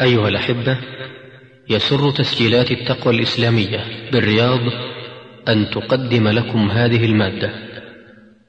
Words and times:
أيها 0.00 0.28
الأحبة 0.28 0.78
يسر 1.70 2.10
تسجيلات 2.10 2.70
التقوى 2.70 3.14
الإسلامية 3.14 4.10
بالرياض 4.10 4.60
أن 5.48 5.70
تقدم 5.70 6.28
لكم 6.28 6.70
هذه 6.70 7.04
المادة 7.04 7.52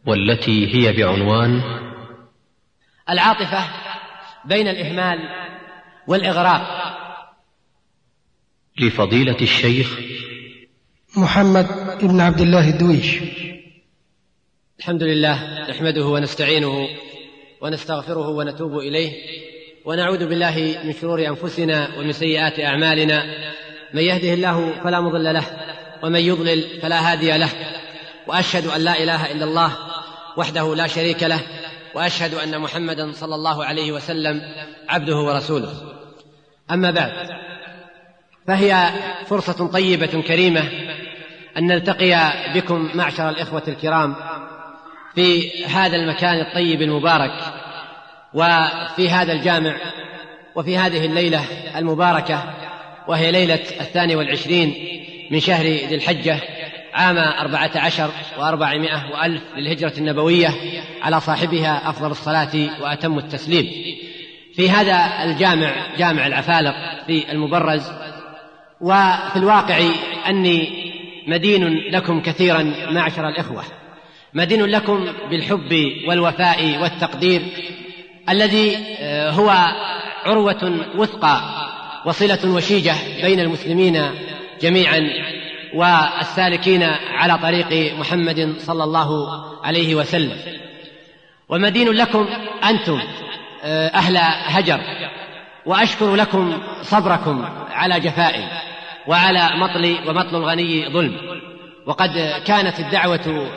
والتي 0.06 0.76
هي 0.76 0.94
بعنوان 0.94 1.62
العاطفة 3.10 3.68
بين 4.46 4.68
الإهمال 4.68 5.20
والإغراق. 6.08 6.88
لفضيلة 8.80 9.38
الشيخ 9.42 10.00
محمد 11.18 11.68
بن 12.02 12.22
عبد 12.22 12.42
الله 12.42 12.70
الدويش. 12.70 13.20
الحمد 14.80 15.04
لله 15.04 15.70
نحمده 15.70 16.06
ونستعينه 16.06 16.88
ونستغفره 17.62 18.28
ونتوب 18.30 18.78
إليه. 18.78 19.47
ونعوذ 19.88 20.28
بالله 20.28 20.78
من 20.84 20.94
شرور 20.94 21.28
أنفسنا 21.28 21.88
ومن 21.98 22.12
سيئات 22.12 22.60
أعمالنا. 22.60 23.24
من 23.94 24.02
يهده 24.02 24.34
الله 24.34 24.84
فلا 24.84 25.02
مضل 25.02 25.34
له 25.34 25.44
ومن 26.04 26.20
يضلل 26.20 26.82
فلا 26.82 27.12
هادي 27.12 27.38
له. 27.38 27.50
وأشهد 28.28 28.68
أن 28.68 28.82
لا 28.82 29.04
إله 29.04 29.32
إلا 29.32 29.46
الله 29.46 29.78
وحده 30.38 30.76
لا 30.76 30.88
شريك 30.88 31.24
له 31.24 31.40
وأشهد 31.94 32.34
أن 32.34 32.60
محمدا 32.62 33.12
صلى 33.12 33.36
الله 33.36 33.66
عليه 33.66 33.92
وسلم 33.92 34.42
عبده 34.90 35.16
ورسوله. 35.16 35.74
أما 36.72 36.92
بعد 36.92 37.12
فهي 38.48 38.90
فرصة 39.26 39.68
طيبة 39.68 40.22
كريمة 40.22 40.64
أن 41.58 41.68
نلتقي 41.68 42.34
بكم 42.56 42.90
معشر 42.94 43.30
الإخوة 43.30 43.64
الكرام 43.68 44.16
في 45.16 45.66
هذا 45.66 45.96
المكان 45.96 46.40
الطيب 46.40 46.82
المبارك. 46.82 47.67
وفي 48.38 49.10
هذا 49.10 49.34
الجامع 49.34 49.76
وفي 50.56 50.78
هذه 50.78 51.06
الليلة 51.06 51.44
المباركة 51.76 52.44
وهي 53.08 53.32
ليلة 53.32 53.60
الثاني 53.82 54.16
والعشرين 54.16 54.74
من 55.32 55.40
شهر 55.40 55.66
ذي 55.66 55.96
الحجة 55.96 56.40
عام 56.94 57.18
أربعة 57.18 57.72
عشر 57.76 58.12
وأربعمائة 58.40 59.12
وألف 59.14 59.42
للهجرة 59.58 59.94
النبوية 59.98 60.54
على 61.02 61.22
صاحبها 61.22 61.90
أفضل 61.90 62.12
الصلاة 62.12 62.82
وأتم 62.82 63.18
التسليم. 63.18 63.68
في 64.56 64.70
هذا 64.70 65.24
الجامع 65.24 65.74
جامع 65.98 66.28
العفالق 66.28 66.74
في 67.08 67.32
المبرز 67.32 67.92
وفي 68.82 69.36
الواقع 69.36 69.80
أني 70.28 70.88
مدين 71.28 71.68
لكم 71.92 72.22
كثيرا 72.22 72.74
معشر 72.92 73.28
الإخوة. 73.30 73.64
مدين 74.34 74.66
لكم 74.66 75.08
بالحب 75.30 75.92
والوفاء 76.08 76.82
والتقدير 76.82 77.42
الذي 78.30 78.78
آه، 79.00 79.32
هو 79.32 79.50
عروة 80.26 80.86
وثقى 80.96 81.42
وصلة 82.06 82.56
وشيجة 82.56 82.94
بين 83.22 83.40
المسلمين 83.40 84.12
جميعا 84.62 85.10
والسالكين 85.74 86.84
على 87.12 87.38
طريق 87.38 87.94
محمد 88.00 88.56
صلى 88.58 88.84
الله 88.84 89.32
عليه 89.66 89.96
وسلم. 89.96 90.38
ومدين 91.50 91.90
لكم 91.90 92.28
أنتم 92.70 93.02
آه، 93.64 93.88
أهل 93.88 94.18
هجر 94.46 94.80
وأشكر 95.66 96.16
لكم 96.16 96.62
صبركم 96.82 97.46
على 97.70 98.00
جفائي 98.00 98.48
وعلى 99.08 99.50
مطل 99.56 99.98
ومطل 100.08 100.36
الغني 100.36 100.90
ظلم. 100.90 101.18
وقد 101.86 102.42
كانت 102.46 102.80
الدعوة 102.80 103.50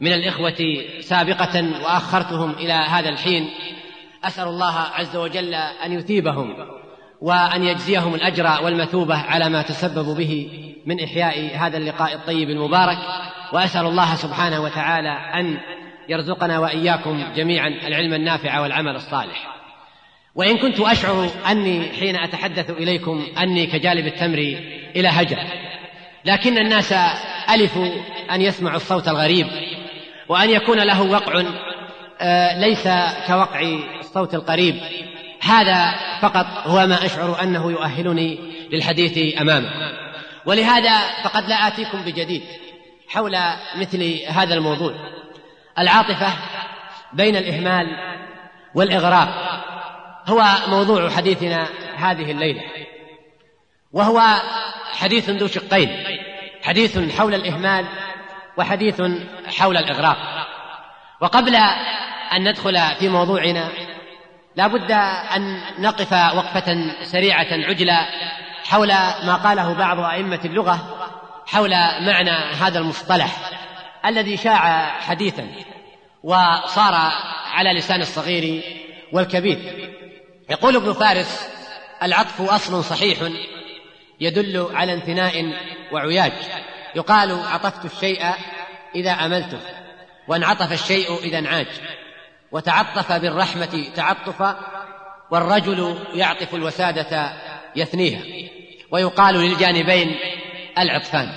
من 0.00 0.12
الإخوة 0.12 0.84
سابقة 1.00 1.64
وأخرتهم 1.84 2.50
إلى 2.50 2.72
هذا 2.72 3.08
الحين 3.08 3.50
أسأل 4.24 4.48
الله 4.48 4.78
عز 4.78 5.16
وجل 5.16 5.54
أن 5.54 5.92
يثيبهم 5.92 6.54
وأن 7.20 7.62
يجزيهم 7.62 8.14
الأجر 8.14 8.64
والمثوبة 8.64 9.16
على 9.16 9.48
ما 9.48 9.62
تسببوا 9.62 10.14
به 10.14 10.48
من 10.86 11.04
إحياء 11.04 11.56
هذا 11.56 11.76
اللقاء 11.76 12.14
الطيب 12.14 12.50
المبارك. 12.50 12.98
وأسأل 13.52 13.86
الله 13.86 14.14
سبحانه 14.14 14.60
وتعالى 14.62 15.10
أن 15.10 15.58
يرزقنا 16.08 16.58
وإياكم 16.58 17.24
جميعا 17.36 17.68
العلم 17.68 18.14
النافع 18.14 18.60
والعمل 18.60 18.96
الصالح. 18.96 19.56
وإن 20.36 20.58
كنت 20.58 20.80
أشعر 20.80 21.30
أني 21.50 21.88
حين 22.00 22.16
أتحدث 22.16 22.70
إليكم 22.70 23.26
أني 23.38 23.66
كجالب 23.66 24.06
التمر 24.06 24.38
إلى 24.96 25.08
هجر 25.08 25.38
لكن 26.24 26.58
الناس 26.58 26.94
ألفوا 27.54 27.90
أن 28.30 28.42
يسمعوا 28.42 28.76
الصوت 28.76 29.08
الغريب 29.08 29.46
وأن 30.28 30.50
يكون 30.50 30.78
له 30.78 31.02
وقع 31.02 31.44
آه، 32.20 32.60
ليس 32.60 32.88
كوقع 33.26 33.78
الصوت 34.16 34.34
القريب. 34.34 34.80
هذا 35.42 35.94
فقط 36.20 36.46
هو 36.66 36.86
ما 36.86 37.06
أشعر 37.06 37.42
أنه 37.42 37.70
يؤهلني 37.70 38.38
للحديث 38.70 39.40
أمامه. 39.40 39.70
ولهذا 40.46 40.98
فقد 41.24 41.48
لا 41.48 41.66
آتيكم 41.66 42.02
بجديد 42.02 42.42
حول 43.08 43.38
مثل 43.76 44.18
هذا 44.28 44.54
الموضوع. 44.54 44.94
العاطفة 45.78 46.32
بين 47.12 47.36
الإهمال 47.36 47.86
والإغراق 48.74 49.28
هو 50.26 50.44
موضوع 50.68 51.10
حديثنا 51.10 51.68
هذه 51.96 52.30
الليلة. 52.30 52.62
وهو 53.92 54.22
حديث 54.92 55.30
ذو 55.30 55.46
شقين 55.46 56.04
حديث 56.62 56.98
حول 57.18 57.34
الإهمال 57.34 57.86
وحديث 58.56 59.02
حول 59.58 59.76
الإغراق. 59.76 60.16
وقبل 61.20 61.56
أن 62.32 62.48
ندخل 62.48 62.80
في 62.98 63.08
موضوعنا 63.08 63.68
لا 64.56 64.66
بد 64.66 64.92
أن 65.36 65.60
نقف 65.78 66.12
وقفة 66.12 66.94
سريعة 67.02 67.46
عجله 67.50 68.06
حول 68.64 68.88
ما 69.26 69.40
قاله 69.44 69.72
بعض 69.72 70.00
أئمة 70.00 70.40
اللغة 70.44 71.08
حول 71.46 71.70
معنى 72.00 72.30
هذا 72.30 72.78
المصطلح 72.78 73.50
الذي 74.06 74.36
شاع 74.36 74.86
حديثا 75.00 75.48
وصار 76.22 76.94
على 77.52 77.72
لسان 77.78 78.00
الصغير 78.00 78.62
والكبير. 79.12 79.90
يقول 80.50 80.76
ابن 80.76 80.92
فارس 80.92 81.48
العطف 82.02 82.40
أصل 82.40 82.84
صحيح 82.84 83.18
يدل 84.20 84.68
على 84.74 84.92
انثناء 84.92 85.52
وعياج. 85.92 86.32
يقال 86.94 87.40
عطفت 87.46 87.84
الشيء 87.84 88.24
إذا 88.94 89.10
أملته 89.10 89.58
وانعطف 90.28 90.72
الشيء 90.72 91.18
إذا 91.18 91.38
انعاج. 91.38 91.66
وتعطف 92.52 93.12
بالرحمة 93.12 93.86
تعطفا 93.94 94.56
والرجل 95.30 95.98
يعطف 96.14 96.54
الوسادة 96.54 97.32
يثنيها 97.76 98.50
ويقال 98.90 99.34
للجانبين 99.34 100.16
العطفان. 100.78 101.32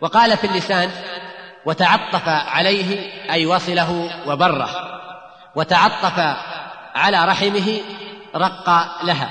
وقال 0.00 0.36
في 0.36 0.46
اللسان 0.46 0.90
وتعطف 1.66 2.28
عليه 2.28 3.12
أي 3.30 3.46
وصله 3.46 4.10
وبره 4.26 4.70
وتعطف 5.54 6.36
على 6.94 7.24
رحمه 7.24 7.80
رق 8.36 8.70
لها. 9.04 9.30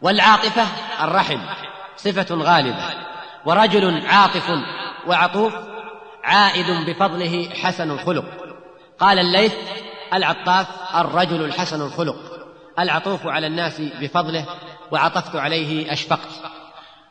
والعاطفة 0.00 0.66
الرحم 1.04 1.40
صفة 1.96 2.34
غالبة. 2.34 2.90
ورجل 3.44 4.06
عاطف 4.06 4.50
وعطوف 5.06 5.54
عائد 6.24 6.70
بفضله 6.70 7.48
حسن 7.62 7.90
الخلق. 7.90 8.24
قال 8.98 9.18
الليث 9.18 9.54
العطاف 10.14 10.66
الرجل 10.94 11.44
الحسن 11.44 11.80
الخلق. 11.80 12.16
العطوف 12.78 13.26
على 13.26 13.46
الناس 13.46 13.80
بفضله 13.80 14.46
وعطفت 14.90 15.36
عليه 15.36 15.92
أشفقت. 15.92 16.28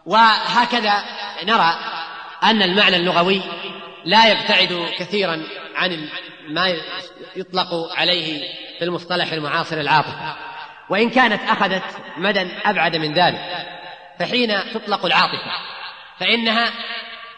وهكذا 0.06 1.03
نرى 1.44 1.75
أن 2.44 2.62
المعنى 2.62 2.96
اللغوي 2.96 3.42
لا 4.06 4.31
يبتعد 4.31 4.90
كثيرا 4.97 5.44
عن 5.75 6.09
ما 6.50 6.75
يطلق 7.36 7.94
عليه 7.96 8.42
في 8.80 8.86
المصطلح 8.86 9.31
المعاصر 9.31 9.78
العاطفه 9.78 10.36
وإن 10.90 11.09
كانت 11.09 11.42
أخذت 11.50 11.84
مدى 12.18 12.47
أبعد 12.66 12.96
من 12.96 13.13
ذلك 13.13 13.68
فحين 14.19 14.74
تطلق 14.74 15.06
العاطفة 15.06 15.51
فإنها 16.19 16.72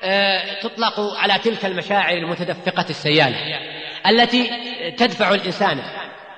آه، 0.04 0.62
تطلق 0.62 1.00
على 1.00 1.40
تلك 1.40 1.66
المشاعر 1.66 2.18
المتدفقة 2.18 2.86
السيالة. 2.90 3.75
التي 4.10 4.52
تدفع 4.98 5.34
الإنسان 5.34 5.82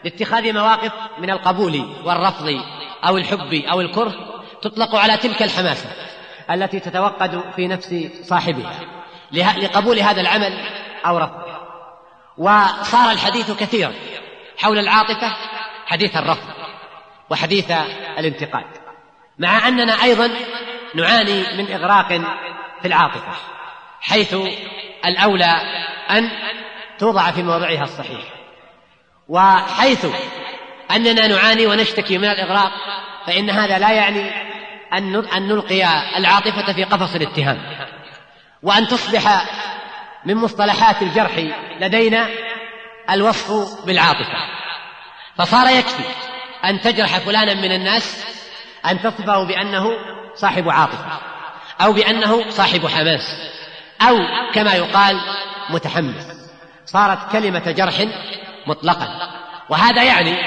لاتخاذ 0.03 0.53
مواقف 0.53 0.91
من 1.17 1.29
القبول 1.29 1.95
والرفض 2.03 2.61
أو 3.07 3.17
الحب 3.17 3.53
أو 3.53 3.81
الكره 3.81 4.13
تطلق 4.61 4.95
على 4.95 5.17
تلك 5.17 5.43
الحماسة 5.43 5.89
التي 6.51 6.79
تتوقد 6.79 7.43
في 7.55 7.67
نفس 7.67 7.95
صاحبها 8.23 8.79
لقبول 9.31 9.99
هذا 9.99 10.21
العمل 10.21 10.59
أو 11.05 11.17
رفضه. 11.17 11.57
وصار 12.37 13.11
الحديث 13.11 13.51
كثيرا 13.51 13.93
حول 14.57 14.79
العاطفة 14.79 15.35
حديث 15.85 16.17
الرفض 16.17 16.49
وحديث 17.29 17.71
الانتقاد 18.17 18.65
مع 19.39 19.67
أننا 19.67 20.03
أيضا 20.03 20.29
نعاني 20.95 21.57
من 21.57 21.71
إغراق 21.71 22.07
في 22.81 22.87
العاطفة 22.87 23.31
حيث 24.01 24.35
الأولى 25.05 25.55
أن 26.09 26.29
توضع 26.99 27.31
في 27.31 27.43
موضعها 27.43 27.83
الصحيح. 27.83 28.21
وحيث 29.27 30.05
أننا 30.91 31.27
نعاني 31.27 31.65
ونشتكي 31.67 32.17
من 32.17 32.29
الإغراق 32.29 32.71
فإن 33.25 33.49
هذا 33.49 33.79
لا 33.79 33.91
يعني 33.91 34.31
أن 34.93 35.47
نلقي 35.47 35.83
العاطفة 36.17 36.73
في 36.73 36.83
قفص 36.83 37.15
الاتهام. 37.15 37.61
وأن 38.63 38.87
تصبح 38.87 39.45
من 40.25 40.35
مصطلحات 40.35 41.01
الجرح 41.01 41.43
لدينا 41.79 42.29
الوصف 43.09 43.85
بالعاطفة. 43.85 44.37
فصار 45.37 45.67
يكفي 45.67 46.03
أن 46.65 46.81
تجرح 46.81 47.17
فلانا 47.17 47.53
من 47.53 47.71
الناس 47.71 48.25
أن 48.85 49.01
تصفه 49.01 49.43
بأنه 49.43 49.91
صاحب 50.35 50.69
عاطفة 50.69 51.19
أو 51.81 51.93
بأنه 51.93 52.49
صاحب 52.49 52.87
حماس 52.87 53.51
أو 54.01 54.17
كما 54.53 54.73
يقال 54.73 55.19
متحمس. 55.69 56.36
صارت 56.87 57.31
كلمة 57.31 57.71
جرح 57.71 58.05
مطلقا. 58.67 59.07
وهذا 59.69 60.03
يعني 60.03 60.37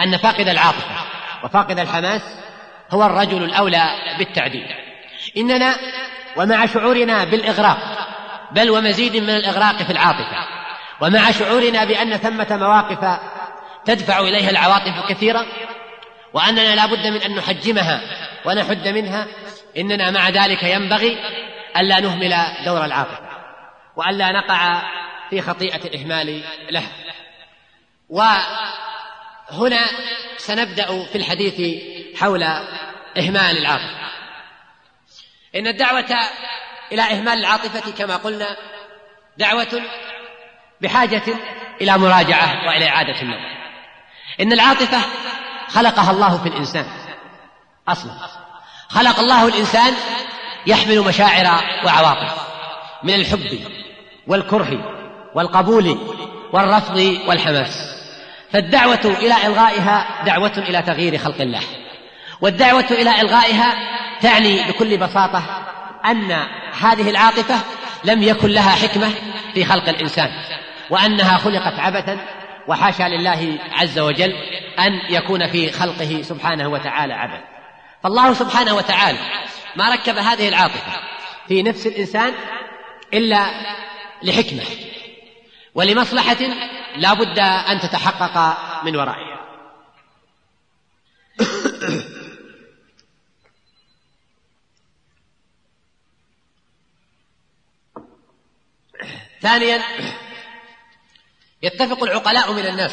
أن 0.00 0.16
فاقد 0.16 0.48
العاطفة 0.48 0.94
وفاقد 1.44 1.78
الحماس 1.78 2.22
هو 2.90 3.04
الرجل 3.04 3.44
الأولى 3.44 3.84
بالتعديل. 4.18 4.66
إننا 5.36 5.76
ومع 6.36 6.66
شعورنا 6.66 7.24
بالإغراق 7.24 8.08
بل 8.52 8.70
ومزيد 8.70 9.16
من 9.16 9.30
الإغراق 9.30 9.82
في 9.82 9.90
العاطفة 9.90 10.46
ومع 11.00 11.30
شعورنا 11.30 11.84
بأن 11.84 12.16
ثمة 12.16 12.46
مواقف 12.50 13.20
تدفع 13.84 14.18
إليها 14.18 14.50
العواطف 14.50 15.08
كثيرة 15.08 15.46
وأننا 16.32 16.74
لا 16.74 16.86
بد 16.86 17.06
من 17.06 17.22
أن 17.22 17.34
نحجمها 17.34 18.00
ونحد 18.44 18.88
منها 18.88 19.26
إننا 19.78 20.10
مع 20.10 20.28
ذلك 20.28 20.62
ينبغي 20.62 21.18
ألا 21.76 22.00
نهمل 22.00 22.36
دور 22.64 22.84
العاطفة 22.84 23.28
وألا 23.96 24.32
نقع 24.32 24.82
في 25.30 25.42
خطيئة 25.42 25.84
الإهمال 25.84 26.44
لها 26.70 26.92
وهنا 28.08 29.88
سنبدأ 30.36 31.04
في 31.04 31.18
الحديث 31.18 31.82
حول 32.20 32.42
إهمال 33.16 33.58
العاطفة. 33.58 33.98
إن 35.54 35.66
الدعوة 35.66 36.16
إلى 36.92 37.02
إهمال 37.02 37.38
العاطفة 37.38 37.90
كما 37.90 38.16
قلنا 38.16 38.56
دعوة 39.38 39.82
بحاجة 40.80 41.22
إلى 41.80 41.98
مراجعة 41.98 42.66
وإلى 42.66 42.88
إعادة 42.88 43.22
النظر 43.22 43.58
إن 44.40 44.52
العاطفة 44.52 44.98
خلقها 45.68 46.10
الله 46.10 46.42
في 46.42 46.48
الإنسان 46.48 46.86
أصلا. 47.88 48.12
خلق 48.88 49.18
الله 49.18 49.48
الإنسان 49.48 49.94
يحمل 50.66 51.00
مشاعر 51.00 51.64
وعواطف 51.84 52.48
من 53.02 53.14
الحب 53.14 53.60
والكره 54.26 54.97
والقبول 55.38 55.98
والرفض 56.52 57.18
والحماس. 57.26 57.94
فالدعوة 58.52 59.00
إلى 59.04 59.46
إلغائها 59.46 60.24
دعوة 60.24 60.52
إلى 60.68 60.82
تغيير 60.82 61.18
خلق 61.18 61.40
الله. 61.40 61.60
والدعوة 62.40 62.86
إلى 62.90 63.20
إلغائها 63.20 63.74
تعني 64.20 64.62
بكل 64.68 64.96
بساطة 64.96 65.42
أن 66.06 66.32
هذه 66.80 67.10
العاطفة 67.10 67.54
لم 68.04 68.22
يكن 68.22 68.48
لها 68.48 68.70
حكمة 68.70 69.10
في 69.54 69.64
خلق 69.64 69.88
الإنسان 69.88 70.30
وأنها 70.90 71.38
خلقت 71.38 71.78
عبثا 71.78 72.18
وحاشا 72.68 73.02
لله 73.02 73.58
عز 73.72 73.98
وجل 73.98 74.32
أن 74.78 75.00
يكون 75.10 75.46
في 75.46 75.72
خلقه 75.72 76.22
سبحانه 76.22 76.68
وتعالى 76.68 77.14
عبث 77.14 77.40
فالله 78.02 78.34
سبحانه 78.34 78.74
وتعالى 78.74 79.18
ما 79.76 79.94
ركب 79.94 80.16
هذه 80.18 80.48
العاطفة 80.48 80.92
في 81.48 81.62
نفس 81.62 81.86
الإنسان 81.86 82.32
إلا 83.14 83.46
لحكمة. 84.22 84.62
ولمصلحة 85.74 86.36
لا 86.96 87.14
بد 87.14 87.38
أن 87.38 87.80
تتحقق 87.80 88.58
من 88.84 88.96
ورائها 88.96 89.38
ثانيا 99.40 99.82
يتفق 101.62 102.02
العقلاء 102.02 102.52
من 102.52 102.66
الناس 102.66 102.92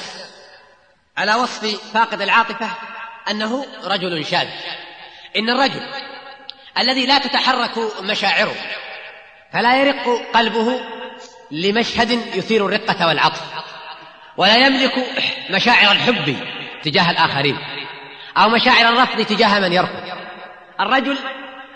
على 1.18 1.36
وصف 1.36 1.92
فاقد 1.94 2.22
العاطفة 2.22 2.70
أنه 3.30 3.66
رجل 3.84 4.26
شاذ. 4.26 4.48
إن 5.38 5.50
الرجل 5.50 5.90
الذي 6.78 7.06
لا 7.06 7.18
تتحرك 7.18 8.02
مشاعره 8.02 8.56
فلا 9.54 9.82
يرق 9.82 10.32
قلبه 10.34 10.95
لمشهد 11.52 12.12
يثير 12.12 12.66
الرقة 12.66 13.08
والعطف 13.08 13.42
ولا 14.38 14.56
يملك 14.56 14.94
مشاعر 15.50 15.92
الحب 15.92 16.36
تجاه 16.84 17.12
الآخرين 17.12 17.58
أو 18.38 18.50
مشاعر 18.50 18.94
الرفض 18.94 19.26
تجاه 19.26 19.60
من 19.60 19.74
يرفض 19.74 20.04
الرجل 20.80 21.18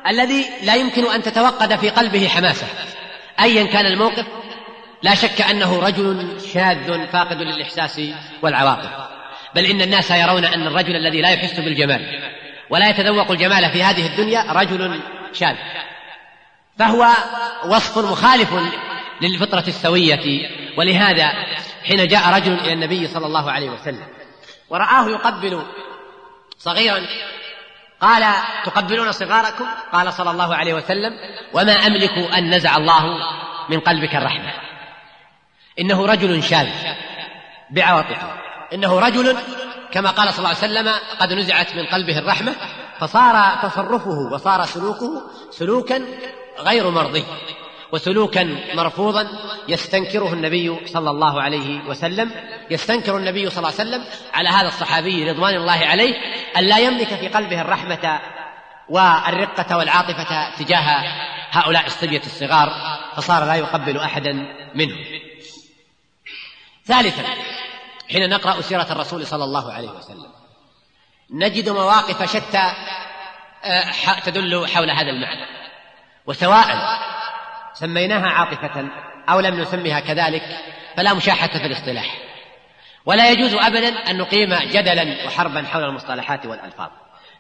الذي 0.08 0.46
لا 0.64 0.76
يمكن 0.76 1.12
أن 1.12 1.22
تتوقد 1.22 1.76
في 1.76 1.90
قلبه 1.90 2.28
حماسة 2.28 2.68
أيا 3.40 3.64
كان 3.64 3.86
الموقف 3.86 4.26
لا 5.04 5.16
شك 5.16 5.42
أنه 5.42 5.80
رجل 5.80 6.38
شاذ 6.54 7.08
فاقد 7.08 7.38
للإحساس 7.42 8.02
والعواطف. 8.42 8.90
بل 9.56 9.66
إن 9.66 9.82
الناس 9.82 10.12
يرون 10.12 10.46
أن 10.46 10.68
الرجل 10.68 10.96
الذي 10.96 11.22
لا 11.22 11.30
يحس 11.30 11.60
بالجمال 11.60 12.32
ولا 12.70 12.90
يتذوق 12.90 13.32
الجمال 13.32 13.70
في 13.70 13.84
هذه 13.84 14.06
الدنيا 14.06 14.52
رجل 14.52 15.02
شاذ. 15.34 15.56
فهو 16.80 17.08
وصف 17.66 17.98
مخالف 17.98 18.54
للفطرة 19.22 19.64
السوية. 19.68 20.50
ولهذا 20.78 21.32
حين 21.84 22.08
جاء 22.08 22.36
رجل 22.36 22.54
إلى 22.54 22.74
النبي 22.74 23.08
صلى 23.08 23.26
الله 23.26 23.52
عليه 23.52 23.70
وسلم 23.70 24.08
ورآه 24.70 25.10
يقبل 25.10 25.64
صغيرا 26.58 27.00
قال 28.02 28.34
تقبلون 28.66 29.12
صغاركم؟ 29.12 29.66
قال 29.94 30.14
صلى 30.14 30.32
الله 30.32 30.56
عليه 30.56 30.74
وسلم 30.74 31.12
وما 31.54 31.74
أملك 31.74 32.34
أن 32.38 32.56
نزع 32.56 32.78
الله 32.78 33.06
من 33.70 33.80
قلبك 33.80 34.16
الرحمة. 34.16 34.54
إنه 35.80 36.06
رجل 36.06 36.44
شاذ 36.44 36.68
بعواطفه. 37.70 38.34
إنه 38.74 39.00
رجل 39.00 39.38
كما 39.92 40.10
قال 40.10 40.34
صلى 40.34 40.38
الله 40.38 40.50
عليه 40.50 40.58
وسلم 40.58 40.94
قد 41.20 41.34
نزعت 41.34 41.76
من 41.76 41.86
قلبه 41.86 42.20
الرحمة. 42.20 42.56
فصار 43.00 43.60
تصرفه 43.64 44.34
وصار 44.34 44.66
سلوكه 44.66 45.22
سلوكا 45.52 46.06
غير 46.60 46.90
مرضي. 46.90 47.24
وسلوكا 47.92 48.58
مرفوضا 48.74 49.28
يستنكره 49.68 50.34
النبي 50.34 50.88
صلى 50.88 51.10
الله 51.10 51.42
عليه 51.42 51.82
وسلم 51.88 52.32
يستنكر 52.72 53.18
النبي 53.18 53.50
صلى 53.50 53.58
الله 53.58 53.80
عليه 53.80 53.90
وسلم 53.90 54.06
على 54.34 54.50
هذا 54.50 54.68
الصحابي 54.68 55.32
رضوان 55.32 55.56
الله 55.56 55.88
عليه 55.88 56.16
أن 56.58 56.64
لا 56.64 56.78
يملك 56.78 57.08
في 57.08 57.28
قلبه 57.28 57.62
الرحمة 57.62 58.20
والرقة 58.90 59.78
والعاطفة 59.78 60.56
تجاه 60.56 61.04
هؤلاء 61.52 61.86
الصبية 61.86 62.22
الصغار 62.22 62.70
فصار 63.16 63.46
لا 63.46 63.56
يقبل 63.56 63.98
أحدا 63.98 64.34
منهم. 64.76 65.06
ثالثا 66.86 67.24
حين 68.12 68.30
نقرأ 68.30 68.62
سيرة 68.62 68.88
الرسول 68.92 69.28
صلى 69.28 69.44
الله 69.44 69.74
عليه 69.74 69.90
وسلم 69.90 70.32
نجد 71.32 71.70
مواقف 71.70 72.32
شتى 72.32 72.72
آه، 73.64 74.20
تدل 74.26 74.68
حول 74.68 74.90
هذا 74.90 75.10
المعنى. 75.10 75.46
وسواء 76.26 77.00
سميناها 77.80 78.28
عاطفة 78.28 78.88
أو 79.30 79.40
لم 79.40 79.60
نسمها 79.60 80.00
كذلك 80.00 80.44
فلا 80.98 81.14
مشاحة 81.14 81.48
في 81.48 81.66
الاصطلاح. 81.66 82.18
ولا 83.06 83.30
يجوز 83.32 83.54
أبدا 83.54 83.88
أن 83.88 84.18
نقيم 84.18 84.54
جدلا 84.54 85.26
وحربا 85.26 85.64
حول 85.64 85.84
المصطلحات 85.84 86.46
والألفاظ. 86.46 86.90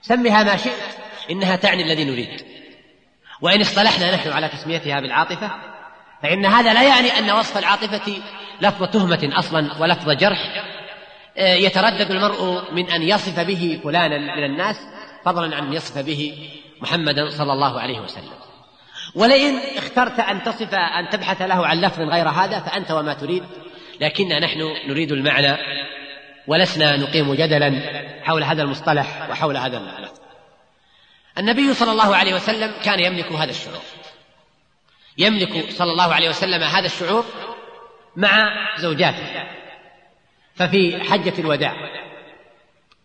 سمها 0.02 0.44
ما 0.44 0.58
شئت 0.58 0.98
إنها 1.32 1.56
تعني 1.56 1.84
الذي 1.84 2.04
نريد. 2.06 2.42
وإن 3.42 3.62
اصطلحنا 3.62 4.16
نحن 4.16 4.32
على 4.32 4.48
تسميتها 4.50 5.00
بالعاطفة 5.00 5.52
فإن 6.24 6.46
هذا 6.46 6.74
لا 6.74 6.84
يعني 6.84 7.20
أن 7.20 7.32
وصف 7.32 7.58
العاطفة 7.58 8.22
لفظ 8.62 8.84
تهمة 8.84 9.30
أصلا 9.40 9.72
ولفظ 9.80 10.10
جرح. 10.10 10.64
آه، 11.38 11.56
يتردد 11.56 12.12
المرء 12.12 12.74
من 12.74 12.92
أن 12.92 13.02
يصف 13.02 13.40
به 13.40 13.80
فلانا 13.84 14.36
من 14.36 14.44
الناس 14.44 14.76
فضلا 15.26 15.56
عن 15.56 15.68
أن 15.68 15.74
يصف 15.74 15.98
به 15.98 16.50
محمدا 16.82 17.30
صلى 17.30 17.54
الله 17.54 17.80
عليه 17.80 18.00
وسلم. 18.00 18.39
ولئن 19.16 19.60
اخترت 19.78 20.20
أن 20.20 20.44
تصف 20.44 20.74
أن 20.74 21.10
تبحث 21.10 21.42
له 21.42 21.68
عن 21.68 21.82
لفظ 21.82 22.02
غير 22.02 22.30
هذا 22.30 22.60
فأنت 22.60 22.92
وما 22.92 23.14
تريد. 23.14 23.44
لكننا 24.02 24.40
نحن 24.40 24.76
نريد 24.88 25.12
المعنى 25.12 25.58
ولسنا 26.48 26.98
نقيم 26.98 27.34
جدلا 27.34 27.82
حول 28.24 28.44
هذا 28.44 28.64
المصطلح 28.64 29.30
وحول 29.30 29.58
هذا 29.58 29.78
اللفظ 29.78 30.20
النبي 31.38 31.74
صلى 31.74 31.92
الله 31.92 32.16
عليه 32.16 32.34
وسلم 32.34 32.74
كان 32.84 33.00
يملك 33.00 33.32
هذا 33.32 33.52
الشعور. 33.52 33.82
يملك 35.18 35.72
صلى 35.72 35.92
الله 35.92 36.14
عليه 36.14 36.30
وسلم 36.30 36.64
هذا 36.64 36.86
الشعور 36.86 37.26
مع 38.16 38.52
زوجاته. 38.78 39.44
ففي 40.56 41.04
حجة 41.04 41.34
الوداع 41.40 41.74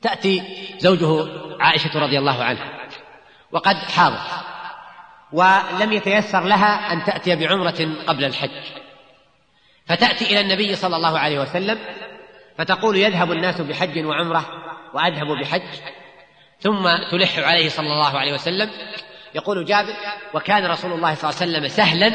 تأتي 0.02 0.42
زوجه 0.78 1.28
عائشة 1.60 2.00
رضي 2.00 2.18
الله 2.18 2.44
عنها 2.44 2.88
وقد 3.52 3.76
حاضت. 3.76 4.53
ولم 5.34 5.92
يتيسر 5.92 6.40
لها 6.40 6.92
أن 6.92 7.04
تأتي 7.04 7.36
بعمرة 7.36 7.88
قبل 8.06 8.24
الحج. 8.24 8.62
فتأتي 9.86 10.24
إلى 10.24 10.40
النبي 10.40 10.76
صلى 10.76 10.96
الله 10.96 11.18
عليه 11.18 11.38
وسلم 11.38 11.78
فتقول 12.58 12.96
يذهب 12.96 13.32
الناس 13.32 13.60
بحج 13.60 14.04
وعمرة 14.04 14.44
وأذهب 14.94 15.26
بحج 15.26 15.62
ثم 16.60 16.96
تلح 17.10 17.38
عليه 17.38 17.68
صلى 17.68 17.86
الله 17.86 18.18
عليه 18.18 18.32
وسلم. 18.32 18.70
يقول 19.34 19.64
جابر 19.64 19.94
وكان 20.34 20.66
رسول 20.66 20.92
الله 20.92 21.14
صلى 21.14 21.30
الله 21.30 21.40
عليه 21.40 21.52
وسلم 21.52 21.68
سهلا 21.68 22.12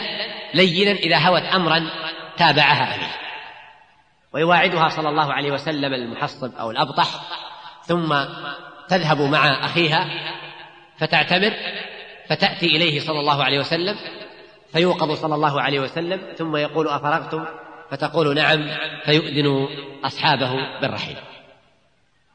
لينا 0.53 0.91
إذا 0.91 1.17
هوت 1.17 1.43
أمرا 1.43 1.89
تابعها 2.38 2.95
أبيه. 2.95 3.15
ويواعدها 4.33 4.89
صلى 4.89 5.09
الله 5.09 5.33
عليه 5.33 5.51
وسلم 5.51 5.93
المحصب 5.93 6.55
أو 6.55 6.71
الأبطح 6.71 7.07
ثم 7.83 8.15
تذهب 8.89 9.21
مع 9.21 9.65
أخيها 9.65 10.09
فتعتمر. 10.97 11.53
فتأتي 12.29 12.65
إليه 12.65 13.00
صلى 13.00 13.19
الله 13.19 13.43
عليه 13.43 13.59
وسلم 13.59 13.95
فيوقظ 14.74 15.12
صلى 15.12 15.36
الله 15.36 15.62
عليه 15.62 15.79
وسلم 15.79 16.21
ثم 16.38 16.55
يقول 16.55 16.88
أفرغتم؟ 16.88 17.45
فتقول 17.91 18.36
نعم 18.36 18.69
فيؤذن 19.05 19.67
أصحابه 20.03 20.79
بالرحيل. 20.81 21.15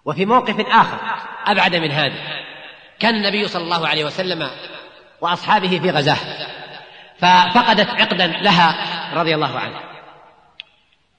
وفي 0.04 0.26
موقف 0.26 0.60
آخر 0.60 0.98
أبعد 1.46 1.76
من 1.76 1.90
هذا 1.90 2.44
كان 2.98 3.14
النبي 3.14 3.48
صلى 3.48 3.62
الله 3.64 3.88
عليه 3.88 4.04
وسلم 4.04 4.50
وأصحابه 5.20 5.78
في 5.78 5.90
غزاة 5.90 6.16
ففقدت 7.18 7.88
عقدا 7.88 8.26
لها 8.26 8.76
رضي 9.14 9.34
الله 9.34 9.58
عنه 9.58 9.80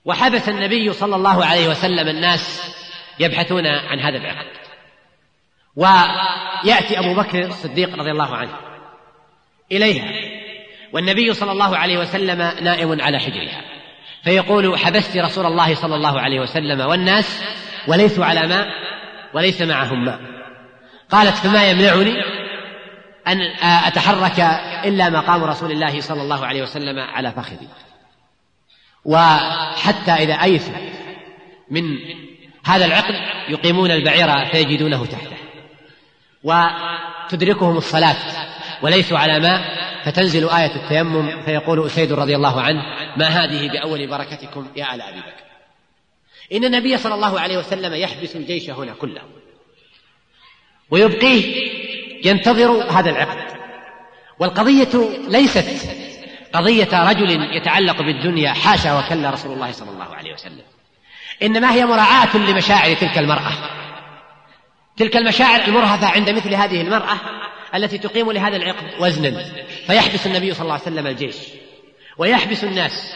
وحبس 0.06 0.50
النبي 0.50 0.94
صلى 0.94 1.16
الله 1.16 1.46
عليه 1.46 1.68
وسلم 1.68 2.08
الناس 2.08 2.76
يبحثون 3.20 3.68
عن 3.68 4.00
هذا 4.00 4.18
العقد. 4.18 4.65
ويأتي 5.76 7.00
أبو 7.00 7.14
بكر 7.14 7.46
الصديق 7.46 7.96
رضي 7.96 8.12
الله 8.12 8.36
عنه 8.36 8.52
إليها 9.72 10.12
والنبي 10.94 11.34
صلى 11.34 11.52
الله 11.52 11.78
عليه 11.78 11.98
وسلم 11.98 12.38
نائم 12.62 13.02
على 13.02 13.20
حجرها 13.20 13.62
فيقول 14.24 14.80
حبست 14.80 15.18
رسول 15.18 15.46
الله 15.46 15.76
صلى 15.76 15.96
الله 15.96 16.20
عليه 16.20 16.40
وسلم 16.40 16.80
والناس 16.80 17.44
وليسوا 17.88 18.26
على 18.26 18.48
ماء 18.48 18.68
وليس 19.34 19.62
معهم 19.62 20.06
ماء 20.06 20.20
قالت 21.10 21.36
فما 21.36 21.70
يمنعني 21.70 22.14
أن 23.28 23.42
أتحرك 23.62 24.40
إلا 24.86 25.10
مقام 25.10 25.44
رسول 25.44 25.72
الله 25.72 26.02
صلى 26.02 26.22
الله 26.22 26.46
عليه 26.46 26.62
وسلم 26.64 27.00
على 27.00 27.32
فخذي. 27.32 27.68
وحتى 29.06 30.12
إذا 30.12 30.34
أيسوا 30.34 30.74
من 31.72 31.84
هذا 32.66 32.86
العقد 32.86 33.16
يقيمون 33.50 33.92
البعير 33.92 34.46
فيجدونه 34.46 35.06
تحته. 35.06 35.35
وتدركهم 36.46 37.78
الصلاة 37.78 38.16
وليسوا 38.82 39.18
على 39.18 39.40
ماء 39.40 39.62
فتنزل 40.06 40.50
آية 40.50 40.76
التيمم 40.76 41.42
فيقول 41.46 41.86
أسيد 41.86 42.14
رضي 42.14 42.36
الله 42.36 42.62
عنه 42.62 42.82
ما 43.18 43.26
هذه 43.26 43.70
بأول 43.72 44.08
بركتكم 44.08 44.68
يا 44.76 44.96
آل 44.96 45.02
أبي 45.02 45.20
بكر؟ 45.20 45.46
إن 46.54 46.66
النبي 46.66 46.98
صلى 46.98 47.16
الله 47.16 47.40
عليه 47.40 47.58
وسلم 47.58 47.94
يحبس 47.94 48.36
الجيش 48.36 48.70
هنا 48.70 48.94
كله 48.94 49.22
ويبقيه 50.90 51.56
ينتظر 52.26 52.84
هذا 52.92 53.10
العقد. 53.10 53.56
والقضية 54.40 55.10
ليست 55.28 55.90
قضية 56.54 57.10
رجل 57.10 57.56
يتعلق 57.56 58.02
بالدنيا 58.02 58.54
حاشا 58.54 59.00
وكلا 59.00 59.30
رسول 59.30 59.54
الله 59.54 59.72
صلى 59.72 59.90
الله 59.90 60.16
عليه 60.16 60.34
وسلم. 60.34 60.64
إنما 61.44 61.74
هي 61.74 61.86
مراعاة 61.86 62.38
لمشاعر 62.38 62.94
تلك 62.94 63.18
المرأة. 63.18 63.52
تلك 64.98 65.18
المشاعر 65.18 65.62
المرهفة 65.68 66.08
عند 66.08 66.30
مثل 66.30 66.54
هذه 66.54 66.82
المرأة 66.82 67.18
التي 67.76 67.98
تقيم 67.98 68.32
لهذا 68.32 68.56
العقد 68.56 68.94
وزنا. 69.00 69.46
فيحبس 69.88 70.28
النبي 70.28 70.54
صلى 70.54 70.62
الله 70.62 70.74
عليه 70.74 70.84
وسلم 70.84 71.08
الجيش 71.08 71.36
ويحبس 72.18 72.64
الناس 72.64 73.14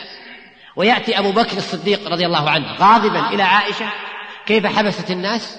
ويأتي 0.75 1.19
أبو 1.19 1.31
بكر 1.31 1.57
الصديق 1.57 2.09
رضي 2.09 2.25
الله 2.25 2.49
عنه 2.49 2.73
غاضبا 2.73 3.29
إلى 3.29 3.43
عائشة 3.43 3.85
كيف 4.45 4.65
حبست 4.65 5.11
الناس؟ 5.11 5.57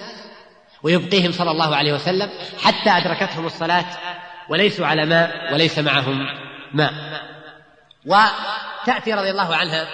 ويبقيهم 0.83 1.31
صلى 1.31 1.51
الله 1.51 1.75
عليه 1.75 1.93
وسلم 1.93 2.29
حتى 2.63 2.89
أدركتهم 2.89 3.45
الصلاة 3.45 3.85
وليسوا 4.49 4.85
على 4.87 5.05
ماء 5.05 5.53
وليس 5.53 5.79
معهم 5.79 6.25
ماء. 6.73 6.93
وتأتي 8.05 9.13
رضي 9.13 9.29
الله 9.31 9.55
عنها 9.55 9.87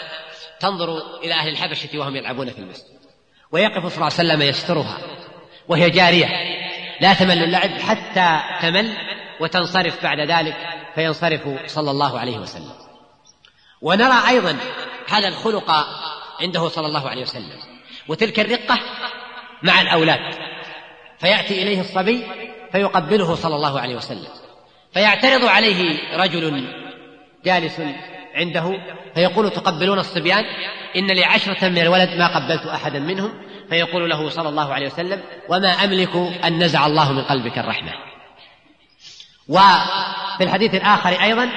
تنظر 0.60 0.98
إلى 1.24 1.34
أهل 1.34 1.50
الحبشة 1.50 2.00
وهم 2.00 2.16
يلعبون 2.16 2.50
في 2.50 2.60
المسجد 2.60 2.98
ويقف 3.52 3.86
صلى 3.86 3.96
الله 3.96 4.04
عليه 4.06 4.14
وسلم 4.14 4.42
يسترها. 4.42 4.98
وهي 5.68 5.90
جارية. 5.90 6.28
لا 7.02 7.14
تمل 7.14 7.44
اللعب 7.44 7.70
حتى 7.70 8.40
تمل 8.62 8.98
وتنصرف 9.40 10.04
بعد 10.04 10.20
ذلك 10.20 10.56
فينصرف 10.96 11.42
صلى 11.66 11.92
الله 11.92 12.20
عليه 12.20 12.38
وسلم. 12.38 12.74
ونرى 13.82 14.30
أيضا 14.30 14.58
هذا 15.10 15.28
الخلق 15.28 15.72
عنده 16.42 16.68
صلى 16.68 16.88
الله 16.88 17.10
عليه 17.10 17.22
وسلم. 17.22 17.60
وتلك 18.08 18.40
الرقة 18.40 18.80
مع 19.64 19.82
الأولاد. 19.82 20.20
فيأتي 21.20 21.64
إليه 21.64 21.82
الصبي 21.82 22.24
فيقبله 22.72 23.36
صلى 23.36 23.56
الله 23.56 23.80
عليه 23.80 23.96
وسلم. 23.96 24.28
فيعترض 24.94 25.46
عليه 25.46 26.00
رجل 26.18 26.68
جالس 27.46 27.82
عنده 28.36 28.80
فيقول 29.16 29.50
تقبلون 29.50 30.00
الصبيان 30.00 30.46
إن 30.96 31.08
لي 31.08 31.24
عشرة 31.24 31.68
من 31.68 31.78
الولد 31.78 32.10
ما 32.10 32.28
قبلت 32.28 32.66
أحدا 32.66 33.00
منهم؟ 33.00 33.47
فيقول 33.70 34.10
له 34.10 34.30
صلى 34.30 34.50
الله 34.50 34.74
عليه 34.74 34.88
وسلم 34.88 35.24
وما 35.50 35.70
أملك 35.70 36.16
أن 36.46 36.64
نزع 36.64 36.86
الله 36.86 37.12
من 37.12 37.22
قلبك 37.22 37.58
الرحمة. 37.58 37.92
وفي 39.50 40.44
الحديث 40.44 40.76
الآخر 40.76 41.10
أيضا 41.10 41.50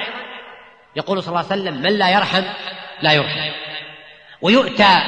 يقول 0.95 1.23
صلى 1.23 1.29
الله 1.29 1.51
عليه 1.51 1.61
وسلم 1.61 1.81
من 1.81 1.97
لا 1.97 2.09
يرحم 2.09 2.43
لا 3.01 3.13
يرحم. 3.13 3.51
ويؤتى 4.41 5.01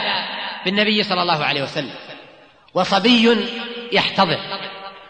بالنبي 0.66 1.04
صلى 1.04 1.22
الله 1.22 1.46
عليه 1.46 1.64
وسلم 1.64 1.96
وصبي 2.74 3.38
يحتضر 3.92 4.40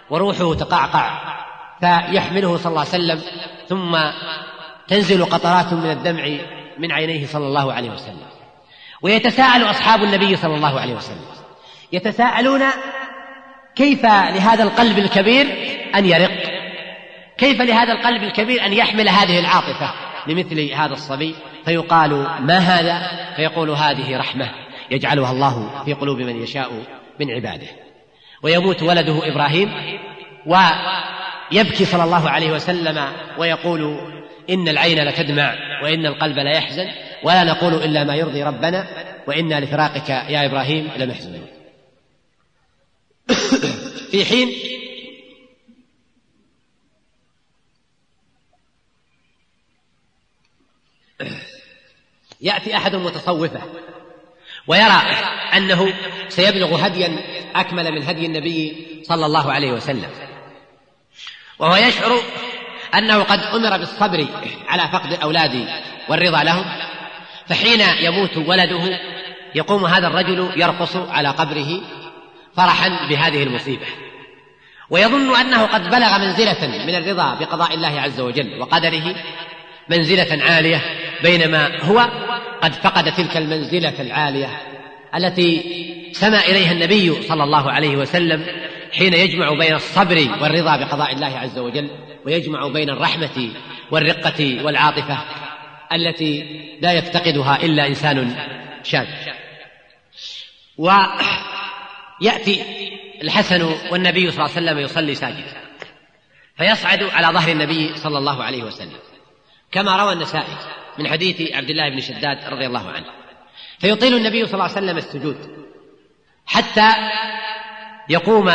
وروحه 0.09 0.53
تقعقع 0.53 1.33
فيحمله 1.79 2.57
صلى 2.57 2.69
الله 2.69 2.79
عليه 2.79 2.89
وسلم 2.89 3.21
ثم 3.69 3.97
تنزل 4.87 5.25
قطرات 5.25 5.73
من 5.73 5.91
الدمع 5.91 6.37
من 6.77 6.91
عينيه 6.91 7.27
صلى 7.27 7.47
الله 7.47 7.73
عليه 7.73 7.89
وسلم. 7.89 8.25
ويتساءل 9.01 9.63
أصحاب 9.69 10.03
النبي 10.03 10.35
صلى 10.35 10.55
الله 10.55 10.79
عليه 10.79 10.93
وسلم 10.93 11.32
يتساءلون 11.93 12.61
كيف 13.75 14.03
لهذا 14.05 14.63
القلب 14.63 14.97
الكبير 14.97 15.45
أن 15.95 16.05
يرق؟ 16.05 16.31
كيف 17.37 17.61
لهذا 17.61 17.93
القلب 17.93 18.23
الكبير 18.23 18.65
أن 18.65 18.73
يحمل 18.73 19.09
هذه 19.09 19.39
العاطفة؟ 19.39 19.93
لمثل 20.27 20.71
هذا 20.71 20.93
الصبي 20.93 21.35
فيقال 21.65 22.27
ما 22.39 22.57
هذا؟ 22.57 23.01
فيقول 23.35 23.69
هذه 23.69 24.17
رحمة 24.17 24.49
يجعلها 24.91 25.31
الله 25.31 25.83
في 25.85 25.93
قلوب 25.93 26.17
من 26.17 26.43
يشاء 26.43 26.71
من 27.19 27.31
عباده. 27.31 27.67
ويموت 28.43 28.83
ولده 28.83 29.31
إبراهيم 29.31 29.71
ويبكي 30.45 31.85
صلى 31.85 32.03
الله 32.03 32.29
عليه 32.29 32.51
وسلم 32.51 33.07
ويقول 33.37 33.99
إن 34.49 34.67
العين 34.67 35.03
لتدمع 35.07 35.55
وإن 35.83 36.05
القلب 36.05 36.39
لا 36.39 36.51
يحزن 36.51 36.87
ولا 37.23 37.43
نقول 37.43 37.73
إلا 37.73 38.03
ما 38.03 38.15
يرضي 38.15 38.43
ربنا 38.43 38.87
وإنا 39.27 39.59
لفراقك 39.59 40.09
يا 40.09 40.45
إبراهيم 40.45 40.89
لمحزونون 40.97 41.62
في 44.11 44.25
حين 44.25 44.53
يأتي 52.41 52.77
أحد 52.77 52.95
متصوفة 52.95 53.61
ويرى 54.67 55.01
أنه 55.57 55.93
سيبلغ 56.29 56.87
هديا 56.87 57.19
أكمل 57.55 57.91
من 57.91 58.03
هدي 58.03 58.25
النبي 58.25 58.87
صلى 59.03 59.25
الله 59.25 59.51
عليه 59.51 59.71
وسلم. 59.71 60.09
وهو 61.59 61.75
يشعر 61.75 62.11
أنه 62.95 63.23
قد 63.23 63.39
أمر 63.39 63.77
بالصبر 63.77 64.27
على 64.67 64.87
فقد 64.91 65.11
الاولاد 65.11 65.67
والرضا 66.09 66.43
لهم 66.43 66.65
فحين 67.47 67.81
يموت 67.99 68.37
ولده 68.37 68.99
يقوم 69.55 69.85
هذا 69.85 70.07
الرجل 70.07 70.61
يرقص 70.61 70.95
على 70.95 71.29
قبره 71.29 71.81
فرحا 72.55 73.07
بهذه 73.09 73.43
المصيبة. 73.43 73.85
ويظن 74.89 75.35
أنه 75.35 75.65
قد 75.65 75.89
بلغ 75.89 76.19
منزلة 76.19 76.85
من 76.85 76.95
الرضا 76.95 77.33
بقضاء 77.33 77.73
الله 77.73 78.01
عز 78.01 78.19
وجل 78.19 78.61
وقدره 78.61 79.15
منزلة 79.89 80.43
عالية 80.43 80.81
بينما 81.23 81.83
هو 81.83 82.09
قد 82.61 82.73
فقد 82.73 83.11
تلك 83.11 83.37
المنزلة 83.37 84.01
العالية 84.01 84.61
التي 85.15 85.63
سما 86.13 86.39
إليها 86.39 86.71
النبي 86.71 87.21
صلى 87.21 87.43
الله 87.43 87.71
عليه 87.71 87.97
وسلم 87.97 88.45
حين 88.93 89.13
يجمع 89.13 89.53
بين 89.53 89.75
الصبر 89.75 90.27
والرضا 90.41 90.77
بقضاء 90.77 91.13
الله 91.13 91.37
عز 91.37 91.59
وجل 91.59 91.89
ويجمع 92.25 92.67
بين 92.67 92.89
الرحمة 92.89 93.49
والرقة 93.91 94.65
والعاطفة 94.65 95.17
التي 95.93 96.61
لا 96.81 96.91
يفتقدها 96.91 97.63
إلا 97.63 97.87
إنسان 97.87 98.35
شاذ 98.83 99.07
وياتي 102.23 102.63
الحسن 103.21 103.75
والنبي 103.91 104.31
صلى 104.31 104.45
الله 104.45 104.55
عليه 104.55 104.65
وسلم 104.67 104.79
يصلي 104.79 105.15
ساجدا 105.15 105.63
فيصعد 106.57 107.03
على 107.03 107.27
ظهر 107.27 107.51
النبي 107.51 107.97
صلى 107.97 108.17
الله 108.17 108.43
عليه 108.43 108.63
وسلم 108.63 108.99
كما 109.71 110.03
روى 110.03 110.13
النسائي 110.13 110.57
من 110.97 111.07
حديث 111.07 111.51
عبد 111.51 111.69
الله 111.69 111.89
بن 111.89 112.01
شداد 112.01 112.45
رضي 112.45 112.65
الله 112.65 112.91
عنه 112.91 113.05
فيطيل 113.79 114.13
النبي 114.13 114.45
صلى 114.45 114.53
الله 114.53 114.63
عليه 114.63 114.73
وسلم 114.73 114.97
السجود 114.97 115.67
حتى 116.45 116.89
يقوم 118.09 118.49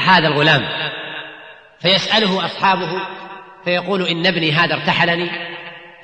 هذا 0.00 0.28
الغلام 0.28 0.68
فيسأله 1.80 2.44
أصحابه 2.44 3.00
فيقول 3.64 4.02
إن 4.02 4.26
ابني 4.26 4.52
هذا 4.52 4.74
ارتحلني 4.74 5.30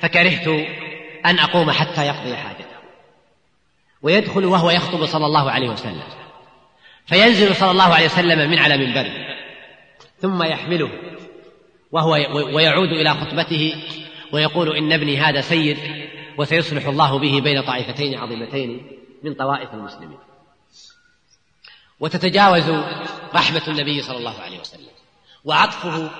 فكرهت 0.01 0.47
أن 1.25 1.39
أقوم 1.39 1.71
حتى 1.71 2.07
يقضي 2.07 2.35
حاجته 2.35 2.65
ويدخل 4.01 4.45
وهو 4.45 4.69
يخطب 4.69 5.05
صلى 5.05 5.25
الله 5.25 5.51
عليه 5.51 5.69
وسلم. 5.69 6.24
فينزل 7.07 7.55
صلى 7.55 7.71
الله 7.71 7.93
عليه 7.93 8.05
وسلم 8.05 8.49
من 8.51 8.59
على 8.59 8.77
منبره 8.77 9.11
ثم 10.21 10.43
يحمله 10.43 10.89
وهو 11.91 12.11
ويعود 12.55 12.89
إلى 12.89 13.13
خطبته 13.13 13.83
ويقول 14.31 14.77
إن 14.77 14.91
ابني 14.91 15.17
هذا 15.17 15.41
سيد 15.41 15.77
وسيصلح 16.37 16.85
الله 16.85 17.19
به 17.19 17.41
بين 17.41 17.61
طائفتين 17.61 18.17
عظيمتين 18.17 18.91
من 19.23 19.33
طوائف 19.33 19.73
المسلمين. 19.73 20.17
وتتجاوز 21.99 22.69
رحمة 23.35 23.61
النبي 23.67 24.01
صلى 24.01 24.17
الله 24.17 24.41
عليه 24.41 24.59
وسلم 24.59 24.89
وعطفه 25.43 26.11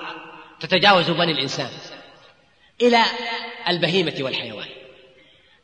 تتجاوز 0.60 1.10
بني 1.10 1.32
الإنسان 1.32 1.70
إلى 2.82 3.02
البهيمة 3.68 4.14
والحيوان. 4.20 4.68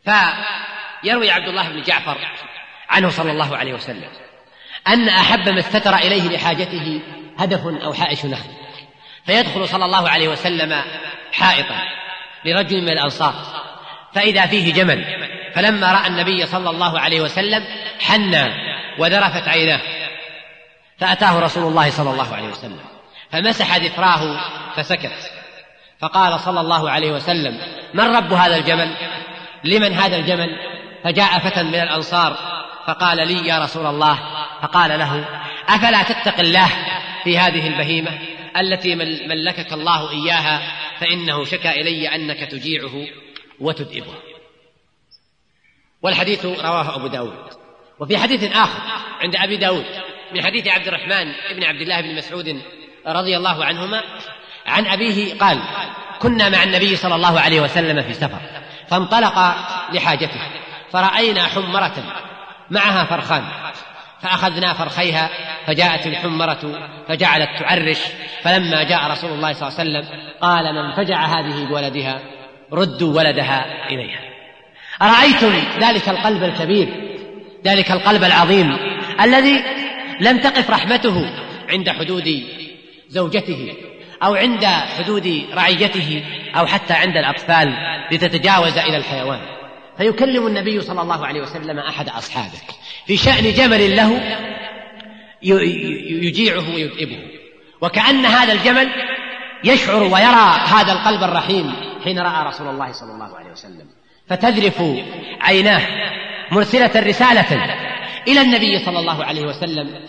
فيروي 0.04 1.30
عبد 1.30 1.48
الله 1.48 1.68
بن 1.68 1.82
جعفر 1.82 2.18
عنه 2.88 3.08
صلى 3.08 3.32
الله 3.32 3.56
عليه 3.56 3.74
وسلم 3.74 4.10
أن 4.88 5.08
أحب 5.08 5.48
ما 5.48 5.58
استتر 5.58 5.94
إليه 5.94 6.28
لحاجته 6.28 7.00
هدف 7.38 7.66
أو 7.66 7.92
حائش 7.92 8.24
نخل 8.24 8.50
فيدخل 9.26 9.68
صلى 9.68 9.84
الله 9.84 10.08
عليه 10.08 10.28
وسلم 10.28 10.82
حائطا 11.32 11.76
لرجل 12.44 12.82
من 12.82 12.88
الأنصار 12.88 13.34
فإذا 14.14 14.46
فيه 14.46 14.72
جمل 14.72 15.04
فلما 15.54 15.92
رأى 15.92 16.06
النبي 16.06 16.46
صلى 16.46 16.70
الله 16.70 17.00
عليه 17.00 17.20
وسلم 17.20 17.64
حنى 18.00 18.52
وذرفت 18.98 19.48
عيناه 19.48 19.80
فأتاه 20.98 21.40
رسول 21.40 21.70
الله 21.70 21.90
صلى 21.90 22.10
الله 22.10 22.34
عليه 22.34 22.48
وسلم 22.48 22.80
فمسح 23.30 23.76
ذكراه 23.76 24.40
فسكت. 24.76 25.32
فقال 26.00 26.40
صلى 26.40 26.60
الله 26.60 26.90
عليه 26.90 27.12
وسلم 27.12 27.58
من 27.94 28.16
رب 28.16 28.32
هذا 28.32 28.56
الجمل؟ 28.56 28.96
لمن 29.64 29.92
هذا 29.92 30.16
الجمل؟ 30.16 30.48
فجاء 31.04 31.38
فتى 31.38 31.62
من 31.62 31.74
الأنصار 31.74 32.36
فقال 32.86 33.28
لي 33.28 33.48
يا 33.48 33.58
رسول 33.58 33.86
الله 33.86 34.18
فقال 34.62 34.98
له 34.98 35.28
أفلا 35.68 36.02
تتق 36.02 36.40
الله 36.40 36.68
في 37.24 37.38
هذه 37.38 37.66
البهيمة 37.66 38.18
التي 38.56 38.94
ملكك 39.26 39.72
الله 39.72 40.10
إياها 40.10 40.62
فإنه 41.00 41.44
شكا 41.44 41.70
إلي 41.70 42.14
أنك 42.14 42.50
تجيعه 42.50 43.06
وتدئبه 43.60 44.14
والحديث 46.02 46.44
رواه 46.44 46.96
أبو 46.96 47.06
داود. 47.06 47.62
وفي 48.00 48.18
حديث 48.18 48.44
آخر 48.56 48.80
عند 49.20 49.36
أبي 49.36 49.56
داود 49.56 49.84
من 50.34 50.42
حديث 50.42 50.68
عبد 50.68 50.88
الرحمن 50.88 51.32
بن 51.56 51.64
عبد 51.64 51.80
الله 51.80 52.00
بن 52.00 52.14
مسعود 52.16 52.62
رضي 53.06 53.36
الله 53.36 53.64
عنهما 53.64 54.02
عن 54.66 54.86
أبيه 54.86 55.38
قال 55.38 55.58
كنا 56.18 56.48
مع 56.48 56.62
النبي 56.62 56.96
صلى 56.96 57.14
الله 57.14 57.40
عليه 57.40 57.60
وسلم 57.60 58.02
في 58.02 58.14
سفر 58.14 58.40
فانطلق 58.88 59.38
لحاجته 59.92 60.40
فرأينا 60.92 61.46
حمرة 61.46 61.94
معها 62.72 63.04
فرخان. 63.04 63.42
فأخذنا 64.22 64.72
فرخيها 64.72 65.30
فجاءت 65.66 66.06
الحمرة 66.06 66.88
فجعلت 67.08 67.48
تعرش. 67.58 67.98
فلما 68.42 68.82
جاء 68.82 69.10
رسول 69.10 69.30
الله 69.30 69.52
صلى 69.52 69.68
الله 69.68 69.78
عليه 69.78 69.90
وسلم 69.90 70.20
قال 70.40 70.74
من 70.74 70.92
فجع 70.92 71.24
هذه 71.24 71.64
بولدها 71.64 72.20
ردوا 72.72 73.16
ولدها 73.16 73.88
إليها. 73.90 74.20
أرأيتم 75.02 75.52
ذلك 75.80 76.08
القلب 76.08 76.42
الكبير 76.42 76.88
ذلك 77.64 77.90
القلب 77.90 78.24
العظيم 78.24 78.76
الذي 79.20 79.62
لم 80.20 80.38
تقف 80.38 80.70
رحمته 80.70 81.30
عند 81.68 81.90
حدود 81.90 82.42
زوجته 83.08 83.74
أو 84.22 84.34
عند 84.34 84.64
حدود 84.66 85.46
رعيته 85.54 86.24
أو 86.56 86.66
حتى 86.66 86.94
عند 86.94 87.16
الأطفال 87.16 87.74
لتتجاوز 88.12 88.78
إلى 88.78 88.96
الحيوان؟ 88.96 89.40
فيكلم 89.98 90.46
النبي 90.46 90.80
صلى 90.80 91.02
الله 91.02 91.26
عليه 91.26 91.40
وسلم 91.40 91.78
أحد 91.78 92.08
أصحابه 92.08 92.58
في 93.06 93.16
شأن 93.16 93.52
جمل 93.52 93.96
له 93.96 94.38
يجيعه 96.22 96.74
ويذئبه 96.74 97.18
وكأن 97.80 98.26
هذا 98.26 98.52
الجمل 98.52 98.88
يشعر 99.64 100.02
ويرى 100.02 100.60
هذا 100.66 100.92
القلب 100.92 101.22
الرحيم 101.22 101.72
حين 102.04 102.18
رأى 102.18 102.48
رسول 102.48 102.68
الله 102.68 102.92
صلى 102.92 103.12
الله 103.12 103.36
عليه 103.36 103.50
وسلم. 103.50 103.86
فتذرف 104.28 104.82
عيناه 105.40 105.82
مرسلة 106.50 106.90
رسالة 106.96 107.76
إلى 108.28 108.40
النبي 108.40 108.78
صلى 108.78 108.98
الله 108.98 109.24
عليه 109.24 109.42
وسلم 109.42 110.00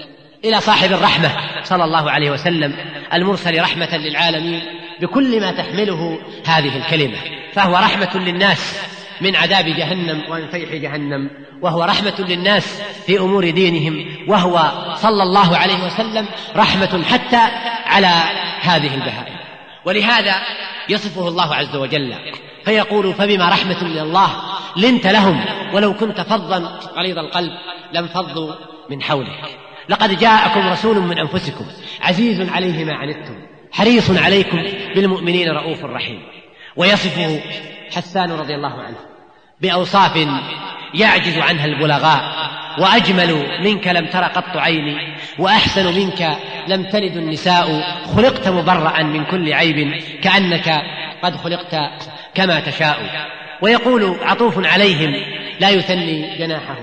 إلى 0.46 0.62
صاحب 0.62 0.92
الرحمة 0.94 1.32
صلى 1.64 1.84
الله 1.84 2.12
عليه 2.12 2.32
وسلم 2.32 2.76
المرسل 3.14 3.62
رحمة 3.62 3.98
للعالمين 3.98 4.62
بكل 5.02 5.42
ما 5.42 5.52
تحمله 5.52 6.20
هذه 6.46 6.78
الكلمة. 6.78 7.18
فهو 7.54 7.76
رحمة 7.76 8.18
للناس. 8.18 8.80
من 9.22 9.36
عذاب 9.36 9.66
جهنم 9.66 10.24
ومن 10.30 10.48
فيح 10.48 10.74
جهنم 10.74 11.30
وهو 11.62 11.84
رحمة 11.84 12.14
للناس 12.20 12.82
في 13.06 13.20
أمور 13.20 13.50
دينهم 13.50 14.06
وهو 14.28 14.72
صلى 14.96 15.24
الله 15.24 15.58
عليه 15.58 15.86
وسلم 15.86 16.26
رحمة 16.56 17.04
حتى 17.04 17.42
على 17.86 18.14
هذه 18.62 18.96
البهائم. 18.96 19.36
ولهذا 19.86 20.36
يصفه 20.90 21.28
الله 21.28 21.56
عز 21.56 21.76
وجل 21.76 22.16
فيقول 22.66 23.14
فبما 23.14 23.50
رحمة 23.50 23.84
من 23.84 24.00
الله 24.00 24.30
لنت 24.78 25.08
لهم 25.08 25.46
ولو 25.74 25.94
كنت 25.94 26.22
فظا 26.22 26.80
غليظ 26.96 27.18
القلب 27.18 27.52
لانفضوا 27.94 28.54
من 28.90 29.02
حولك. 29.02 29.42
لقد 29.90 30.20
جاءكم 30.20 30.70
رسول 30.70 31.00
من 31.00 31.18
أنفسكم 31.18 31.66
عزيز 32.02 32.50
عليه 32.50 32.86
ما 32.86 32.94
عنتم 32.94 33.36
حريص 33.72 34.12
عليكم 34.12 34.64
بالمؤمنين 34.96 35.50
رؤوف 35.50 35.86
رحيم. 35.86 36.22
ويصفه 36.76 37.42
حسان 37.96 38.32
رضي 38.32 38.56
الله 38.56 38.82
عنه 38.82 38.96
بأوصاف 39.62 40.28
يعجز 40.94 41.38
عنها 41.38 41.66
البلغاء 41.66 42.54
وأجمل 42.80 43.62
منك 43.64 43.88
لم 43.88 44.06
تر 44.06 44.24
قط 44.24 44.58
عيني 44.58 45.18
وأحسن 45.40 45.86
منك 45.96 46.38
لم 46.68 46.84
تلد 46.84 47.18
النساء 47.18 47.82
خلقت 48.16 48.48
مبرأ 48.48 49.04
من 49.04 49.26
كل 49.26 49.54
عيب 49.54 50.02
كأنك 50.22 50.84
قد 51.24 51.36
خلقت 51.36 51.76
كما 52.36 52.60
تشاء. 52.60 53.28
ويقول 53.62 54.16
عطوف 54.22 54.66
عليهم 54.66 55.16
لا 55.60 55.70
يثني 55.70 56.38
جناحه. 56.38 56.76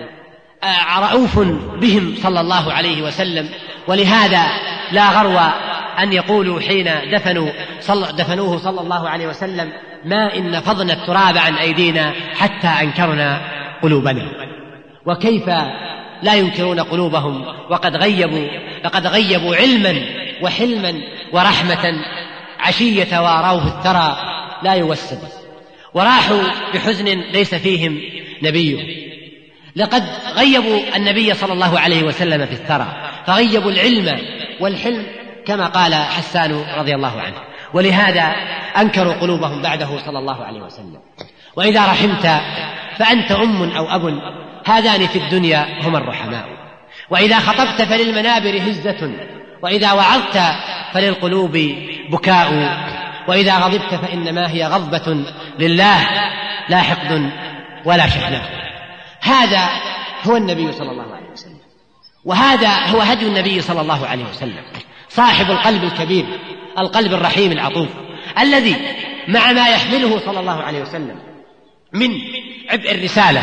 رؤوف 0.99 1.39
بهم 1.81 2.15
صلى 2.23 2.41
الله 2.41 2.73
عليه 2.73 3.03
وسلم 3.03 3.49
ولهذا 3.87 4.47
لا 4.93 5.09
غرو 5.09 5.39
أن 5.99 6.13
يقولوا 6.13 6.61
حين 6.61 6.91
دفنوا 7.13 7.51
صل 7.81 8.17
دفنوه 8.17 8.59
صلى 8.59 8.81
الله 8.81 9.09
عليه 9.09 9.27
وسلم 9.27 9.73
ما 10.05 10.37
إن 10.37 10.51
نفضنا 10.51 10.93
التراب 10.93 11.39
عن 11.39 11.55
أيدينا 11.55 12.15
حتى 12.35 12.69
أنكرنا 12.69 13.41
قلوبنا. 13.83 14.31
وكيف 15.07 15.49
لا 16.23 16.35
ينكرون 16.35 16.81
قلوبهم؟ 16.81 17.45
وقد 17.71 17.97
غيبوا 17.97 18.49
لقد 18.85 19.07
غيبوا 19.07 19.57
علما 19.57 20.03
وحلما 20.43 21.01
ورحمة. 21.33 21.95
عشية 22.61 23.21
وأروه 23.21 23.67
الثرى 23.67 24.17
لا 24.63 24.75
يوسد 24.75 25.19
وراحوا 25.95 26.43
بحزن 26.75 27.05
ليس 27.05 27.55
فيهم 27.55 28.01
نبيه 28.43 29.11
لقد 29.77 30.05
غيبوا 30.37 30.97
النبي 30.97 31.35
صلى 31.35 31.53
الله 31.53 31.81
عليه 31.81 32.03
وسلم 32.03 32.47
في 32.47 32.53
الثرى 32.53 32.87
فغيبوا 33.27 33.71
العلم 33.71 34.19
والحلم 34.61 35.07
كما 35.47 35.67
قال 35.67 35.95
حسان 35.95 36.65
رضي 36.79 36.95
الله 36.95 37.21
عنه. 37.21 37.37
ولهذا 37.75 38.35
أنكروا 38.81 39.13
قلوبهم 39.13 39.63
بعده 39.63 39.89
صلى 40.07 40.19
الله 40.19 40.45
عليه 40.45 40.61
وسلم. 40.61 41.01
وإذا 41.57 41.87
رحمت 41.87 42.41
فأنت 42.99 43.33
أم 43.33 43.71
أو 43.71 43.85
أب 43.89 44.21
هذان 44.67 45.07
في 45.07 45.19
الدنيا 45.19 45.67
هما 45.83 45.99
الرحماء. 45.99 46.45
وإذا 47.11 47.39
خطبت 47.39 47.83
فللمنابر 47.83 48.59
هزة 48.71 49.13
وإذا 49.63 49.93
وعظت 49.93 50.41
فللقلوب 50.93 51.53
بكاء. 52.11 52.77
وإذا 53.29 53.59
غضبت 53.59 53.95
فإنما 53.95 54.51
هي 54.51 54.67
غضبة 54.67 55.25
لله 55.59 56.07
لا 56.69 56.79
حقد 56.79 57.31
ولا 57.85 58.07
شحناء. 58.07 58.51
هذا 59.21 59.69
هو 60.25 60.37
النبي 60.37 60.73
صلى 60.73 60.91
الله 60.91 61.15
عليه 61.15 61.31
وسلم. 61.33 61.61
وهذا 62.25 62.69
هو 62.69 63.01
هدي 63.01 63.27
النبي 63.27 63.61
صلى 63.61 63.81
الله 63.81 64.07
عليه 64.07 64.25
وسلم. 64.25 64.63
صاحب 65.09 65.51
القلب 65.51 65.85
الكبير. 65.85 66.25
القلب 66.79 67.15
الرحيم 67.15 67.53
العطوف 67.53 67.89
الذي 68.39 68.77
مع 69.29 69.53
ما 69.53 69.69
يحمله 69.69 70.19
صلى 70.19 70.41
الله 70.41 70.63
عليه 70.63 70.81
وسلم 70.81 71.17
من 71.93 72.11
عبء 72.71 72.95
الرسالة 72.95 73.43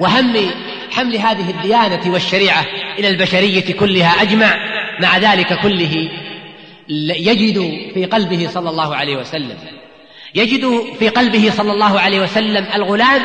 وهم 0.00 0.50
حمل 0.92 1.16
هذه 1.16 1.50
الديانة 1.50 2.12
والشريعة 2.12 2.64
إلى 2.98 3.08
البشرية 3.08 3.74
كلها 3.74 4.22
أجمع 4.22 4.56
مع 5.00 5.18
ذلك 5.18 5.60
كله 5.62 6.10
يجد 7.18 7.58
في 7.94 8.04
قلبه 8.04 8.48
صلى 8.48 8.70
الله 8.70 8.96
عليه 8.96 9.16
وسلم 9.16 9.58
يجد 10.34 10.82
في 10.98 11.08
قلبه 11.08 11.50
صلى 11.50 11.72
الله 11.72 12.00
عليه 12.00 12.20
وسلم 12.20 12.66
الغلام 12.74 13.22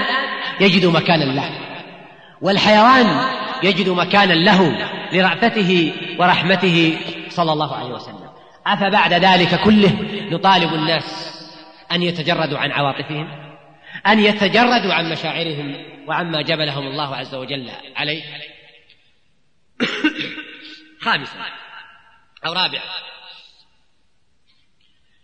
يجد 0.61 0.85
مكانا 0.85 1.23
له 1.23 1.49
والحيوان 2.41 3.21
يجد 3.63 3.89
مكانا 3.89 4.33
له 4.33 4.77
لرأفته 5.13 5.93
ورحمته 6.19 6.97
صلى 7.29 7.53
الله 7.53 7.75
عليه 7.75 7.89
وسلم. 7.89 8.18
أفبعد 8.67 9.13
ذلك 9.13 9.61
كله 9.61 9.93
نطالب 10.31 10.73
الناس 10.73 11.35
أن 11.91 12.03
يتجردوا 12.03 12.59
عن 12.59 12.71
عواطفهم 12.71 13.49
أن 14.07 14.19
يتجردوا 14.19 14.93
عن 14.93 15.11
مشاعرهم 15.11 15.85
وعما 16.07 16.41
جبلهم 16.41 16.87
الله 16.87 17.15
عز 17.15 17.35
وجل 17.35 17.71
عليه. 17.95 18.23
خامسا 21.03 21.45
أو 22.45 22.53
رابعا 22.53 22.83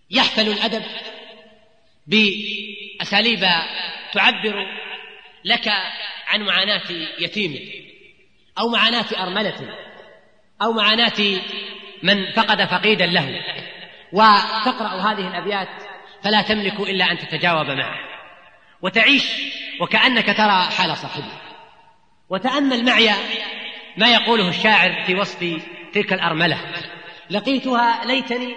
يحفل 0.09 0.47
الأدب 0.47 0.83
بأساليب 2.07 3.45
تعبر 4.13 4.67
لك 5.45 5.67
عن 6.27 6.41
معاناة 6.41 6.91
يتيم 7.19 7.69
أو 8.59 8.69
معاناة 8.69 9.05
أرملة 9.17 9.75
أو 10.61 10.71
معاناة 10.71 11.41
من 12.05 12.31
فقد 12.31 12.65
فقيدا 12.65 13.05
له 13.05 13.41
وتقرأ 14.13 15.01
هذه 15.01 15.27
الأبيات 15.27 15.67
فلا 16.23 16.41
تملك 16.41 16.79
إلا 16.79 17.11
أن 17.11 17.17
تتجاوب 17.17 17.67
معه. 17.67 17.95
وتعيش 18.81 19.31
وكأنك 19.81 20.25
ترى 20.25 20.61
حال 20.61 20.97
صاحبه. 20.97 21.31
وتأمل 22.29 22.85
معي 22.85 23.09
ما 23.97 24.07
يقوله 24.07 24.49
الشاعر 24.49 25.03
في 25.03 25.15
وصف 25.15 25.63
تلك 25.93 26.13
الأرملة. 26.13 26.57
لقيتها 27.29 28.05
ليتني 28.05 28.55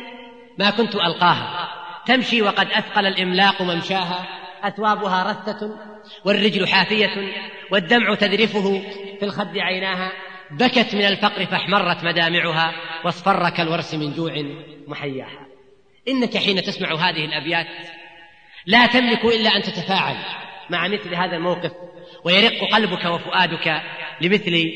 ما 0.59 0.71
كنت 0.71 0.95
ألقاها. 0.95 1.69
تمشي 2.07 2.43
وقد 2.43 2.67
أثقل 2.71 3.07
الإملاق 3.07 3.63
ممشاها. 3.63 4.27
أثوابها 4.63 5.31
رثة 5.31 5.77
والرجل 6.25 6.69
حافية 6.69 7.33
والدمع 7.71 8.15
تذرفه 8.15 8.83
في 9.19 9.25
الخد 9.25 9.59
عيناها. 9.59 10.13
بكت 10.51 10.95
من 10.95 11.05
الفقر 11.05 11.47
فاحمرت 11.47 12.05
مدامعها 12.05 12.73
واصفر 13.05 13.51
كالورس 13.51 13.95
من 13.95 14.13
جوع 14.13 14.33
محياها. 14.87 15.47
إنك 16.09 16.37
حين 16.37 16.63
تسمع 16.63 16.95
هذه 16.95 17.25
الأبيات 17.25 17.67
لا 18.67 18.87
تملك 18.87 19.25
إلا 19.25 19.57
أن 19.57 19.63
تتفاعل 19.63 20.17
مع 20.71 20.89
مثل 20.89 21.15
هذا 21.15 21.37
الموقف 21.37 21.73
ويرق 22.25 22.73
قلبك 22.73 23.05
وفؤادك 23.05 23.83
لمثل 24.21 24.73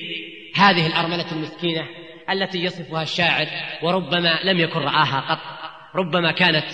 هذه 0.57 0.87
الأرملة 0.87 1.33
المسكينة 1.33 1.89
التي 2.31 2.59
يصفها 2.59 3.03
الشاعر 3.03 3.47
وربما 3.83 4.41
لم 4.45 4.59
يكن 4.59 4.81
رآها 4.81 5.21
قط 5.21 5.73
ربما 5.95 6.33
كانت 6.33 6.67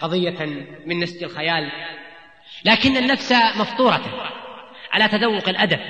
قضية 0.00 0.44
من 0.86 0.98
نسج 0.98 1.24
الخيال. 1.24 1.70
لكن 2.64 2.96
النفس 2.96 3.32
مفطورة 3.32 4.30
على 4.92 5.08
تذوق 5.08 5.48
الأدب 5.48 5.80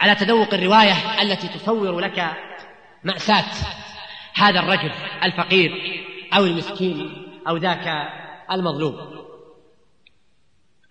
على 0.00 0.14
تذوق 0.14 0.54
الرواية 0.54 1.22
التي 1.22 1.48
تصور 1.48 2.00
لك 2.00 2.36
مأساة 3.04 3.44
هذا 4.34 4.60
الرجل 4.60 4.92
الفقير 5.22 5.70
أو 6.36 6.44
المسكين 6.44 7.26
أو 7.48 7.56
ذاك 7.56 8.08
المظلوم. 8.50 9.18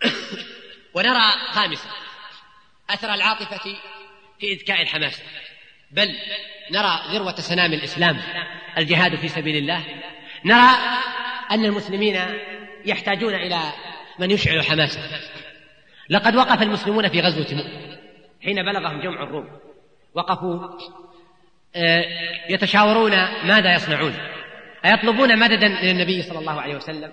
ونرى 0.96 1.32
خامسا 1.52 1.90
أثر 2.90 3.14
العاطفة 3.14 3.76
في 4.40 4.54
إذكاء 4.54 4.82
الحماس. 4.82 5.22
بل 5.92 6.16
نرى 6.72 7.00
ذروة 7.12 7.36
سنام 7.36 7.74
الإسلام 7.74 8.22
الجهاد 8.78 9.16
في 9.16 9.28
سبيل 9.28 9.56
الله. 9.56 9.84
نرى 10.46 10.78
أن 11.52 11.66
المسلمين 11.66 12.20
يحتاجون 12.86 13.34
إلى 13.34 13.60
من 14.20 14.32
يشعل 14.32 14.64
حماسة 14.64 15.00
لقد 16.10 16.36
وقف 16.36 16.62
المسلمون 16.62 17.10
في 17.10 17.22
مؤتة 17.22 17.97
حين 18.48 18.64
بلغهم 18.64 19.02
جمع 19.02 19.24
الروم. 19.24 19.48
وقفوا 20.14 20.60
آه، 21.76 22.06
يتشاورون 22.50 23.12
ماذا 23.48 23.76
يصنعون. 23.76 24.14
أيطلبون 24.86 25.40
مددا 25.40 25.68
من 25.68 25.90
النبي 25.90 26.22
صلى 26.22 26.40
الله 26.40 26.62
عليه 26.62 26.76
وسلم. 26.76 27.12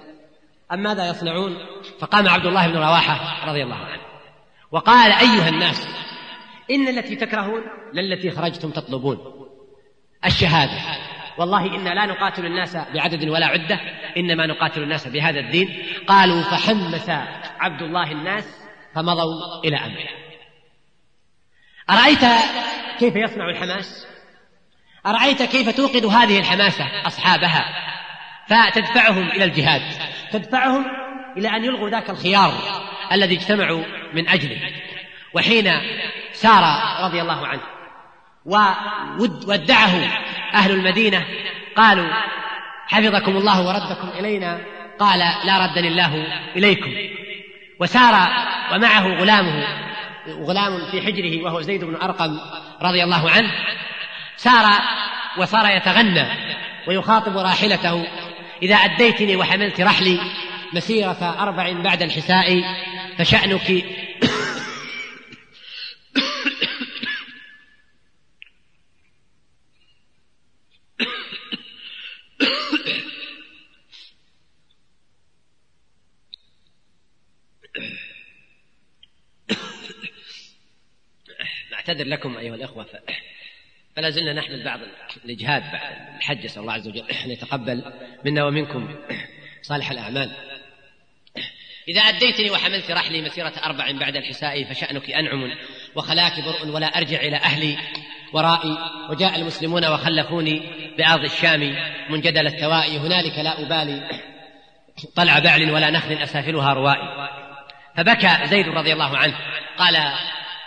أم 0.73 0.83
ماذا 0.83 1.09
يصنعون؟ 1.09 1.57
فقام 2.01 2.29
عبد 2.29 2.47
الله 2.47 2.66
بن 2.66 2.77
رواحة 2.77 3.49
رضي 3.51 3.62
الله 3.62 3.77
عنه. 3.77 4.03
وقال 4.73 5.12
أيها 5.12 5.49
الناس 5.49 5.88
إن 6.70 6.88
التي 6.88 7.16
تكرهون 7.16 7.62
للتي 7.94 8.31
خرجتم 8.31 8.70
تطلبون. 8.70 9.18
الشهادة. 10.25 10.81
والله 11.38 11.77
إنا 11.77 11.90
لا 11.90 12.07
نقاتل 12.07 12.47
الناس 12.47 12.77
بعدد 12.77 13.29
ولا 13.29 13.47
عدة 13.47 13.81
إنما 14.16 14.47
نقاتل 14.47 14.83
الناس 14.83 15.09
بهذا 15.09 15.40
الدين. 15.40 15.83
قالوا 16.07 16.42
فحمس 16.42 17.11
عبد 17.59 17.83
الله 17.83 18.12
الناس 18.12 18.64
فمضوا 18.94 19.64
إلى 19.64 19.77
أمره. 19.77 20.23
أرأيت 21.90 22.25
كيف 22.99 23.16
يصنع 23.16 23.49
الحماس؟ 23.51 24.07
أرأيت 25.07 25.42
كيف 25.42 25.77
توقد 25.77 26.07
هذه 26.07 26.38
الحماسة 26.38 26.85
أصحابها؟ 27.07 27.64
فتدفعهم 28.49 29.31
إلى 29.31 29.44
الجهاد. 29.44 29.83
تدفعهم 30.33 30.87
إلى 31.37 31.49
أن 31.49 31.64
يلغوا 31.64 31.90
ذاك 31.90 32.11
الخيار 32.11 32.53
الذي 33.12 33.35
اجتمعوا 33.35 33.85
من 34.14 34.29
أجله. 34.29 34.61
وحين 35.35 35.73
سار 36.33 36.62
رضي 37.05 37.23
الله 37.23 37.47
عنه 37.47 37.62
وودعه 38.47 40.23
أهل 40.55 40.70
المدينة 40.70 41.27
قالوا 41.77 42.09
حفظكم 42.87 43.37
الله 43.37 43.66
وردكم 43.66 44.09
إلينا. 44.18 44.61
قال 44.99 45.18
لا 45.18 45.66
ردني 45.66 45.88
الله 45.88 46.27
إليكم. 46.57 46.94
وسار 47.81 48.29
ومعه 48.73 49.07
غلامه 49.07 49.85
غلام 50.28 50.90
في 50.90 51.02
حجره 51.02 51.42
وهو 51.42 51.60
زيد 51.60 51.84
بن 51.84 51.94
أرقم 51.94 52.38
رضي 52.82 53.04
الله 53.04 53.30
عنه 53.30 53.50
سار 54.37 54.64
وصار 55.38 55.76
يتغنى 55.76 56.26
ويخاطب 56.87 57.38
راحلته 57.38 58.06
إذا 58.62 58.74
أديتني 58.74 59.37
وحملت 59.37 59.80
رحلي 59.80 60.20
مسيرة 60.72 61.37
أربع 61.40 61.72
بعد 61.72 62.02
الحساء 62.02 62.64
فشأنك 63.18 63.84
نعتذر 81.88 82.07
لكم 82.07 82.37
أيها 82.37 82.55
الأخوة 82.55 82.87
فلا 83.97 84.11
زلنا 84.11 84.33
نحمل 84.33 84.64
بعض 84.64 84.81
الإجهاد 85.25 85.62
بعد 85.62 86.16
الحج 86.16 86.44
نسأل 86.44 86.62
الله 86.62 86.73
عز 86.73 86.88
وجل 86.88 87.05
أن 87.25 87.31
يتقبل 87.31 87.92
منا 88.25 88.44
ومنكم 88.44 88.97
صالح 89.62 89.90
الأعمال. 89.90 90.31
إذا 91.88 92.01
أديتني 92.01 92.51
وحملت 92.51 92.90
رحلي 92.90 93.23
مسيرة 93.23 93.53
أربع 93.64 93.92
بعد 93.92 94.16
الحساء 94.16 94.64
فشأنك 94.64 95.11
أنعم 95.11 95.55
وخلاك 95.94 96.33
برء 96.40 96.68
ولا 96.68 96.87
أرجع 96.87 97.20
إلى 97.20 97.37
أهلي 97.37 97.79
ورائي. 98.33 98.79
وجاء 99.11 99.37
المسلمون 99.37 99.85
وخلفوني 99.85 100.62
بأرض 100.99 101.25
الشام 101.25 101.77
منجدل 102.11 102.47
التوائي 102.47 102.99
هنالك 102.99 103.38
لا 103.38 103.62
أبالي 103.62 104.09
طلع 105.16 105.38
بعل 105.38 105.70
ولا 105.70 105.90
نخل 105.90 106.12
أسافلها 106.12 106.73
روائي. 106.75 107.29
فبكى 107.97 108.47
زيد 108.47 108.68
رضي 108.68 108.92
الله 108.92 109.16
عنه 109.16 109.38
قال 109.79 109.97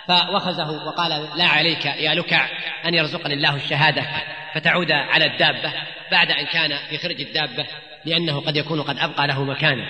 فوخزه 0.08 0.88
وقال 0.88 1.30
لا 1.36 1.46
عليك 1.48 1.86
يا 1.86 2.14
لكع 2.14 2.50
أن 2.86 2.94
يرزقني 2.94 3.34
الله 3.34 3.56
الشهادة 3.56 4.06
فتعود 4.54 4.92
على 4.92 5.26
الدابة 5.26 5.74
بعد 6.12 6.32
أن 6.32 6.46
كان 6.46 6.78
في 6.90 6.98
خرج 6.98 7.22
الدابة 7.22 7.66
لأنه 8.06 8.40
قد 8.42 8.56
يكون 8.56 8.82
قد 8.82 9.00
أبقى 9.00 9.28
له 9.28 9.44
مكانا 9.44 9.84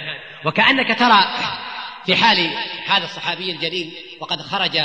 وكأنك 0.45 0.99
ترى 0.99 1.25
في 2.05 2.15
حال 2.15 2.49
هذا 2.87 3.03
الصحابي 3.03 3.51
الجليل 3.51 3.93
وقد 4.19 4.41
خرج 4.41 4.77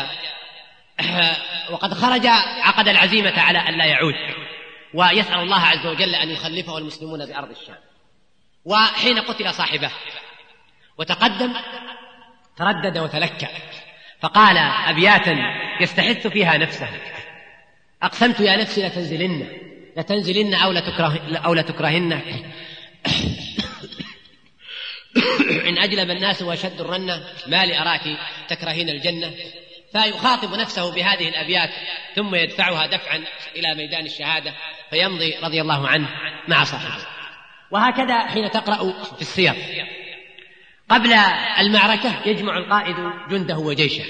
وقد 1.73 1.95
خرج 1.95 2.27
عقد 2.63 2.89
العزيمة 2.89 3.41
على 3.41 3.59
أن 3.59 3.79
لا 3.79 3.85
يعود. 3.85 4.15
ويسأل 4.95 5.39
الله 5.39 5.61
عز 5.61 5.87
وجل 5.87 6.15
أن 6.15 6.31
يخلفه 6.31 6.79
المسلمون 6.79 7.27
بأرض 7.27 7.51
الشام. 7.51 7.77
وحين 8.65 9.19
قتل 9.19 9.55
صاحبه 9.55 9.91
وتقدم 10.99 11.53
تردد 12.57 12.99
وتلكأ. 12.99 13.49
فقال 14.23 14.59
أبياتا 14.89 15.37
يستحث 15.81 16.27
فيها 16.27 16.57
نفسه 16.57 16.89
أقسمت 18.03 18.41
يا 18.41 18.57
نفسي 18.57 18.87
لتنزلن 18.87 19.47
لتنزلن 19.97 20.55
أو 20.55 20.73
لتكره 20.73 21.39
أو 21.45 21.55
لتكرهن. 21.55 22.13
إن 25.69 25.79
أجلب 25.79 26.11
الناس 26.11 26.43
وشد 26.43 26.81
الرنة 26.81 27.23
ما 27.47 27.67
لأراك 27.67 28.01
تكرهين 28.49 28.89
الجنة. 28.89 29.33
فيخاطب 29.93 30.55
نفسه 30.55 30.95
بهذه 30.95 31.29
الأبيات 31.29 31.71
ثم 32.17 32.35
يدفعها 32.35 32.87
دفعا 32.87 33.25
إلى 33.57 33.75
ميدان 33.75 34.07
الشهادة 34.07 34.53
فيمضي 34.91 35.35
رضي 35.43 35.61
الله 35.61 35.89
عنه 35.89 36.09
مع 36.49 36.65
صاحبه 36.65 37.07
وهكذا 37.71 38.27
حين 38.27 38.51
تقرأ 38.51 38.93
في 39.17 39.23
السير. 39.23 39.55
قبل 40.93 41.13
المعركة 41.59 42.13
يجمع 42.27 42.57
القائد 42.57 42.97
جنده 43.31 43.59
وجيشه 43.59 44.05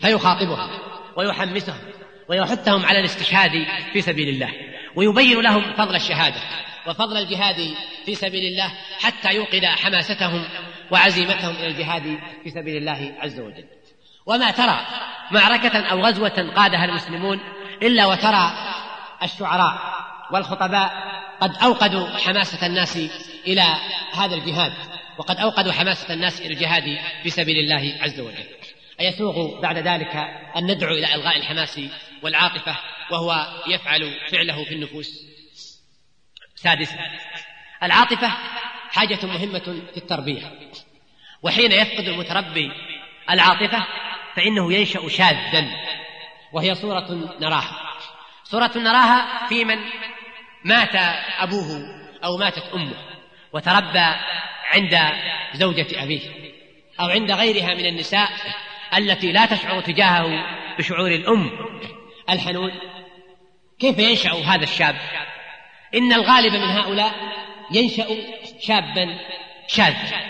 فيخاطبهم 0.00 0.70
ويحمسهم 1.16 1.80
ويحثهم 2.28 2.86
على 2.86 3.00
الاستشهاد 3.00 3.50
في 3.92 4.00
سبيل 4.00 4.28
الله 4.28 4.52
ويبين 4.96 5.40
لهم 5.40 5.72
فضل 5.72 5.96
الشهادة 5.96 6.40
وفضل 6.86 7.16
الجهاد 7.16 7.74
في 8.06 8.14
سبيل 8.14 8.44
الله 8.44 8.72
حتى 9.00 9.34
يوقد 9.34 9.64
حماستهم 9.64 10.44
وعزيمتهم 10.90 11.56
إلى 11.56 11.66
الجهاد 11.66 12.18
في 12.44 12.50
سبيل 12.50 12.76
الله 12.76 13.14
عز 13.20 13.40
وجل. 13.40 13.64
وما 14.26 14.50
ترى 14.50 14.80
معركة 15.30 15.78
أو 15.78 16.00
غزوة 16.00 16.52
قادها 16.56 16.84
المسلمون 16.84 17.40
إلا 17.82 18.06
وترى 18.06 18.52
الشعراء 19.22 19.78
والخطباء 20.32 20.92
قد 21.40 21.56
أوقدوا 21.56 22.08
حماسة 22.08 22.66
الناس 22.66 22.96
إلى 23.46 23.64
هذا 24.12 24.34
الجهاد. 24.34 24.72
وقد 25.18 25.36
أوقدوا 25.36 25.72
حماسة 25.72 26.14
الناس 26.14 26.40
إلى 26.40 26.54
الجهاد 26.54 26.98
في 27.22 27.30
سبيل 27.30 27.56
الله 27.56 28.02
عز 28.02 28.20
وجل. 28.20 28.44
أيسوغ 29.00 29.60
بعد 29.60 29.78
ذلك 29.78 30.16
أن 30.56 30.64
ندعو 30.64 30.94
إلى 30.94 31.14
إلغاء 31.14 31.36
الحماس 31.36 31.80
والعاطفة 32.22 32.76
وهو 33.10 33.46
يفعل 33.66 34.20
فعله 34.30 34.64
في 34.64 34.74
النفوس. 34.74 35.08
سادسا 36.54 36.98
العاطفة 37.82 38.28
حاجة 38.90 39.26
مهمة 39.26 39.82
في 39.92 39.96
التربية. 39.96 40.70
وحين 41.42 41.72
يفقد 41.72 42.08
المتربي 42.08 42.70
العاطفة 43.30 43.86
فإنه 44.36 44.72
ينشأ 44.72 45.08
شاذا 45.08 45.68
وهي 46.52 46.74
صورة 46.74 47.36
نراها. 47.40 47.94
صورة 48.44 48.72
نراها 48.76 49.48
في 49.48 49.64
من 49.64 49.78
مات 50.64 50.94
أبوه 51.38 51.98
أو 52.24 52.36
ماتت 52.36 52.64
أمه 52.74 52.96
وتربى 53.52 54.14
عند 54.68 54.98
زوجة 55.54 56.02
أبيه 56.02 56.20
أو 57.00 57.06
عند 57.06 57.32
غيرها 57.32 57.74
من 57.74 57.86
النساء 57.86 58.28
التي 58.96 59.32
لا 59.32 59.46
تشعر 59.46 59.80
تجاهه 59.80 60.28
بشعور 60.78 61.10
الأم. 61.10 61.50
الحنون 62.30 62.72
كيف 63.80 63.98
ينشأ 63.98 64.30
هذا 64.30 64.62
الشاب؟ 64.62 64.96
إن 65.94 66.12
الغالب 66.12 66.52
من 66.52 66.68
هؤلاء 66.68 67.12
ينشأ 67.70 68.06
شابا 68.60 69.18
شاذا. 69.66 70.28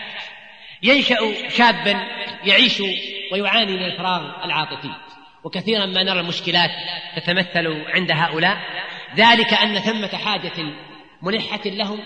ينشأ 0.82 1.48
شابا 1.48 2.06
يعيش 2.44 2.82
ويعاني 3.32 3.72
من 3.72 3.84
الفراغ 3.84 4.44
العاطفي. 4.44 4.90
وكثيرا 5.44 5.86
ما 5.86 6.02
نرى 6.02 6.20
المشكلات 6.20 6.70
تتمثل 7.16 7.84
عند 7.88 8.10
هؤلاء. 8.10 8.58
ذلك 9.16 9.54
أن 9.54 9.78
ثمة 9.78 10.18
حاجة 10.18 10.72
ملحة 11.22 11.60
لهم 11.66 12.00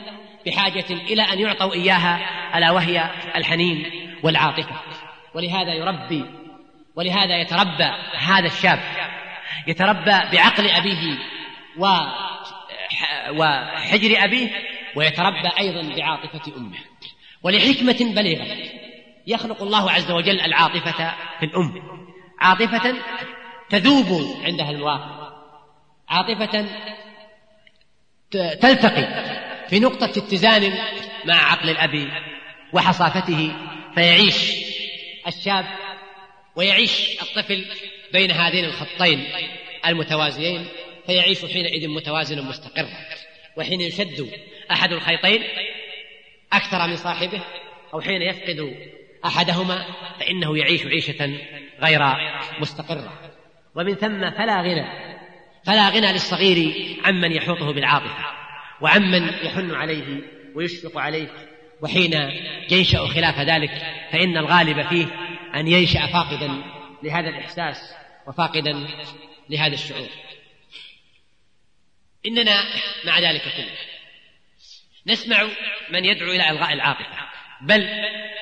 بحاجة 0.47 0.85
إلى 0.91 1.23
أن 1.23 1.39
يعطوا 1.39 1.75
إياها 1.75 2.21
ألا 2.59 2.71
وهي 2.71 3.11
الحنين 3.37 3.91
والعاطفة. 4.23 4.81
ولهذا 5.35 5.75
يربي 5.75 6.25
ولهذا 6.97 7.41
يتربى 7.41 7.91
هذا 8.19 8.47
الشاب. 8.47 8.79
يتربى 9.67 10.21
بعقل 10.33 10.71
أبيه 10.71 11.19
وحجر 13.31 14.25
أبيه 14.25 14.51
ويتربى 14.97 15.49
أيضا 15.59 15.95
بعاطفة 15.97 16.57
أمه. 16.57 16.79
ولحكمة 17.43 18.15
بليغة 18.15 18.47
يخلق 19.27 19.63
الله 19.63 19.91
عز 19.91 20.11
وجل 20.11 20.41
العاطفة 20.41 21.15
في 21.41 21.47
الأم. 21.47 21.83
عاطفة 22.41 22.95
تذوب 23.69 24.37
عندها 24.45 24.71
المواقف 24.71 25.33
عاطفة 26.09 26.67
تلتقي. 28.61 29.42
في 29.73 29.81
نقطة 29.81 30.05
اتزان 30.05 30.73
مع 31.25 31.35
عقل 31.35 31.71
الأب 31.71 32.09
وحصافته 32.73 33.53
فيعيش 33.95 34.53
الشاب 35.27 35.65
ويعيش 36.57 37.23
الطفل 37.23 37.65
بين 38.13 38.31
هذين 38.31 38.65
الخطين 38.65 39.25
المتوازيين 39.87 40.67
فيعيش 41.07 41.45
حينئذ 41.45 41.89
متوازنا 41.89 42.43
مستقرا 42.43 42.89
وحين 43.57 43.81
يشد 43.81 44.31
أحد 44.71 44.93
الخيطين 44.93 45.43
أكثر 46.53 46.87
من 46.87 46.97
صاحبه 46.97 47.43
أو 47.95 48.01
حين 48.01 48.23
يفقد 48.23 48.77
أحدهما 49.25 49.87
فإنه 50.21 50.59
يعيش 50.59 50.87
عيشة 50.87 51.39
غير 51.81 52.01
مستقرة. 52.61 53.33
ومن 53.75 53.95
ثم 53.95 54.31
فلا 54.31 54.63
غنى 54.63 54.87
فلا 55.65 55.89
غنى 55.89 56.13
للصغير 56.13 56.87
عمن 57.05 57.33
يحوطه 57.33 57.73
بالعاطفة. 57.73 58.42
وعمن 58.83 59.29
يحن 59.29 59.71
عليه 59.71 60.21
ويشفق 60.55 60.99
عليه 60.99 61.29
وحين 61.83 62.13
ينشأ 62.71 63.07
خلاف 63.07 63.39
ذلك 63.39 63.71
فإن 64.13 64.37
الغالب 64.37 64.89
فيه 64.89 65.07
أن 65.55 65.69
ينشأ 65.69 66.07
فاقدا 66.07 66.65
لهذا 67.03 67.29
الإحساس 67.29 67.95
وفاقدا 68.27 68.87
لهذا 69.51 69.75
الشعور. 69.75 70.09
إننا 72.27 72.65
مع 73.05 73.19
ذلك 73.19 73.43
كله. 73.43 73.77
نسمع 75.07 75.49
من 75.91 76.05
يدعو 76.05 76.33
إلى 76.33 76.51
إلغاء 76.51 76.73
العاطفة 76.73 77.29
بل 77.63 77.89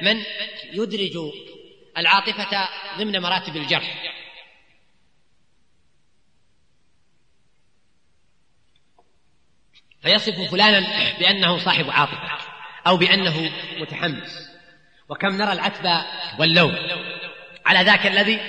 من 0.02 0.22
يدرج 0.72 1.32
العاطفة 1.98 2.68
ضمن 2.98 3.20
مراتب 3.20 3.56
الجرح. 3.56 4.19
فيصف 10.02 10.50
فلانا 10.50 10.86
بأنه 11.18 11.58
صاحب 11.58 11.90
عاطفة 11.90 12.30
أو 12.86 12.96
بأنه 12.96 13.52
متحمس. 13.78 14.50
وكم 15.08 15.28
نرى 15.28 15.52
العتب 15.52 16.04
واللوم. 16.38 16.76
على 17.66 17.80
ذاك 17.80 18.06
الذي 18.06 18.40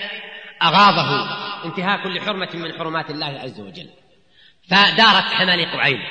أغاضه 0.64 1.30
انتهاك 1.66 2.06
لحرمة 2.06 2.50
من 2.54 2.78
حرمات 2.78 3.10
الله 3.10 3.40
عز 3.40 3.60
وجل. 3.60 3.90
فدارت 4.70 5.34
حماليق 5.34 5.76
عينه 5.76 6.06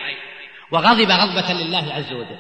وغضب 0.73 1.11
غضبة 1.11 1.53
لله 1.53 1.93
عز 1.95 2.13
وجل. 2.13 2.39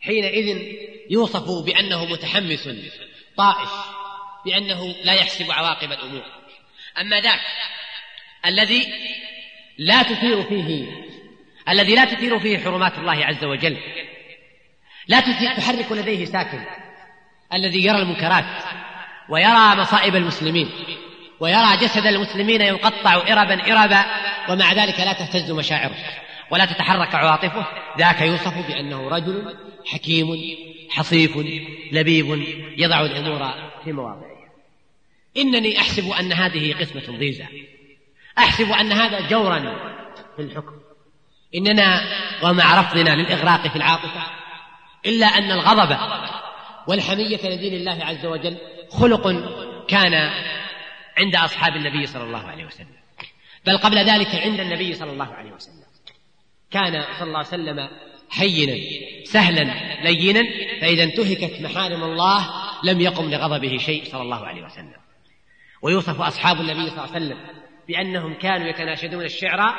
حينئذ 0.00 0.76
يوصف 1.10 1.64
بأنه 1.64 2.04
متحمس 2.04 2.68
طائش 3.36 3.70
بأنه 4.44 4.94
لا 5.04 5.12
يحسب 5.12 5.50
عواقب 5.50 5.92
الأمور. 5.92 6.24
أما 7.00 7.20
ذاك 7.20 7.40
الذي 8.46 8.92
لا 9.78 10.02
تثير 10.02 10.42
فيه 10.42 11.05
الذي 11.68 11.94
لا 11.94 12.04
تثير 12.04 12.38
فيه 12.38 12.58
حرمات 12.58 12.98
الله 12.98 13.26
عز 13.26 13.44
وجل. 13.44 13.76
لا 15.08 15.20
تحرك 15.56 15.92
لديه 15.92 16.24
ساكن. 16.24 16.60
الذي 17.54 17.84
يرى 17.84 17.98
المنكرات 17.98 18.44
ويرى 19.28 19.76
مصائب 19.76 20.16
المسلمين 20.16 20.70
ويرى 21.40 21.76
جسد 21.76 22.06
المسلمين 22.06 22.60
يقطع 22.60 23.14
إربا 23.14 23.72
إربا 23.72 24.04
ومع 24.48 24.72
ذلك 24.72 25.00
لا 25.00 25.12
تهتز 25.12 25.50
مشاعره 25.50 25.96
ولا 26.50 26.64
تتحرك 26.64 27.14
عواطفه. 27.14 27.66
ذاك 27.98 28.20
يوصف 28.20 28.68
بأنه 28.68 29.08
رجل 29.08 29.56
حكيم 29.86 30.26
حصيف 30.90 31.36
لبيب 31.92 32.44
يضع 32.78 33.00
الأمور 33.00 33.52
في 33.84 33.92
مواضعها 33.92 34.36
إنني 35.36 35.78
أحسب 35.78 36.10
أن 36.10 36.32
هذه 36.32 36.72
قسمة 36.72 37.18
ضيزة 37.18 37.46
أحسب 38.38 38.72
أن 38.72 38.92
هذا 38.92 39.28
جورا 39.28 39.60
في 40.36 40.42
الحكم. 40.42 40.85
إننا 41.56 42.00
ومع 42.42 42.80
رفضنا 42.80 43.10
للإغراق 43.10 43.68
في 43.68 43.76
العاطفة 43.76 44.22
إلا 45.06 45.26
أن 45.26 45.50
الغضب 45.50 45.96
والحمية 46.88 47.40
لدين 47.44 47.74
الله 47.74 48.04
عز 48.04 48.26
وجل 48.26 48.56
خلق 48.90 49.28
كان 49.88 50.14
عند 51.18 51.36
أصحاب 51.36 51.76
النبي 51.76 52.06
صلى 52.06 52.24
الله 52.24 52.48
عليه 52.48 52.64
وسلم. 52.64 52.96
بل 53.66 53.78
قبل 53.78 53.98
ذلك 53.98 54.34
عند 54.34 54.60
النبي 54.60 54.92
صلى 54.92 55.12
الله 55.12 55.34
عليه 55.34 55.52
وسلم. 55.52 55.86
كان 56.70 57.04
صلى 57.18 57.28
الله 57.28 57.38
عليه 57.38 57.48
وسلم 57.48 57.88
هينا 58.32 58.76
سهلا 59.24 59.74
لينا 60.02 60.42
فإذا 60.80 61.04
انتهكت 61.04 61.60
محارم 61.60 62.04
الله 62.04 62.48
لم 62.84 63.00
يقم 63.00 63.30
لغضبه 63.30 63.76
شيء 63.76 64.04
صلى 64.04 64.22
الله 64.22 64.46
عليه 64.46 64.62
وسلم. 64.62 64.96
ويوصف 65.82 66.20
أصحاب 66.20 66.60
النبي 66.60 66.90
صلى 66.90 67.04
الله 67.04 67.14
عليه 67.14 67.26
وسلم 67.26 67.38
بأنهم 67.88 68.34
كانوا 68.34 68.68
يتناشدون 68.68 69.24
الشعر 69.24 69.74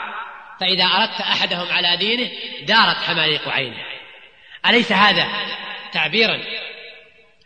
فإذا 0.60 0.84
أردت 0.84 1.22
أحدهم 1.22 1.68
على 1.68 1.98
دينه 1.98 2.30
دارت 2.62 2.98
حماليق 2.98 3.50
عينه. 3.50 3.78
أليس 4.66 4.92
هذا 4.92 5.28
تعبيرا 5.92 6.42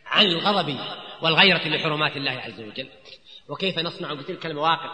عن 0.05 0.25
الغضب 0.25 0.79
والغيرة 1.21 1.67
لحرمات 1.67 2.17
الله 2.17 2.31
عز 2.31 2.61
وجل؟ 2.61 2.87
وكيف 3.49 3.79
نصنع 3.79 4.13
بتلك 4.13 4.45
المواقف 4.45 4.91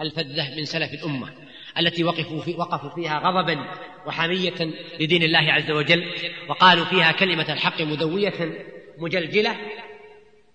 الفذة 0.00 0.56
من 0.56 0.64
سلف 0.64 0.92
الأمة 0.92 1.32
التي 1.78 2.04
وقفوا, 2.04 2.42
في 2.42 2.54
وقفوا 2.54 2.90
فيها 2.90 3.18
غضبا 3.18 3.74
وحمية 4.06 4.74
لدين 5.00 5.22
الله 5.22 5.52
عز 5.52 5.70
وجل 5.70 6.14
وقالوا 6.48 6.84
فيها 6.84 7.12
كلمة 7.12 7.52
الحق 7.52 7.80
مدوية 7.80 8.66
مجلجلة 8.98 9.56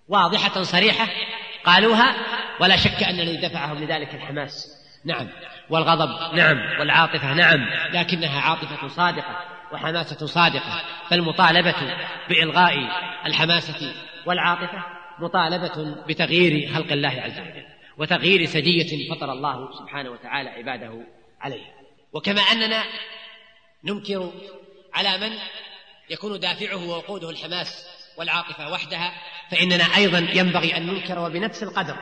واضحة 0.08 0.62
صريحة 0.62 1.08
قالوها 1.64 2.14
ولا 2.60 2.76
شك 2.76 3.02
أن 3.02 3.20
الذي 3.20 3.36
دفعهم 3.36 3.84
لذلك 3.84 4.14
الحماس. 4.14 4.79
نعم. 5.04 5.28
والغضب 5.70 6.34
نعم. 6.34 6.80
والعاطفة 6.80 7.34
نعم. 7.34 7.60
لكنها 7.92 8.40
عاطفة 8.40 8.88
صادقة 8.88 9.44
وحماسة 9.72 10.26
صادقة. 10.26 10.82
فالمطالبة 11.10 11.74
بإلغاء 12.28 12.74
الحماسة 13.26 13.94
والعاطفة 14.26 14.84
مطالبة 15.18 16.04
بتغيير 16.08 16.74
خلق 16.74 16.92
الله 16.92 17.08
عز 17.08 17.38
وجل 17.38 17.66
وتغيير 17.98 18.44
سجية 18.44 19.10
فطر 19.10 19.32
الله 19.32 19.78
سبحانه 19.78 20.10
وتعالى 20.10 20.50
عباده 20.50 21.06
عليها 21.40 21.72
وكما 22.12 22.40
أننا 22.40 22.82
ننكر 23.84 24.32
على 24.94 25.18
من 25.18 25.36
يكون 26.10 26.40
دافعه 26.40 26.88
ووقوده 26.88 27.30
الحماس 27.30 27.86
والعاطفة 28.16 28.72
وحدها 28.72 29.12
فإننا 29.50 29.84
أيضا 29.96 30.18
ينبغي 30.18 30.76
أن 30.76 30.86
ننكر 30.86 31.18
وبنفس 31.18 31.62
القدر 31.62 31.96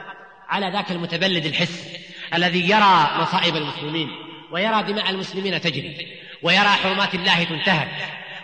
على 0.48 0.70
ذاك 0.70 0.90
المتبلد 0.90 1.46
الحس 1.46 1.96
الذي 2.34 2.70
يرى 2.70 3.10
مصائب 3.20 3.56
المسلمين 3.56 4.08
ويرى 4.50 4.82
دماء 4.82 5.10
المسلمين 5.10 5.60
تجري 5.60 6.18
ويرى 6.42 6.68
حرمات 6.68 7.14
الله 7.14 7.44
تنتهك 7.44 7.88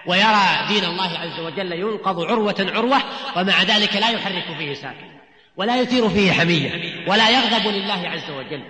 ويرى 0.06 0.66
دين 0.68 0.84
الله 0.84 1.18
عز 1.18 1.40
وجل 1.40 1.72
ينقض 1.72 2.20
عروة 2.20 2.70
عروة 2.74 3.02
ومع 3.36 3.62
ذلك 3.62 3.96
لا 3.96 4.10
يحرك 4.10 4.56
فيه 4.58 4.74
ساكن 4.74 5.14
ولا 5.56 5.80
يثير 5.80 6.08
فيه 6.08 6.32
حمية 6.32 7.04
ولا 7.06 7.30
يغضب 7.30 7.66
لله 7.66 8.08
عز 8.08 8.30
وجل. 8.30 8.62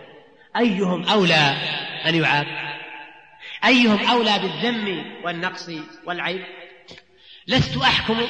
أيهم 0.57 1.09
أولى 1.09 1.57
أن 2.07 2.15
يعاب 2.15 2.47
أيهم 3.65 4.07
أولى 4.07 4.39
بالذم 4.39 5.05
والنقص 5.25 5.71
والعيب؟ 6.07 6.45
لست 7.47 7.77
أحكم 7.77 8.21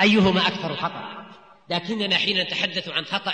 أيهما 0.00 0.40
أكثر 0.40 0.76
خطأ 0.76 1.26
لكننا 1.70 2.16
حين 2.16 2.38
نتحدث 2.38 2.88
عن 2.88 3.04
خطأ 3.04 3.32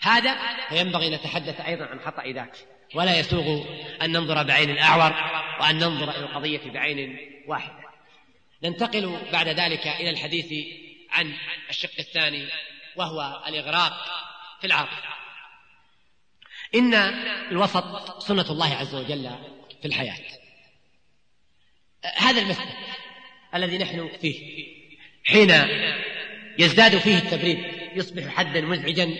هذا 0.00 0.38
فينبغي 0.68 1.10
نتحدث 1.10 1.60
أيضا 1.60 1.84
عن 1.84 2.00
خطأ 2.00 2.26
ذاك. 2.26 2.52
ولا 2.94 3.18
يسوغ 3.18 3.64
أن 4.02 4.12
ننظر 4.12 4.42
بعين 4.42 4.70
الأعور 4.70 5.12
وأن 5.60 5.78
ننظر 5.78 6.10
إلى 6.10 6.24
القضية 6.24 6.70
بعين 6.70 7.18
واحدة. 7.46 7.80
ننتقل 8.62 9.18
بعد 9.32 9.48
ذلك 9.48 9.86
إلى 9.86 10.10
الحديث 10.10 10.66
عن 11.10 11.32
الشق 11.70 11.90
الثاني 11.98 12.48
وهو 12.96 13.44
الإغراق 13.48 13.92
في 14.60 14.66
العاطفة 14.66 15.10
إن 16.74 16.94
الوسط 17.50 18.22
سنة 18.22 18.50
الله 18.50 18.74
عز 18.74 18.94
وجل 18.94 19.30
في 19.82 19.88
الحياة. 19.88 20.18
هذا 22.16 22.40
المسلك 22.40 22.76
الذي 23.54 23.78
نحن 23.78 24.10
فيه. 24.20 24.66
حين 25.24 25.50
يزداد 26.58 26.98
فيه 26.98 27.18
التبريد 27.18 27.58
يصبح 27.94 28.34
حدا 28.34 28.60
مزعجا 28.60 29.16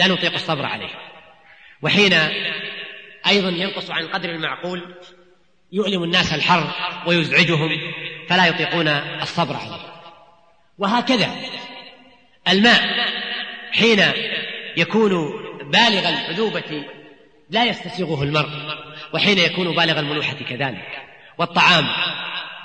لا 0.00 0.06
نطيق 0.06 0.34
الصبر 0.34 0.66
عليه. 0.66 0.90
وحين 1.82 2.12
أيضا 3.26 3.48
ينقص 3.48 3.90
عن 3.90 4.08
قدر 4.08 4.30
المعقول 4.30 4.94
يؤلم 5.72 6.02
الناس 6.02 6.34
الحر 6.34 6.72
ويزعجهم 7.06 7.70
فلا 8.28 8.46
يطيقون 8.46 8.88
الصبر 8.88 9.56
عليه. 9.56 10.02
وهكذا 10.78 11.36
الماء 12.48 13.08
حين 13.72 14.12
يكون 14.76 15.10
بالغ 15.70 16.08
العذوبة 16.08 16.84
لا 17.50 17.64
يستسيغه 17.64 18.22
المرء 18.22 18.50
وحين 19.14 19.38
يكون 19.38 19.74
بالغ 19.74 19.98
الملوحة 19.98 20.36
كذلك. 20.48 21.02
والطعام 21.38 21.86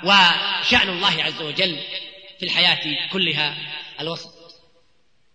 وشأن 0.04 0.88
الله 0.88 1.22
عز 1.22 1.42
وجل 1.42 1.78
في 2.38 2.44
الحياة 2.44 3.08
كلها 3.12 3.54
الوسط 4.00 4.36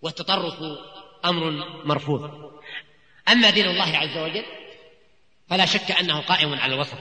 والتطرف 0.01 0.55
أمر 1.25 1.65
مرفوض. 1.85 2.51
أما 3.31 3.49
دين 3.49 3.65
الله 3.65 3.97
عز 3.97 4.17
وجل 4.17 4.43
فلا 5.49 5.65
شك 5.65 5.91
أنه 5.91 6.19
قائم 6.19 6.53
على 6.53 6.75
الوسط. 6.75 6.97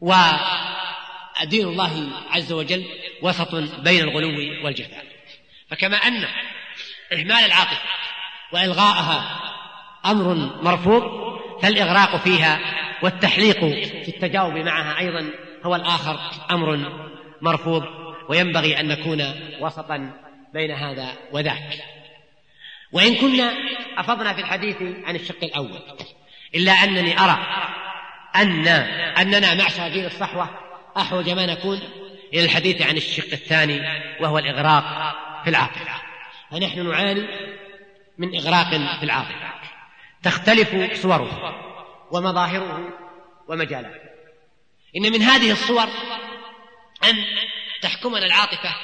ودين 0.00 1.68
الله 1.68 2.08
عز 2.30 2.52
وجل 2.52 2.84
وسط 3.22 3.54
بين 3.54 4.00
الغلو 4.00 4.64
والجفاء 4.64 5.04
فكما 5.68 5.96
أن 5.96 6.24
إهمال 7.12 7.44
العاطفة 7.44 7.88
وإلغاءها 8.52 9.40
أمر 10.06 10.34
مرفوض 10.62 11.02
فالإغراق 11.62 12.16
فيها 12.16 12.60
والتحليق 13.02 13.58
في 14.04 14.08
التجاوب 14.08 14.54
معها 14.54 14.98
أيضا 14.98 15.30
هو 15.64 15.76
الآخر 15.76 16.20
أمر 16.50 16.92
مرفوض 17.42 17.84
وينبغي 18.28 18.80
أن 18.80 18.88
نكون 18.88 19.22
وسطا 19.60 20.12
بين 20.54 20.70
هذا 20.70 21.12
وذاك. 21.32 21.82
وإن 22.92 23.14
كنا 23.14 23.54
أفضنا 23.96 24.32
في 24.32 24.40
الحديث 24.40 24.76
عن 25.04 25.16
الشق 25.16 25.44
الأول 25.44 25.82
إلا 26.54 26.72
أنني 26.72 27.20
أرى 27.20 27.38
أن 28.36 28.68
أننا 29.18 29.54
معشر 29.54 29.88
دين 29.88 30.04
الصحوة 30.04 30.48
أحوج 30.96 31.30
ما 31.30 31.46
نكون 31.46 31.80
إلى 32.34 32.44
الحديث 32.44 32.82
عن 32.82 32.96
الشق 32.96 33.32
الثاني 33.32 33.80
وهو 34.20 34.38
الإغراق 34.38 34.84
في 35.44 35.50
العاطفة. 35.50 36.02
فنحن 36.50 36.88
نعاني 36.88 37.26
من 38.18 38.36
إغراق 38.36 38.68
في 38.98 39.02
العاطفة. 39.02 39.52
تختلف 40.22 41.00
صوره 41.02 41.54
ومظاهره 42.10 42.88
ومجالاته. 43.48 44.10
إن 44.96 45.12
من 45.12 45.22
هذه 45.22 45.52
الصور 45.52 45.88
أن 47.04 47.24
تحكمنا 47.82 48.26
العاطفة 48.26 48.76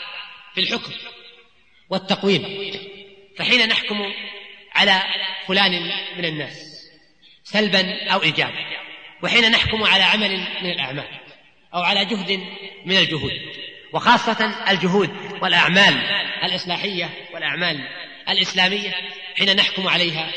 في 0.54 0.60
الحكم 0.60 0.92
والتقويم. 1.90 2.72
فحين 3.38 3.68
نحكم 3.68 4.12
على 4.74 5.02
فلان 5.46 5.92
من 6.16 6.24
الناس 6.24 6.86
سلبا 7.44 8.12
أو 8.12 8.22
إيجابا 8.22 8.66
وحين 9.22 9.50
نحكم 9.50 9.84
على 9.84 10.02
عمل 10.02 10.38
من 10.62 10.70
الأعمال 10.70 11.08
أو 11.74 11.82
على 11.82 12.04
جهد 12.04 12.30
من 12.84 12.96
الجهود 12.96 13.40
وخاصة 13.92 14.70
الجهود 14.70 15.10
والأعمال 15.42 15.94
الإصلاحية 16.44 17.10
والأعمال 17.32 17.88
الإسلامية 18.28 18.94
حين 19.38 19.56
نحكم 19.56 19.88
عليها 19.88 20.32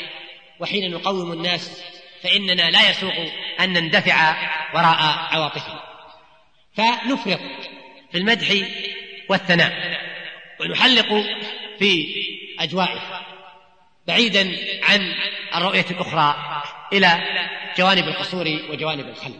وحين 0.60 0.92
نقوم 0.92 1.32
الناس 1.32 1.84
فإننا 2.24 2.70
لا 2.70 2.90
يسوق 2.90 3.14
أن 3.60 3.74
نندفع 3.74 4.36
وراء 4.74 4.98
عواطفهم. 5.32 5.80
فنفرط 6.76 7.40
في 8.12 8.18
المدح 8.18 8.48
والثناء 9.30 10.00
ونحلق 10.60 11.26
في 11.80 12.08
أجوائه 12.60 13.26
بعيدا 14.08 14.58
عن 14.84 15.16
الرؤية 15.56 15.86
الأخرى 15.92 16.36
إلى 16.94 17.24
جوانب 17.78 18.08
القصور 18.08 18.60
وجوانب 18.70 19.08
الخل 19.08 19.34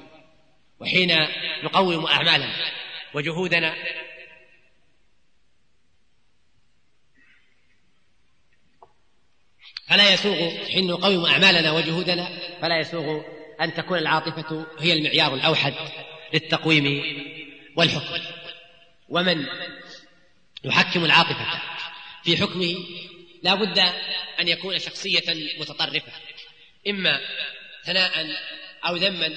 وحين 0.80 1.28
نقوم 1.64 2.06
أعمالنا 2.06 2.54
وجهودنا 3.14 3.76
فلا 9.88 10.14
يسوغ 10.14 10.66
حين 10.66 10.88
نقوم 10.88 11.26
أعمالنا 11.26 11.72
وجهودنا 11.72 12.30
فلا 12.62 12.80
يسوغ 12.80 13.22
أن 13.62 13.74
تكون 13.74 13.98
العاطفة 13.98 14.66
هي 14.80 14.94
المعيار 14.94 15.34
الأوحد 15.34 15.74
للتقويم 16.34 17.04
والحكم. 17.76 18.24
ومن 19.10 19.46
يحكم 20.64 21.06
العاطفة 21.06 21.46
في 22.24 22.38
حكمه 22.38 22.76
لا 23.44 23.56
بد 23.56 23.80
أن 24.40 24.48
يكون 24.48 24.80
شخصية 24.80 25.24
متطرفة 25.60 26.12
إما 26.88 27.20
ثناء 27.86 28.12
أو 28.88 28.96
ذما 28.96 29.30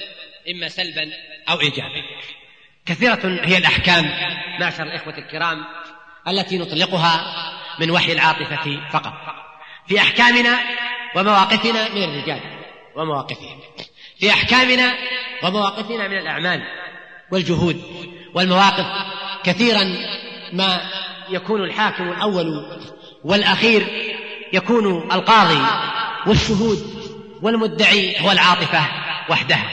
إما 0.49 0.69
سلبا 0.69 1.11
أو 1.49 1.61
إيجابا. 1.61 2.03
كثيرة 2.85 3.39
هي 3.43 3.57
الأحكام 3.57 4.05
معشر 4.59 4.83
الإخوة 4.83 5.17
الكرام 5.17 5.65
التي 6.27 6.57
نطلقها 6.57 7.35
من 7.79 7.91
وحي 7.91 8.11
العاطفة 8.11 8.89
فقط. 8.93 9.13
في 9.87 9.99
أحكامنا 9.99 10.59
ومواقفنا 11.15 11.89
من 11.89 12.03
الرجال 12.03 12.41
ومواقفهم. 12.95 13.61
في 14.19 14.29
أحكامنا 14.29 14.95
ومواقفنا 15.43 16.07
من 16.07 16.17
الأعمال 16.17 16.63
والجهود 17.31 17.83
والمواقف 18.33 18.85
كثيرا 19.43 19.83
ما 20.53 20.91
يكون 21.29 21.63
الحاكم 21.63 22.09
الأول 22.09 22.65
والأخير 23.23 23.87
يكون 24.53 25.11
القاضي 25.11 25.61
والشهود 26.27 26.93
والمدعي 27.41 28.15
هو 28.21 28.31
العاطفة 28.31 28.87
وحدها. 29.29 29.69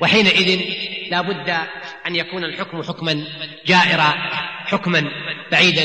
وحينئذ 0.00 0.60
لا 1.10 1.20
بد 1.20 1.50
أن 2.06 2.16
يكون 2.16 2.44
الحكم 2.44 2.82
حكما 2.82 3.24
جائرا 3.66 4.14
حكما 4.66 5.10
بعيدا 5.52 5.82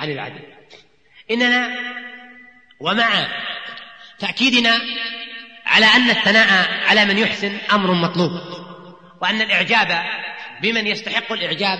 عن 0.00 0.10
العدل. 0.10 0.40
إننا 1.30 1.70
ومع 2.80 3.08
تأكيدنا 4.18 4.80
على 5.66 5.86
أن 5.86 6.10
الثناء 6.10 6.68
على 6.88 7.04
من 7.04 7.18
يحسن 7.18 7.58
أمر 7.72 7.92
مطلوب 7.92 8.30
وأن 9.20 9.40
الإعجاب 9.40 10.02
بمن 10.62 10.86
يستحق 10.86 11.32
الإعجاب 11.32 11.78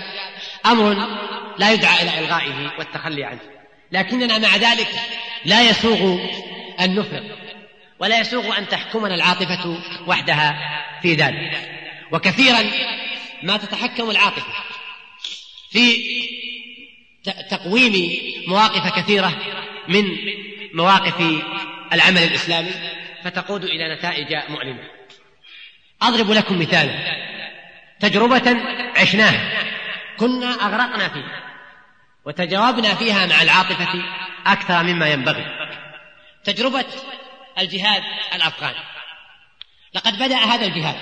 أمر 0.65 0.93
لا 1.57 1.71
يدعى 1.71 2.03
إلى 2.03 2.19
إلغائه 2.19 2.71
والتخلي 2.79 3.23
عنه. 3.23 3.39
لكننا 3.91 4.37
مع 4.37 4.55
ذلك 4.55 4.89
لا 5.45 5.69
يسوغ 5.69 6.19
أن 6.79 6.95
نفرط 6.95 7.23
ولا 7.99 8.19
يسوغ 8.19 8.57
أن 8.57 8.67
تحكمنا 8.67 9.15
العاطفة 9.15 9.77
وحدها 10.07 10.59
في 11.01 11.13
ذلك. 11.13 11.69
وكثيرا 12.11 12.63
ما 13.43 13.57
تتحكم 13.57 14.09
العاطفة 14.09 14.53
في 15.71 16.03
تقويم 17.51 18.21
مواقف 18.47 18.99
كثيرة 18.99 19.37
من 19.87 20.05
مواقف 20.73 21.43
العمل 21.93 22.23
الإسلامي 22.23 22.71
فتقود 23.23 23.63
إلى 23.63 23.95
نتائج 23.95 24.35
مؤلمة. 24.49 24.83
أضرب 26.01 26.31
لكم 26.31 26.59
مثالا. 26.59 27.32
تجربة 28.03 28.57
عشناها. 28.97 29.63
كنا 30.17 30.47
أغرقنا 30.47 31.09
فيها 31.09 31.43
وتجاوبنا 32.25 32.95
فيها 32.95 33.25
مع 33.25 33.41
العاطفة 33.41 33.87
أكثر 34.45 34.83
مما 34.83 35.09
ينبغي. 35.09 35.45
تجربة 36.43 36.85
الجهاد 37.59 38.03
الأفغاني 38.35 38.83
لقد 39.93 40.13
بدأ 40.15 40.35
هذا 40.35 40.65
الجهاد. 40.65 40.95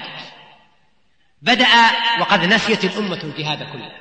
بدأ 1.41 1.67
وقد 2.19 2.45
نسيت 2.45 2.85
الأمة 2.85 3.19
الجهاد 3.23 3.63
كله. 3.63 3.91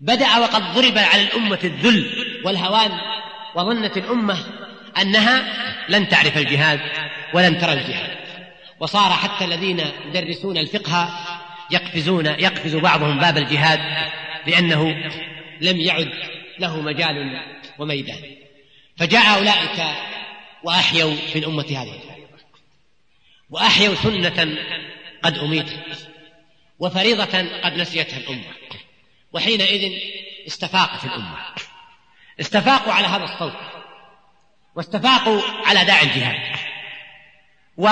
بدأ 0.00 0.38
وقد 0.38 0.74
ضرب 0.74 0.98
على 0.98 1.22
الأمة 1.22 1.58
الذل 1.64 2.24
والهوان 2.44 2.92
وظنت 3.54 3.96
الأمة 3.96 4.38
أنها 4.98 5.42
لن 5.88 6.08
تعرف 6.08 6.36
الجهاد 6.36 6.80
ولن 7.34 7.58
ترى 7.58 7.72
الجهاد. 7.72 8.16
وصار 8.80 9.12
حتى 9.12 9.44
الذين 9.44 9.80
يدرسون 10.06 10.58
الفقه 10.58 11.08
يقفزون 11.70 12.26
يقفز 12.26 12.76
بعضهم 12.76 13.18
باب 13.18 13.36
الجهاد 13.36 13.80
لأنه 14.46 15.10
لم 15.60 15.80
يعد 15.80 16.12
له 16.58 16.80
مجال 16.80 17.40
وميدان. 17.78 18.36
فجاء 18.96 19.38
أولئك 19.38 19.96
وأحيوا 20.62 21.14
في 21.32 21.38
الأمة 21.38 21.66
هذه. 21.70 22.00
وأحيوا 23.50 23.94
سنة 23.94 24.56
قد 25.22 25.38
أميتت 25.38 26.08
وفريضة 26.78 27.38
قد 27.62 27.76
نسيتها 27.76 28.16
الأمة. 28.16 28.54
وحينئذ 29.32 29.92
استفاقت 30.46 31.04
الأمة. 31.04 31.36
استفاقوا 32.40 32.92
على 32.92 33.06
هذا 33.06 33.24
الصوت. 33.24 33.56
واستفاقوا 34.74 35.42
على 35.66 35.84
داعي 35.84 36.02
الجهاد. 36.02 36.56
و 37.76 37.88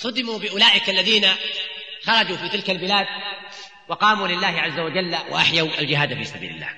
صدموا 0.00 0.38
بأولئك 0.38 0.90
الذين 0.90 1.26
خرجوا 2.02 2.36
في 2.36 2.48
تلك 2.48 2.70
البلاد 2.70 3.06
وقاموا 3.88 4.28
لله 4.28 4.60
عز 4.60 4.78
وجل 4.78 5.16
وأحيوا 5.30 5.78
الجهاد 5.78 6.14
في 6.14 6.24
سبيل 6.24 6.50
الله. 6.50 6.70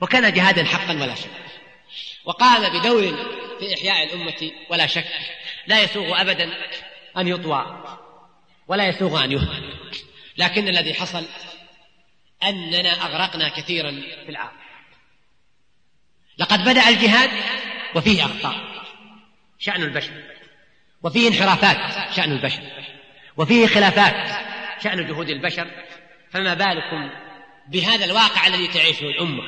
وكان 0.00 0.32
جهادا 0.32 0.64
حقا 0.64 0.92
ولا 0.92 1.14
شك. 1.14 1.30
وقام 2.24 2.80
بدور 2.80 3.02
في 3.60 3.74
إحياء 3.74 4.04
الأمة 4.04 4.50
ولا 4.70 4.86
شك. 4.86 5.08
لا 5.66 5.82
يسوغ 5.82 6.20
أبدا 6.20 6.52
أن 7.16 7.28
يطوى 7.28 7.84
ولا 8.68 8.88
يسوغ 8.88 9.24
أن 9.24 9.32
يهمل. 9.32 9.74
لكن 10.36 10.68
الذي 10.68 10.94
حصل 10.94 11.24
أننا 12.42 13.06
أغرقنا 13.06 13.48
كثيرا 13.48 13.90
في 14.24 14.28
العام 14.28 14.52
لقد 16.38 16.64
بدأ 16.64 16.88
الجهاد 16.88 17.30
وفيه 17.94 18.24
أخطاء. 18.24 18.84
شأن 19.58 19.82
البشر. 19.82 20.31
وفيه 21.02 21.28
انحرافات 21.28 21.76
شأن 22.16 22.32
البشر 22.32 22.62
وفيه 23.36 23.66
خلافات 23.66 24.14
شأن 24.82 25.06
جهود 25.06 25.28
البشر. 25.28 25.66
فما 26.30 26.54
بالكم 26.54 27.10
بهذا 27.68 28.04
الواقع 28.04 28.46
الذي 28.46 28.68
تعيشه 28.68 29.04
الأمة؟ 29.04 29.42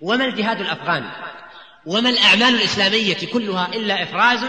وما 0.00 0.24
الجهاد 0.24 0.60
الأفغاني؟ 0.60 1.10
وما 1.86 2.10
الأعمال 2.10 2.54
الإسلامية 2.54 3.32
كلها 3.32 3.68
إلا 3.74 4.02
إفراز 4.02 4.44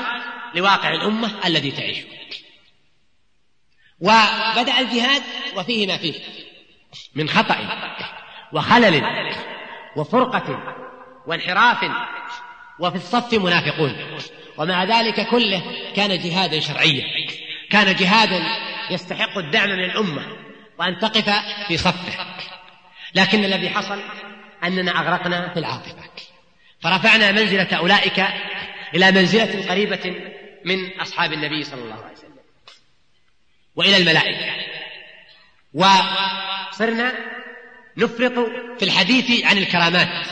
لواقع 0.56 0.94
الأمة 0.94 1.32
الذي 1.46 1.72
تعيشه؟ 1.72 2.06
وبدأ 4.00 4.80
الجهاد 4.80 5.22
وفيه 5.56 5.88
ما 5.88 5.98
فيه 5.98 6.14
من 7.16 7.30
خطأ 7.30 7.58
وخلل 8.54 9.04
وفرقة 9.96 10.76
وانحراف 11.28 11.92
وفي 12.80 12.96
الصف 12.96 13.34
منافقون. 13.34 14.20
ومع 14.58 14.84
ذلك 14.84 15.28
كله 15.28 15.64
كان 15.96 16.20
جهادا 16.20 16.60
شرعيا. 16.60 17.06
كان 17.70 17.96
جهادا 17.96 18.44
يستحق 18.92 19.38
الدعم 19.38 19.70
من 19.70 19.84
الأمة 19.84 20.26
وأن 20.80 21.00
تقف 21.00 21.30
في 21.68 21.78
صفه 21.78 22.26
لكن 23.16 23.46
الذي 23.46 23.70
حصل 23.70 24.02
أننا 24.64 24.92
أغرقنا 24.92 25.54
في 25.54 25.60
العاطفة. 25.60 26.10
فرفعنا 26.82 27.32
منزلة 27.32 27.68
أولئك 27.76 28.26
إلى 28.96 29.12
منزلة 29.12 29.70
قريبة 29.70 30.16
من 30.66 31.00
أصحاب 31.00 31.34
النبي 31.34 31.64
صلى 31.64 31.82
الله 31.82 32.04
عليه 32.04 32.14
وسلم 32.18 32.36
وإلى 33.76 33.98
الملائكة. 33.98 34.52
وصرنا 35.74 37.14
نفرط 37.98 38.34
في 38.80 38.86
الحديث 38.86 39.46
عن 39.46 39.58
الكرامات 39.58 40.28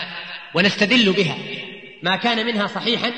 ونستدل 0.54 1.14
بها. 1.14 1.38
ما 2.04 2.16
كان 2.16 2.46
منها 2.46 2.68
صحيحا 2.68 3.12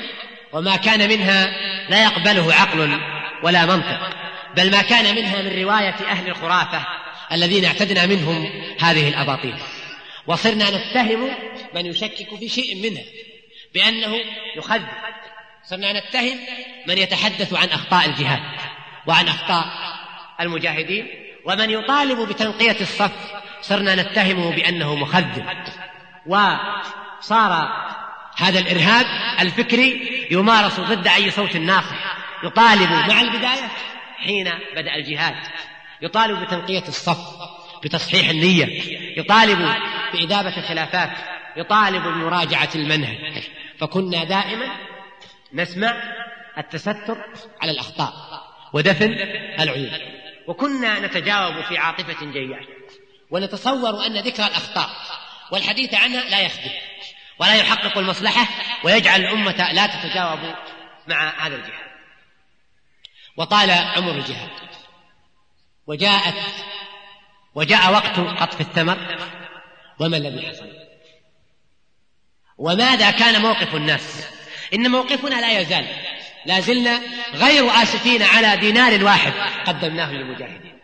وما 0.56 0.76
كان 0.76 1.08
منها 1.08 1.46
لا 1.90 2.04
يقبله 2.04 2.54
عقل 2.54 3.00
ولا 3.42 3.66
منطق 3.66 4.10
بل 4.56 4.70
ما 4.70 4.82
كان 4.82 5.14
منها 5.14 5.42
من 5.42 5.62
رواية 5.62 5.94
أهل 5.94 6.28
الخرافة 6.28 6.86
الذين 7.32 7.64
اعتدنا 7.64 8.06
منهم 8.06 8.48
هذه 8.80 9.08
الأباطيل. 9.08 9.54
وصرنا 10.26 10.70
نتهم 10.70 11.30
من 11.74 11.86
يشكك 11.86 12.38
في 12.38 12.48
شيء 12.48 12.90
منها 12.90 13.02
بأنه 13.74 14.16
يخذل. 14.56 14.86
صرنا 15.64 15.92
نتهم 15.92 16.38
من 16.86 16.98
يتحدث 16.98 17.54
عن 17.54 17.68
أخطاء 17.68 18.06
الجهاد 18.06 18.42
وعن 19.06 19.28
أخطاء 19.28 19.64
المجاهدين 20.40 21.08
ومن 21.44 21.70
يطالب 21.70 22.28
بتنقية 22.28 22.80
الصف 22.80 23.12
صرنا 23.60 23.94
نتهمه 23.94 24.50
بأنه 24.50 24.94
مخذل. 24.94 25.44
وصار 26.26 27.68
هذا 28.36 28.58
الإرهاب 28.58 29.06
الفكري 29.40 30.26
يمارس 30.30 30.80
ضد 30.80 31.06
أي 31.06 31.30
صوت 31.30 31.56
ناصح 31.56 32.16
يطالب 32.44 32.90
مع 32.90 33.20
البداية 33.20 33.68
حين 34.18 34.50
بدأ 34.76 34.94
الجهاد 34.94 35.34
يطالب 36.02 36.40
بتنقية 36.44 36.88
الصف 36.88 37.18
بتصحيح 37.84 38.28
النية 38.28 38.66
يطالب 39.18 39.74
بإذابة 40.12 40.56
الخلافات 40.56 41.10
يطالب 41.56 42.02
بمراجعة 42.02 42.68
المنهج. 42.74 43.42
فكنا 43.78 44.24
دائما 44.24 44.76
نسمع 45.52 45.96
التستر 46.58 47.18
على 47.60 47.70
الأخطاء 47.70 48.12
ودفن 48.72 49.12
العيوب 49.60 49.90
وكنا 50.46 51.06
نتجاوب 51.06 51.60
في 51.60 51.78
عاطفة 51.78 52.26
جياشة 52.32 52.66
ونتصور 53.30 54.06
أن 54.06 54.18
ذكر 54.20 54.46
الأخطاء 54.46 54.90
والحديث 55.52 55.94
عنها 55.94 56.30
لا 56.30 56.40
يخدم. 56.40 56.70
ولا 57.38 57.54
يحقق 57.54 57.98
المصلحة 57.98 58.46
ويجعل 58.84 59.20
الأمة 59.20 59.72
لا 59.72 59.86
تتجاوب 59.86 60.54
مع 61.06 61.46
هذا 61.46 61.56
الجهاد. 61.56 61.86
وطال 63.36 63.70
عمر 63.70 64.12
الجهاد. 64.12 64.50
وجاءت 65.86 66.34
وجاء 67.54 67.92
وقت 67.92 68.18
قطف 68.20 68.60
الثمر 68.60 69.18
وما 70.00 70.16
الذي 70.16 70.48
حصل 70.48 70.72
وماذا 72.58 73.10
كان 73.10 73.42
موقف 73.42 73.74
الناس؟ 73.74 74.28
إن 74.74 74.90
موقفنا 74.90 75.40
لا 75.40 75.60
يزال. 75.60 75.86
لا 76.46 76.60
زلنا 76.60 77.00
غير 77.34 77.70
آسفين 77.70 78.22
على 78.22 78.56
دينار 78.56 79.04
واحد 79.04 79.32
قدمناه 79.66 80.12
للمجاهدين. 80.12 80.78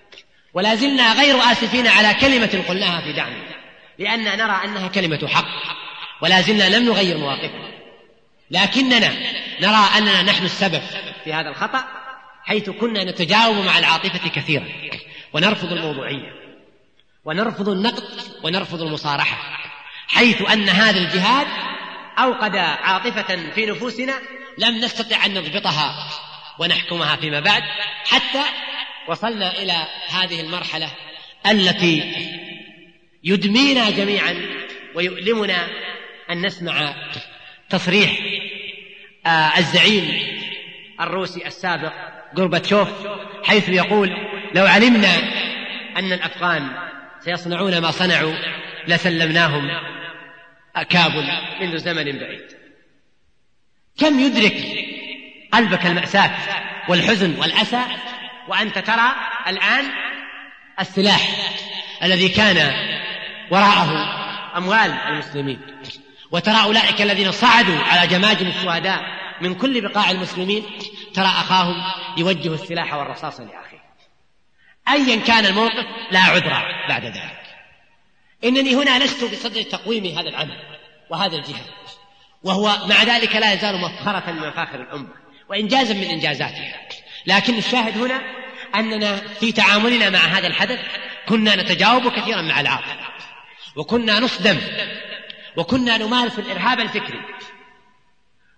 ولا 0.55 0.75
زلنا 0.75 1.13
غير 1.13 1.37
آسفين 1.37 1.87
على 1.87 2.15
كلمة 2.15 2.65
قلناها 2.69 3.01
في 3.01 3.13
دعمه 3.13 3.45
لأن 3.99 4.25
نرى 4.25 4.61
أنها 4.65 4.89
كلمة 4.89 5.29
حق. 5.29 5.82
ولا 6.23 6.41
زلنا 6.41 6.77
لم 6.77 6.85
نغير 6.85 7.19
مواقفنا 7.19 7.69
لكننا 8.51 9.13
نرى 9.61 9.89
أننا 9.99 10.23
نحن 10.23 10.45
السبب 10.45 10.83
في 11.25 11.33
هذا 11.33 11.49
الخطأ 11.49 11.85
حيث 12.45 12.71
كنا 12.71 13.05
نتجاوب 13.05 13.57
مع 13.57 13.79
العاطفة 13.79 14.29
كثيرا. 14.29 14.65
ونرفض 15.33 15.73
الموضوعية 15.73 16.33
ونرفض 17.25 17.69
النقد 17.69 18.05
ونرفض 18.43 18.83
المصارحة 18.83 19.39
حيث 20.09 20.51
أن 20.51 20.69
هذا 20.69 20.99
الجهاد 20.99 21.47
أوقد 22.19 22.57
عاطفة 22.57 23.51
في 23.55 23.67
نفوسنا 23.67 24.15
لم 24.59 24.79
نستطع 24.79 25.27
أن 25.27 25.35
نضبطها 25.35 26.09
ونحكمها 26.59 27.17
فيما 27.17 27.41
بعد 27.41 27.63
حتى 28.07 28.43
وصلنا 29.09 29.63
إلى 29.63 29.87
هذه 30.09 30.41
المرحلة 30.41 30.91
التي 31.47 32.15
يدمينا 33.25 33.91
جميعا 33.91 34.37
ويؤلمنا 34.95 35.69
أن 36.33 36.47
نسمع 36.47 36.95
تصريح 37.71 38.11
آه، 39.27 39.59
الزعيم 39.59 40.33
الروسي 41.01 41.47
السابق 41.47 41.93
غورباتشوف 42.39 42.89
حيث 43.45 43.69
يقول 43.69 44.11
لو 44.55 44.67
علمنا 44.67 45.19
أن 45.97 46.13
الأفغان 46.13 46.69
سيصنعون 47.21 47.79
ما 47.79 47.91
صنعوا 47.91 48.35
لسلمناهم 48.89 49.71
كابل 50.89 51.29
منذ 51.61 51.77
زمن 51.77 52.05
بعيد. 52.05 52.47
كم 53.99 54.21
يدرك 54.21 54.57
قلبك 55.53 55.87
المأساة 55.87 56.31
والحزن 56.89 57.39
والأسى؟ 57.39 57.83
وأنت 58.49 58.79
ترى 58.79 59.13
الآن 59.49 59.85
السلاح 60.81 61.29
الذي 62.03 62.29
كان 62.29 62.73
وراءه 63.51 64.23
أموال 64.57 64.91
المسلمين. 64.91 65.61
وترى 66.33 66.63
أولئك 66.63 67.03
الذين 67.03 67.33
صعدوا 67.33 67.79
على 67.79 68.09
جماجم 68.09 68.47
الشهداء 68.47 69.01
من 69.41 69.55
كل 69.55 69.81
بقاع 69.81 70.11
المسلمين 70.11 70.65
ترى 71.15 71.27
أخاهم 71.27 71.75
يوجه 72.17 72.55
السلاح 72.55 72.95
والرصاص 72.95 73.41
لأخيه. 73.41 73.83
أيا 74.89 75.17
كان 75.17 75.47
الموقف 75.47 75.87
لا 76.11 76.21
عذر 76.21 76.51
بعد 76.89 77.05
ذلك. 77.05 77.43
إنني 78.45 78.75
هنا 78.75 79.05
لست 79.05 79.25
بصدد 79.25 79.65
تقويم 79.65 80.19
هذا 80.19 80.29
العمل 80.29 80.57
وهذا 81.11 81.37
الجهاد 81.37 81.71
وهو 82.43 82.87
مع 82.87 83.03
ذلك 83.03 83.37
لا 83.37 83.53
يزال 83.53 83.81
مفخرة 83.81 84.33
من 84.33 84.49
مفاخر 84.49 84.83
الأمة 84.83 85.09
وإنجازا 85.49 85.95
من 85.95 86.05
إنجازاتها. 86.05 86.89
لكن 87.27 87.55
الشاهد 87.55 87.99
هنا 87.99 88.21
أننا 88.75 89.17
في 89.17 89.53
تعاملنا 89.53 90.11
مع 90.11 90.19
هذا 90.19 90.47
الحدث 90.47 90.81
كنا 91.29 91.57
نتجاوب 91.57 92.09
كثيرا 92.09 92.43
مع 92.43 92.61
العاطفة 92.61 92.97
وكنا 93.77 94.21
نصدم 94.21 94.59
وكنا 95.57 95.99
نمارس 95.99 96.39
الإرهاب 96.39 96.81
الفكري. 96.81 97.21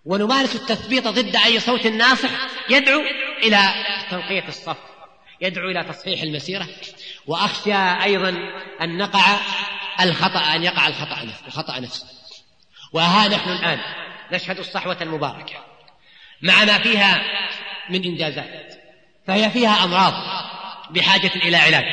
ونمارس 0.04 0.56
التثبيط 0.56 1.08
ضد 1.08 1.36
أي 1.36 1.60
صوت 1.60 1.86
ناصح 1.86 2.30
يدعو 2.70 3.00
إلى 3.42 3.58
تنقية 4.10 4.48
الصف 4.48 4.76
يدعو 5.40 5.70
إلى 5.70 5.84
تصحيح 5.84 6.22
المسيرة. 6.22 6.68
وأخشى 7.26 7.74
أيضا 8.02 8.34
أن 8.80 8.98
نقع 8.98 9.36
الخطأ 10.00 10.40
أن 10.54 10.62
يقع 10.62 10.86
الخطأ 10.86 11.24
نفسه 11.24 11.46
الخطأ 11.46 11.80
نفسه. 11.80 12.06
وها 12.92 13.28
نحن 13.28 13.50
الآن 13.50 13.80
نشهد 14.32 14.58
الصحوة 14.58 14.96
المباركة. 15.00 15.54
مع 16.42 16.64
ما 16.64 16.78
فيها 16.78 17.22
من 17.90 18.04
إنجازات 18.04 18.74
فهي 19.26 19.50
فيها 19.50 19.84
أمراض 19.84 20.14
بحاجة 20.90 21.32
إلى 21.36 21.56
علاج 21.56 21.84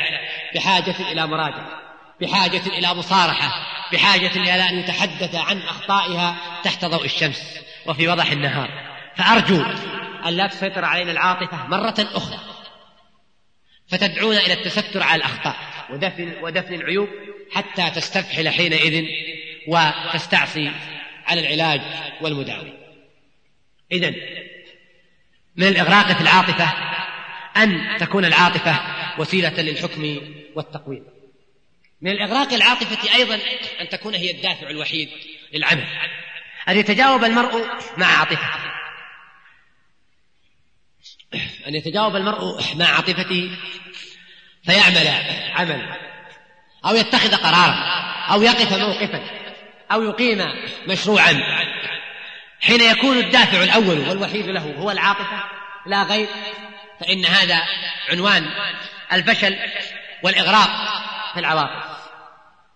بحاجة 0.55 1.11
إلى 1.11 1.27
مراجعة. 1.27 1.80
بحاجة 2.21 2.61
إلى 2.67 2.93
مصارحة 2.93 3.51
بحاجة 3.93 4.31
إلى 4.31 4.69
أن 4.69 4.79
يتحدث 4.79 5.35
عن 5.35 5.57
أخطائها 5.57 6.35
تحت 6.63 6.85
ضوء 6.85 7.05
الشمس 7.05 7.59
وفي 7.85 8.07
وضح 8.07 8.31
النهار. 8.31 8.69
فأرجو 9.15 9.63
أن 10.25 10.33
لا 10.33 10.47
تسيطر 10.47 10.85
علينا 10.85 11.11
العاطفة 11.11 11.67
مرة 11.67 11.95
أخرى. 11.99 12.39
فتدعونا 13.87 14.39
إلى 14.39 14.53
التستر 14.53 15.03
على 15.03 15.15
الأخطاء 15.15 15.55
ودفن, 15.89 16.33
ودفن 16.41 16.73
العيوب 16.73 17.09
حتى 17.51 17.89
تستفحل 17.89 18.49
حينئذ 18.49 19.05
وتستعصي 19.67 20.71
على 21.27 21.41
العلاج 21.41 21.81
والمداوي. 22.21 22.73
إذا 23.91 24.09
من 25.55 25.67
الإغراق 25.67 26.11
في 26.11 26.21
العاطفة 26.21 26.73
أن 27.57 27.97
تكون 27.99 28.25
العاطفة 28.25 28.79
وسيلة 29.19 29.61
للحكم 29.61 30.17
والتقويم. 30.55 31.20
من 32.01 32.11
الإغراق 32.11 32.53
العاطفة 32.53 33.15
أيضا 33.15 33.39
أن 33.81 33.89
تكون 33.89 34.15
هي 34.15 34.31
الدافع 34.31 34.69
الوحيد 34.69 35.09
للعمل. 35.53 35.87
أن 36.69 36.77
يتجاوب 36.77 37.23
المرء 37.23 37.69
مع 37.97 38.07
عاطفته. 38.07 38.49
أن 41.67 41.75
يتجاوب 41.75 42.15
المرء 42.15 42.63
مع 42.75 42.85
عاطفته 42.85 43.57
فيعمل 44.65 45.07
عمل 45.53 45.97
أو 46.85 46.95
يتخذ 46.95 47.35
قرارا 47.35 47.73
أو 48.31 48.41
يقف 48.41 48.73
موقفا 48.73 49.23
أو 49.91 50.03
يقيم 50.03 50.45
مشروعا. 50.87 51.37
حين 52.61 52.81
يكون 52.81 53.17
الدافع 53.17 53.63
الأول 53.63 53.99
والوحيد 53.99 54.45
له 54.45 54.75
هو 54.77 54.91
العاطفة 54.91 55.43
لا 55.85 56.03
غير 56.03 56.27
فإن 56.99 57.25
هذا 57.25 57.61
عنوان 58.09 58.49
الفشل 59.13 59.57
والإغراق. 60.23 60.69
في 61.33 61.39
العواطف. 61.39 62.01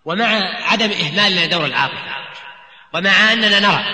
ومع 0.06 0.28
عدم 0.72 0.92
إهمالنا 0.92 1.46
دور 1.46 1.66
العاطفة 1.66 2.16
ومع 2.94 3.34
أننا 3.34 3.60
نرى 3.60 3.86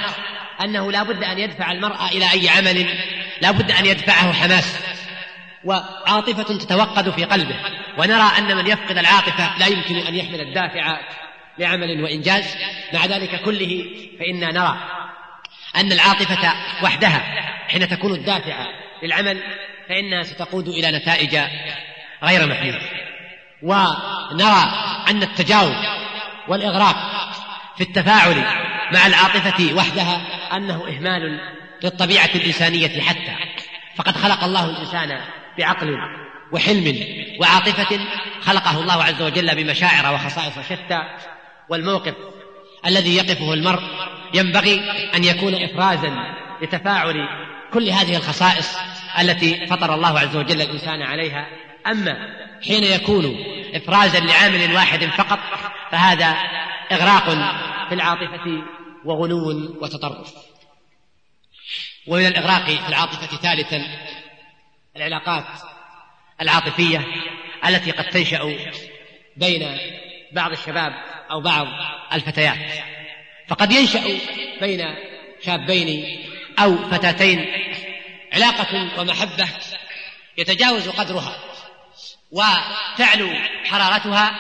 أنه 0.64 0.91
لا 0.91 1.03
بد 1.03 1.24
أن 1.24 1.39
يدفع 1.39 1.72
المرأة 1.72 2.07
إلى 2.07 2.32
أي 2.32 2.49
عمل 2.49 2.99
لا 3.41 3.51
بد 3.51 3.72
أن 3.72 3.86
يدفعه 3.86 4.34
حماس. 4.34 4.80
وعاطفة 5.64 6.43
تتوقد 6.43 7.09
في 7.09 7.26
قلبه. 7.26 7.55
ونرى 7.97 8.32
أن 8.38 8.57
من 8.57 8.68
يفقد 8.68 8.97
العاطفة 8.97 9.57
لا 9.57 9.68
يمكن 9.68 9.95
أن 9.95 10.16
يحمل 10.16 10.41
الدافع 10.41 10.97
لعمل 11.57 12.03
وإنجاز. 12.03 12.55
مع 12.93 13.05
ذلك 13.05 13.41
كله 13.41 13.86
فإنا 14.20 14.51
نرى 14.51 14.78
أن 15.76 15.91
العاطفة 15.91 16.53
وحدها 16.84 17.20
حين 17.68 17.88
تكون 17.88 18.12
الدافع 18.12 18.68
للعمل 19.03 19.43
فإنها 19.89 20.24
ستقود 20.24 20.68
إلى 20.68 20.91
نتائج 20.91 21.36
غير 22.24 22.47
محمودة 22.47 22.80
ونرى 23.64 24.64
أن 25.09 25.24
التجاوز 25.24 25.76
والإغراق 26.47 26.95
في 27.78 27.84
التفاعل 27.84 28.45
مع 28.93 29.07
العاطفة 29.07 29.74
وحدها 29.74 30.22
أنه 30.55 30.88
إهمال 30.88 31.39
للطبيعة 31.84 32.30
الإنسانية 32.36 33.01
حتى. 33.01 33.36
فقد 33.95 34.18
خلق 34.18 34.43
الله 34.43 34.70
الإنسان 34.70 35.22
بعقل 35.57 35.97
وحلم 36.51 37.05
وعاطفة 37.39 37.99
خلقه 38.41 38.82
الله 38.82 39.03
عز 39.03 39.22
وجل 39.22 39.55
بمشاعر 39.55 40.14
وخصائص 40.14 40.59
شتى. 40.70 41.01
والموقف 41.70 42.14
الذي 42.86 43.16
يقفه 43.16 43.53
المرء 43.53 43.82
ينبغي 44.34 44.91
أن 45.16 45.24
يكون 45.24 45.55
إفرازا 45.64 46.12
لتفاعل 46.62 47.28
كل 47.74 47.89
هذه 47.89 48.16
الخصائص 48.16 48.78
التي 49.20 49.68
فطر 49.68 49.93
الله 49.95 50.20
عز 50.20 50.36
وجل 50.36 50.62
الإنسان 50.62 51.01
عليها. 51.01 51.47
أما 51.88 52.18
حين 52.68 52.84
يكون 52.84 53.45
إفرازا 53.74 54.20
لعامل 54.20 54.74
واحد 54.74 55.05
فقط 55.05 55.39
فهذا 55.91 56.38
إغراق 56.91 57.26
في 57.89 57.95
العاطفة 57.95 58.64
وغلو 59.05 59.49
وتطرف. 59.82 60.34
ومن 62.07 62.26
الإغراق 62.26 62.66
في 62.66 62.89
العاطفة 62.89 63.38
ثالثا 63.38 63.88
العلاقات 64.95 65.45
العاطفية 66.41 67.05
التي 67.68 67.91
قد 67.91 68.03
تنشأ 68.03 68.57
بين 69.38 69.78
بعض 70.34 70.51
الشباب 70.51 70.93
أو 71.32 71.41
بعض 71.41 71.68
الفتيات. 72.14 72.57
فقد 73.47 73.72
ينشأ 73.72 74.03
بين 74.62 74.95
شابين 75.45 76.20
أو 76.59 76.78
فتاتين 76.78 77.45
علاقة 78.34 78.99
ومحبة 79.01 79.49
يتجاوز 80.38 80.89
قدرها. 80.89 81.50
وتعلو 82.32 83.29
حرارتها 83.65 84.32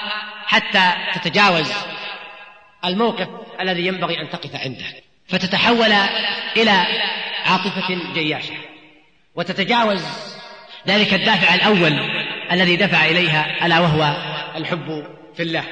حتى 0.45 0.93
تتجاوز 1.13 1.71
الموقف 2.85 3.27
الذي 3.61 3.87
ينبغي 3.87 4.21
أن 4.21 4.29
تقف 4.29 4.55
عنده. 4.55 4.85
فتتحول 5.27 5.91
إلى 6.57 6.85
عاطفة 7.45 8.13
جياشة. 8.13 8.53
وتتجاوز 9.35 10.03
ذلك 10.87 11.13
الدافع 11.13 11.55
الأول 11.55 11.99
الذي 12.51 12.75
دفع 12.75 13.05
إليها 13.05 13.65
ألا 13.65 13.79
وهو 13.79 14.15
الحب 14.55 15.07
في 15.35 15.43
الله. 15.43 15.63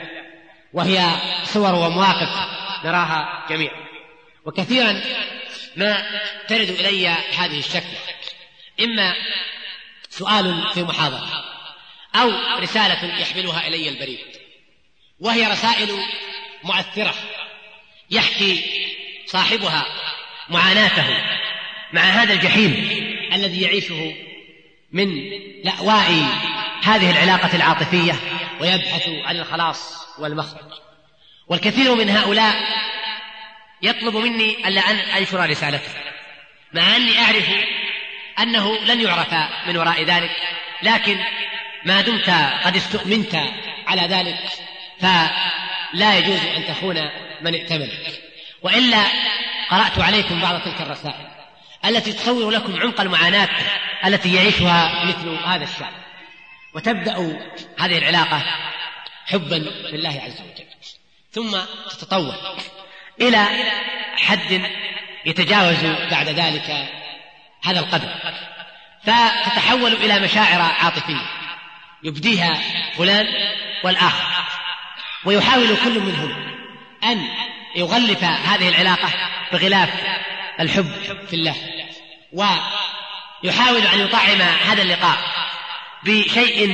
وهي 0.74 1.09
صور 1.43 1.76
ومواقف 1.76 2.30
نراها 2.86 3.45
جميعا. 3.49 3.76
وكثيرا 4.45 5.01
ما 5.76 6.03
ترد 6.47 6.70
إلي 6.70 7.07
هذه 7.38 7.59
الشكوى. 7.59 7.99
إما 8.80 9.13
سؤال 10.09 10.63
في 10.74 10.84
محاضرة. 10.84 11.49
أو 12.16 12.32
رسالة 12.60 13.20
يحملها 13.20 13.68
إلي 13.68 13.89
البريد. 13.89 14.20
وهي 15.20 15.47
رسائل 15.47 15.89
مؤثرة 16.64 17.14
يحكي 18.12 18.64
صاحبها 19.26 19.86
معاناته 20.49 21.05
مع 21.93 22.01
هذا 22.01 22.34
الجحيم 22.34 22.74
الذي 23.34 23.62
يعيشه 23.62 24.16
من 24.91 25.30
لأواء 25.64 26.26
هذه 26.84 27.12
العلاقة 27.12 27.55
العاطفية 27.55 28.16
ويبحث 28.62 29.10
عن 29.10 29.36
الخلاص 29.36 30.07
والمخرج 30.20 30.74
والكثير 31.47 31.95
من 31.95 32.10
هؤلاء 32.10 32.55
يطلب 33.82 34.16
مني 34.16 34.68
ألا 34.68 34.82
أن 34.91 34.95
أنشر 34.95 35.49
رسالته 35.49 35.91
مع 36.74 36.95
أني 36.95 37.20
أعرف 37.20 37.49
أنه 38.39 38.78
لن 38.86 39.01
يعرف 39.01 39.34
من 39.68 39.78
وراء 39.78 40.03
ذلك 40.03 40.32
لكن 40.84 41.20
ما 41.86 42.01
دمت 42.01 42.30
قد 42.63 42.75
استؤمنت 42.75 43.36
على 43.88 44.01
ذلك 44.01 44.39
فلا 44.99 46.17
يجوز 46.17 46.39
أن 46.57 46.65
تخون 46.67 47.09
من 47.41 47.53
ائتمنك 47.53 48.21
وإلا 48.61 49.03
قرأت 49.69 49.99
عليكم 49.99 50.41
بعض 50.41 50.61
تلك 50.61 50.82
الرسائل 50.82 51.30
التي 51.86 52.13
تصور 52.13 52.51
لكم 52.51 52.82
عمق 52.82 53.01
المعاناة 53.01 53.49
التي 54.05 54.36
يعيشها 54.36 55.05
مثل 55.05 55.38
هذا 55.45 55.63
الشعب. 55.63 55.93
وتبدأ 56.75 57.39
هذه 57.80 57.97
العلاقة 57.97 58.41
حبا 59.25 59.59
في 59.89 59.95
الله 59.95 60.21
عز 60.25 60.41
وجل. 60.41 60.65
ثم 61.32 61.57
تتطور 61.89 62.36
إلى 63.21 63.45
حد 64.17 64.61
يتجاوز 65.25 65.84
بعد 66.11 66.30
ذلك 66.30 66.89
هذا 67.63 67.80
القدر. 67.80 68.13
فتتحول 69.03 69.93
إلى 69.93 70.19
مشاعر 70.19 70.61
عاطفية. 70.61 71.25
يبديها 72.04 72.62
فلان 72.97 73.28
والآخر. 73.84 74.43
ويحاول 75.26 75.78
كل 75.84 76.00
منهم 76.00 76.34
أن 77.04 77.28
يغلف 77.76 78.24
هذه 78.24 78.70
العلاقة 78.70 79.10
بغلاف 79.54 79.89
الحب 80.60 80.91
في 81.30 81.34
الله. 81.34 81.56
ويحاول 82.34 83.82
أن 83.82 84.00
يطعم 84.00 84.41
هذا 84.41 84.82
اللقاء 84.82 85.18
بشيء 86.04 86.68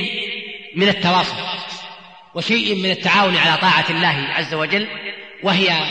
من 0.76 0.88
التواصل 0.88 1.36
وشيء 2.34 2.74
من 2.74 2.90
التعاون 2.90 3.36
على 3.36 3.56
طاعة 3.56 3.84
الله 3.90 4.28
عز 4.34 4.54
وجل 4.54 4.88
وهي 5.42 5.86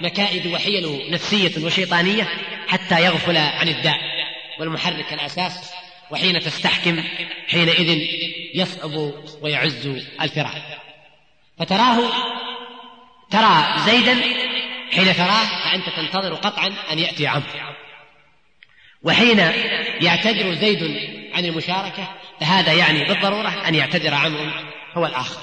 مكائد 0.00 0.46
وحيل 0.46 1.10
نفسية 1.10 1.64
وشيطانية 1.64 2.28
حتى 2.68 3.04
يغفل 3.04 3.36
عن 3.36 3.68
الداء 3.68 4.00
والمحرك 4.58 5.12
الأساس 5.12 5.72
وحين 6.10 6.40
تستحكم 6.40 7.04
حينئذ 7.48 8.08
يصعب 8.54 9.12
ويعز 9.42 10.02
الفراق 10.20 10.82
فتراه 11.58 12.10
ترى 13.30 13.74
زيدا 13.86 14.14
حين 14.92 15.14
تراه 15.14 15.44
فأنت 15.64 15.88
تنتظر 15.96 16.34
قطعا 16.34 16.72
أن 16.92 16.98
يأتي 16.98 17.26
عمرو. 17.26 17.44
وحين 19.02 19.38
يعتذر 20.00 20.54
زيد 20.54 20.82
عن 21.34 21.44
المشاركة 21.44 22.08
فهذا 22.40 22.72
يعني 22.72 23.04
بالضرورة 23.04 23.68
أن 23.68 23.74
يعتذر 23.74 24.14
عمرو 24.14 24.50
هو 24.94 25.06
الآخر. 25.06 25.42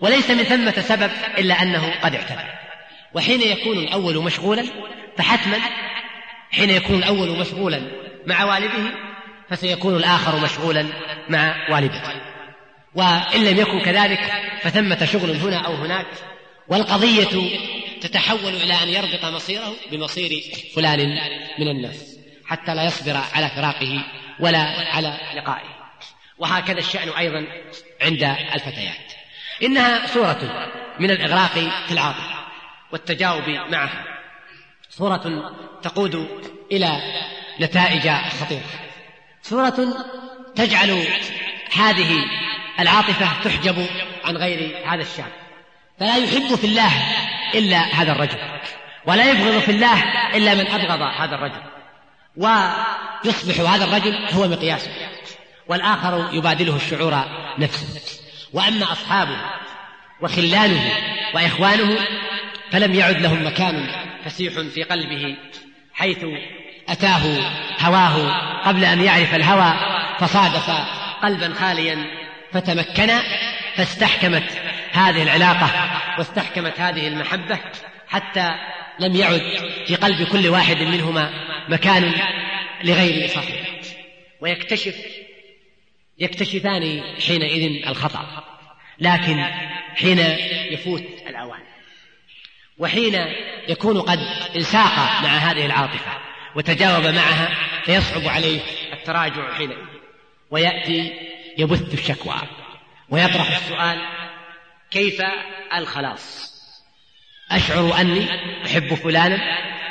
وليس 0.00 0.30
من 0.30 0.42
ثمة 0.42 0.80
سبب 0.80 1.10
إلا 1.38 1.62
أنه 1.62 2.00
قد 2.02 2.14
اعتذر. 2.14 2.54
وحين 3.14 3.40
يكون 3.40 3.78
الأول 3.78 4.24
مشغولا 4.24 4.64
فحتما 5.18 5.58
حين 6.50 6.70
يكون 6.70 6.98
الأول 6.98 7.38
مشغولا 7.38 7.80
مع 8.26 8.44
والده 8.44 9.05
فسيكون 9.50 9.96
الآخر 9.96 10.40
مشغولا 10.40 10.86
مع 11.28 11.70
والدته. 11.70 12.12
وإن 12.94 13.44
لم 13.44 13.58
يكن 13.58 13.80
كذلك 13.80 14.32
فثمة 14.62 15.04
شغل 15.04 15.30
هنا 15.30 15.66
أو 15.66 15.74
هناك 15.74 16.06
والقضية 16.68 17.58
تتحول 18.00 18.54
إلى 18.54 18.82
أن 18.82 18.88
يربط 18.88 19.24
مصيره 19.24 19.74
بمصير 19.92 20.42
فلان 20.76 21.18
من 21.58 21.68
الناس 21.68 22.18
حتى 22.46 22.74
لا 22.74 22.84
يصبر 22.84 23.16
على 23.34 23.48
فراقه 23.48 24.04
ولا 24.40 24.58
على 24.92 25.16
لقائه. 25.34 25.76
وهكذا 26.38 26.78
الشأن 26.78 27.08
أيضا 27.08 27.46
عند 28.02 28.22
الفتيات. 28.54 29.12
إنها 29.62 30.06
صورة 30.06 30.70
من 31.00 31.10
الإغراق 31.10 31.52
في 31.86 31.92
العاطفة 31.92 32.36
والتجاوب 32.92 33.48
معها. 33.48 34.04
صورة 34.90 35.52
تقود 35.82 36.28
إلى 36.72 37.02
نتائج 37.60 38.10
خطيرة. 38.40 38.85
صورة 39.48 40.06
تجعل 40.54 41.06
هذه 41.72 42.24
العاطفة 42.80 43.42
تحجب 43.44 43.86
عن 44.24 44.36
غير 44.36 44.76
هذا 44.86 45.02
الشاب 45.02 45.32
فلا 46.00 46.16
يحب 46.16 46.54
في 46.54 46.64
الله 46.64 46.92
إلا 47.54 47.78
هذا 47.78 48.12
الرجل 48.12 48.38
ولا 49.06 49.30
يبغض 49.30 49.58
في 49.58 49.70
الله 49.70 50.02
إلا 50.36 50.54
من 50.54 50.66
أبغض 50.66 51.00
هذا 51.00 51.34
الرجل. 51.34 51.62
ويصبح 52.36 53.70
هذا 53.70 53.84
الرجل 53.84 54.14
هو 54.32 54.48
مقياسه 54.48 54.90
والآخر 55.68 56.28
يبادله 56.32 56.76
الشعور 56.76 57.24
نفسه. 57.58 58.20
وأما 58.52 58.92
أصحابه 58.92 59.36
وخلانه 60.22 60.92
وإخوانه 61.34 61.98
فلم 62.70 62.94
يعد 62.94 63.20
لهم 63.20 63.46
مكان 63.46 63.88
فسيح 64.24 64.52
في 64.74 64.82
قلبه 64.82 65.36
حيث 65.94 66.24
أتاه 66.88 67.40
هواه 67.80 68.32
قبل 68.66 68.84
أن 68.84 69.00
يعرف 69.00 69.34
الهوى 69.34 69.74
فصادف 70.18 70.70
قلبا 71.22 71.54
خاليا 71.54 72.06
فتمكن 72.52 73.10
فاستحكمت 73.76 74.44
هذه 74.92 75.22
العلاقة 75.22 75.70
واستحكمت 76.18 76.80
هذه 76.80 77.08
المحبة 77.08 77.58
حتى 78.08 78.54
لم 78.98 79.16
يعد 79.16 79.42
في 79.86 79.94
قلب 79.94 80.28
كل 80.28 80.48
واحد 80.48 80.82
منهما 80.82 81.30
مكان 81.68 82.12
لغير 82.84 83.28
صاحبه. 83.28 83.66
ويكتشف 84.40 84.96
يكتشفان 86.18 87.02
حينئذ 87.26 87.88
الخطأ 87.88 88.44
لكن 88.98 89.44
حين 89.96 90.18
يفوت 90.70 91.04
الأوان 91.28 91.60
وحين 92.78 93.26
يكون 93.68 94.00
قد 94.00 94.18
انساق 94.56 94.96
مع 94.96 95.28
هذه 95.28 95.66
العاطفة. 95.66 96.25
وتجاوب 96.56 97.06
معها 97.06 97.48
فيصعب 97.84 98.28
عليه 98.28 98.60
التراجع 98.92 99.54
حينئذ. 99.54 99.76
ويأتي 100.50 101.12
يبث 101.58 101.94
الشكوى 101.94 102.34
ويطرح 103.08 103.56
السؤال 103.56 104.00
كيف 104.90 105.22
الخلاص؟ 105.76 106.56
أشعر 107.50 108.00
أني 108.00 108.26
أحب 108.66 108.94
فلانا 108.94 109.36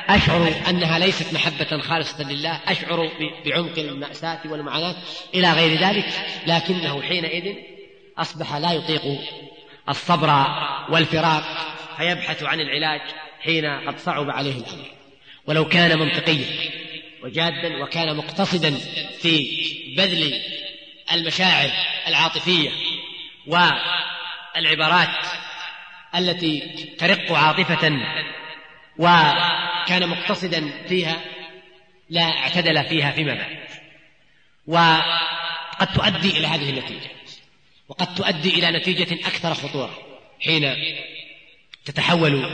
أشعر 0.09 0.53
أنها 0.69 0.99
ليست 0.99 1.33
محبة 1.33 1.81
خالصة 1.81 2.23
لله 2.23 2.59
أشعر 2.67 3.11
بعمق 3.45 3.79
المأساة 3.79 4.39
والمعاناة 4.45 4.95
إلى 5.33 5.51
غير 5.53 5.79
ذلك 5.79 6.05
لكنه 6.47 7.01
حينئذ 7.01 7.55
أصبح 8.17 8.55
لا 8.55 8.73
يطيق 8.73 9.01
الصبر 9.89 10.45
والفراق 10.89 11.43
فيبحث 11.97 12.43
عن 12.43 12.59
العلاج 12.59 13.01
حين 13.39 13.65
قد 13.65 13.99
صعب 13.99 14.29
عليه 14.29 14.57
الأمر. 14.57 14.85
ولو 15.47 15.67
كان 15.67 15.99
منطقيا. 15.99 16.45
وجادا 17.23 17.83
وكان 17.83 18.15
مقتصدا 18.15 18.77
في 19.21 19.65
بذل 19.97 20.41
المشاعر 21.11 21.71
العاطفية 22.07 22.69
والعبارات 23.47 25.25
التي 26.15 26.59
ترق 26.99 27.31
عاطفة 27.31 27.91
وكان 28.97 30.09
مقتصدا 30.09 30.85
فيها 30.87 31.21
لا 32.09 32.23
اعتدل 32.23 32.83
فيها 32.85 33.11
فيما 33.11 33.33
بعد. 33.33 33.57
وقد 34.67 35.93
تؤدي 35.93 36.37
إلى 36.37 36.47
هذه 36.47 36.69
النتيجة. 36.69 37.09
وقد 37.89 38.15
تؤدي 38.15 38.49
إلى 38.49 38.71
نتيجة 38.71 39.13
أكثر 39.27 39.53
خطورة 39.53 39.97
حين 40.41 40.75
تتحول 41.85 42.45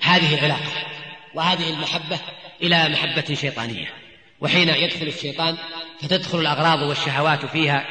هذه 0.00 0.34
العلاقة. 0.34 0.97
وهذه 1.38 1.70
المحبة 1.70 2.20
إلى 2.62 2.88
محبة 2.88 3.34
شيطانية. 3.34 3.94
وحين 4.40 4.68
يدخل 4.68 5.06
الشيطان 5.06 5.56
فتدخل 6.02 6.40
الأغراض 6.40 6.82
والشهوات 6.82 7.46
فيها 7.46 7.86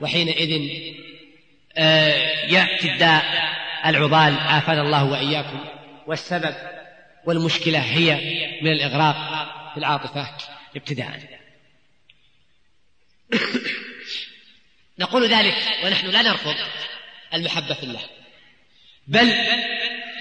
وحينئذ 0.00 0.70
آه، 1.76 2.46
يأتي 2.46 2.92
الداء 2.92 3.24
العضال 3.86 4.38
عافانا 4.38 4.82
الله 4.82 5.04
وإياكم. 5.04 5.64
والسبب 6.06 6.54
والمشكلة 7.24 7.78
هي 7.78 8.14
من 8.62 8.72
الإغراق 8.72 9.16
في 9.74 9.80
العاطفة 9.80 10.30
ابتداء. 10.76 11.20
نقول 14.98 15.28
ذلك 15.28 15.56
ونحن 15.84 16.06
لا 16.06 16.22
نرفض 16.22 16.54
المحبة 17.34 17.74
في 17.74 17.82
الله 17.82 18.02
بل 19.06 19.28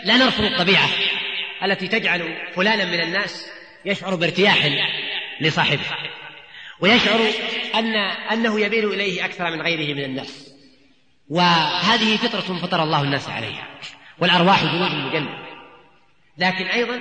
لا 0.03 0.17
نرفض 0.17 0.43
الطبيعة. 0.43 0.89
التي 1.63 1.87
تجعل 1.87 2.37
فلانا 2.55 2.85
من 2.85 2.99
الناس 3.01 3.47
يشعر 3.85 4.15
بارتياح 4.15 4.69
لصاحبه 5.41 5.81
ويشعر 6.79 7.19
أن 7.75 7.95
أنه 8.31 8.59
يميل 8.59 8.93
إليه 8.93 9.25
أكثر 9.25 9.51
من 9.51 9.61
غيره 9.61 9.93
من 9.93 10.03
الناس. 10.03 10.53
وهذه 11.29 12.17
فطرة 12.17 12.57
فطر 12.57 12.83
الله 12.83 13.01
الناس 13.01 13.29
عليها 13.29 13.67
والأرواح 14.19 14.63
جنود 14.63 14.91
مجندة 14.91 15.47
لكن 16.37 16.65
أيضا 16.65 16.99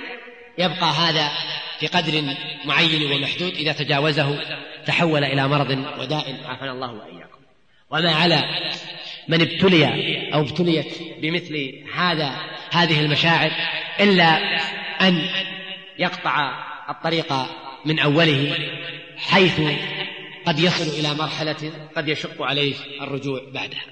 يبقى 0.57 0.91
هذا 0.91 1.31
في 1.79 1.87
قدر 1.87 2.35
معين 2.65 3.11
ومحدود 3.11 3.53
إذا 3.53 3.71
تجاوزه 3.71 4.39
تحول 4.85 5.23
إلى 5.23 5.47
مرض 5.47 5.69
وداء 5.99 6.35
عافانا 6.45 6.71
الله 6.71 6.91
وإياكم. 6.91 7.37
وما 7.91 8.11
على 8.11 8.43
من 9.27 9.41
ابتلي 9.41 9.85
أو 10.33 10.41
ابتليت 10.41 10.97
بمثل 11.21 11.83
هذا 11.93 12.56
هذه 12.71 12.99
المشاعر 12.99 13.51
إلا 13.99 14.59
أن 15.01 15.29
يقطع 15.99 16.63
الطريق 16.89 17.33
من 17.85 17.99
أوله 17.99 18.57
حيث 19.17 19.61
قد 20.45 20.59
يصل 20.59 20.99
إلى 20.99 21.13
مرحلة 21.13 21.89
قد 21.95 22.07
يشق 22.07 22.41
عليه 22.41 22.75
الرجوع 23.01 23.41
بعدها. 23.53 23.85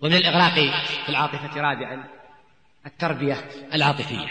ومن 0.00 0.14
الإغراق 0.14 0.54
في 1.04 1.08
العاطفة 1.08 1.60
رابعا 1.60 2.04
التربية 2.86 3.44
العاطفية. 3.74 4.26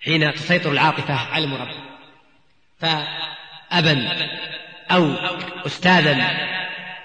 حين 0.00 0.34
تسيطر 0.34 0.72
العاطفة 0.72 1.14
على 1.14 1.44
المربي 1.44 1.96
فأبا 2.78 4.28
أو 4.90 5.14
أستاذا 5.66 6.16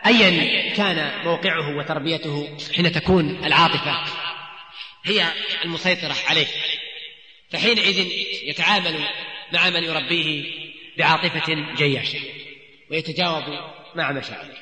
أيا 0.05 0.74
كان 0.74 1.26
موقعه 1.26 1.78
وتربيته 1.78 2.57
حين 2.76 2.91
تكون 2.91 3.45
العاطفة 3.45 3.97
هي 5.06 5.34
المسيطرة 5.66 6.16
عليه. 6.28 6.47
فحينئذ 7.49 8.08
يتعامل 8.43 9.08
مع 9.54 9.70
من 9.70 9.84
يربيه 9.84 10.52
بعاطفة 10.97 11.74
جياشة 11.76 12.20
ويتجاوب 12.91 13.43
مع 13.95 14.12
مشاعره. 14.12 14.58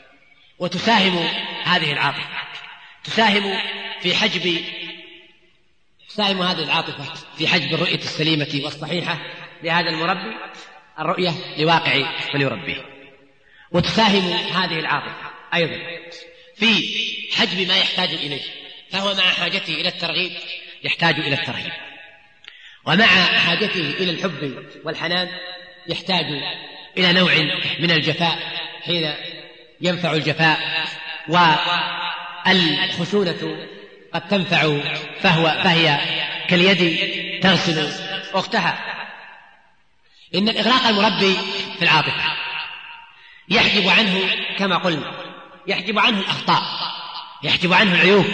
وتساهم 0.60 1.18
هذه 1.64 1.92
العاطفة. 1.92 2.30
تساهم 3.04 3.62
في 4.02 4.16
حجب 4.16 4.64
تساهم 6.10 6.42
هذه 6.42 6.64
العاطفة 6.64 7.04
في 7.38 7.48
حجب 7.48 7.74
الرؤية 7.74 7.96
السليمة 7.96 8.62
والصحيحة 8.64 9.20
لهذا 9.64 9.90
المربي 9.90 10.38
الرؤية 11.00 11.34
لواقع 11.58 11.96
من 12.34 12.42
يربيه. 12.42 12.86
وتساهم 13.72 14.34
هذه 14.34 14.80
العاطفة 14.80 15.32
أيضا 15.54 15.80
في 16.56 16.90
حجم 17.38 17.68
ما 17.68 17.78
يحتاج 17.78 18.10
إليه. 18.10 18.59
فهو 18.92 19.14
مع 19.14 19.24
حاجته 19.24 19.74
إلى 19.74 19.90
الترغيب 19.90 20.32
يحتاج 20.84 21.20
إلى 21.20 21.36
الترهيب 21.36 21.72
ومع 22.86 23.06
حاجته 23.40 23.94
إلى 24.00 24.12
الحب 24.12 24.66
والحنان 24.84 25.30
يحتاج 25.88 26.26
إلى 26.98 27.14
نوع 27.14 27.34
من 27.80 27.92
الجفاء 27.92 28.40
حين 28.86 29.14
ينفع 29.82 30.14
الجفاء 30.14 30.86
والخشونة 32.48 33.68
قد 34.14 34.28
تنفع 34.28 34.80
فهو 35.20 35.62
فهي 35.64 36.00
كاليد 36.48 37.00
تغسل 37.42 37.92
أختها. 38.34 38.86
إن 40.36 40.50
الإغراق 40.50 40.88
المربي 40.88 41.36
في 41.78 41.82
العاطفة 41.82 42.24
يحجب 43.50 43.88
عنه 43.88 44.30
كما 44.58 44.78
قلنا 44.78 45.12
يحجب 45.68 46.00
عنه 46.00 46.20
الأخطاء 46.20 46.64
يحجب 47.44 47.74
عنه 47.74 47.96
العيوب. 47.96 48.26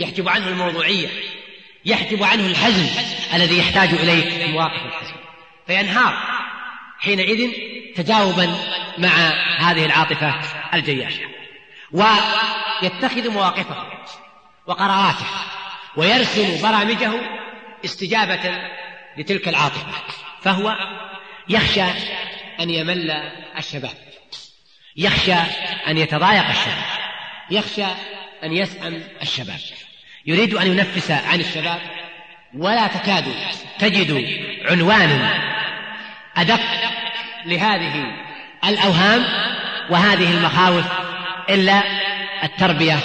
يحجب 0.00 0.28
عنه 0.28 0.48
الموضوعية 0.48 1.08
يحجب 1.84 2.22
عنه 2.22 2.46
الحزم 2.46 2.86
الذي 3.34 3.58
يحتاج 3.58 3.88
إليه 3.88 4.44
في 4.44 4.52
مواقف 4.52 4.86
الحزم. 4.86 5.14
فينهار 5.66 6.14
حينئذ 6.98 7.52
تجاوبا 7.96 8.56
مع 8.98 9.08
هذه 9.58 9.84
العاطفة 9.84 10.34
الجياشة 10.74 11.22
ويتخذ 11.92 13.30
مواقفه 13.30 13.86
وقراراته 14.66 15.26
ويرسم 15.96 16.62
برامجه 16.62 17.12
استجابة 17.84 18.70
لتلك 19.18 19.48
العاطفة 19.48 19.92
فهو 20.42 20.76
يخشى 21.48 21.84
أن 22.60 22.70
يمل 22.70 23.10
الشباب 23.58 23.94
يخشى 24.96 25.34
أن 25.86 25.98
يتضايق 25.98 26.48
الشباب 26.48 26.84
يخشى 27.50 27.86
أن 28.44 28.52
يسأم 28.52 29.02
الشباب. 29.22 29.60
يريد 30.26 30.54
أن 30.54 30.66
ينفس 30.66 31.10
عن 31.10 31.40
الشباب 31.40 31.80
ولا 32.54 32.86
تكاد 32.86 33.24
تجد 33.78 34.40
عنوان 34.70 35.30
أدق 36.36 36.60
لهذه 37.46 38.06
الأوهام 38.64 39.24
وهذه 39.90 40.30
المخاوف 40.30 40.84
إلا 41.50 41.82
التربية 42.44 42.98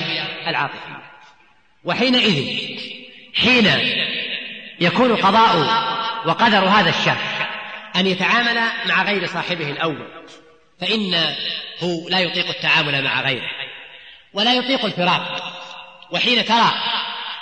العاطفية. 0.47 1.01
وحينئذ 1.83 2.45
حين 3.35 3.69
يكون 4.79 5.15
قضاء 5.15 5.57
وقدر 6.25 6.65
هذا 6.65 6.89
الشر 6.89 7.17
أن 7.95 8.07
يتعامل 8.07 8.61
مع 8.85 9.03
غير 9.03 9.27
صاحبه 9.27 9.69
الأول 9.71 10.07
فإنه 10.81 11.35
لا 12.09 12.19
يطيق 12.19 12.47
التعامل 12.47 13.03
مع 13.03 13.21
غيره 13.21 13.49
ولا 14.33 14.53
يطيق 14.53 14.85
الفراق. 14.85 15.53
وحين 16.11 16.45
ترى 16.45 16.71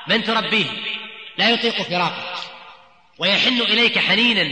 من 0.07 0.23
تربيه 0.23 0.65
لا 1.37 1.49
يطيق 1.49 1.81
فراقك. 1.81 2.39
ويحن 3.17 3.61
إليك 3.61 3.99
حنينا. 3.99 4.51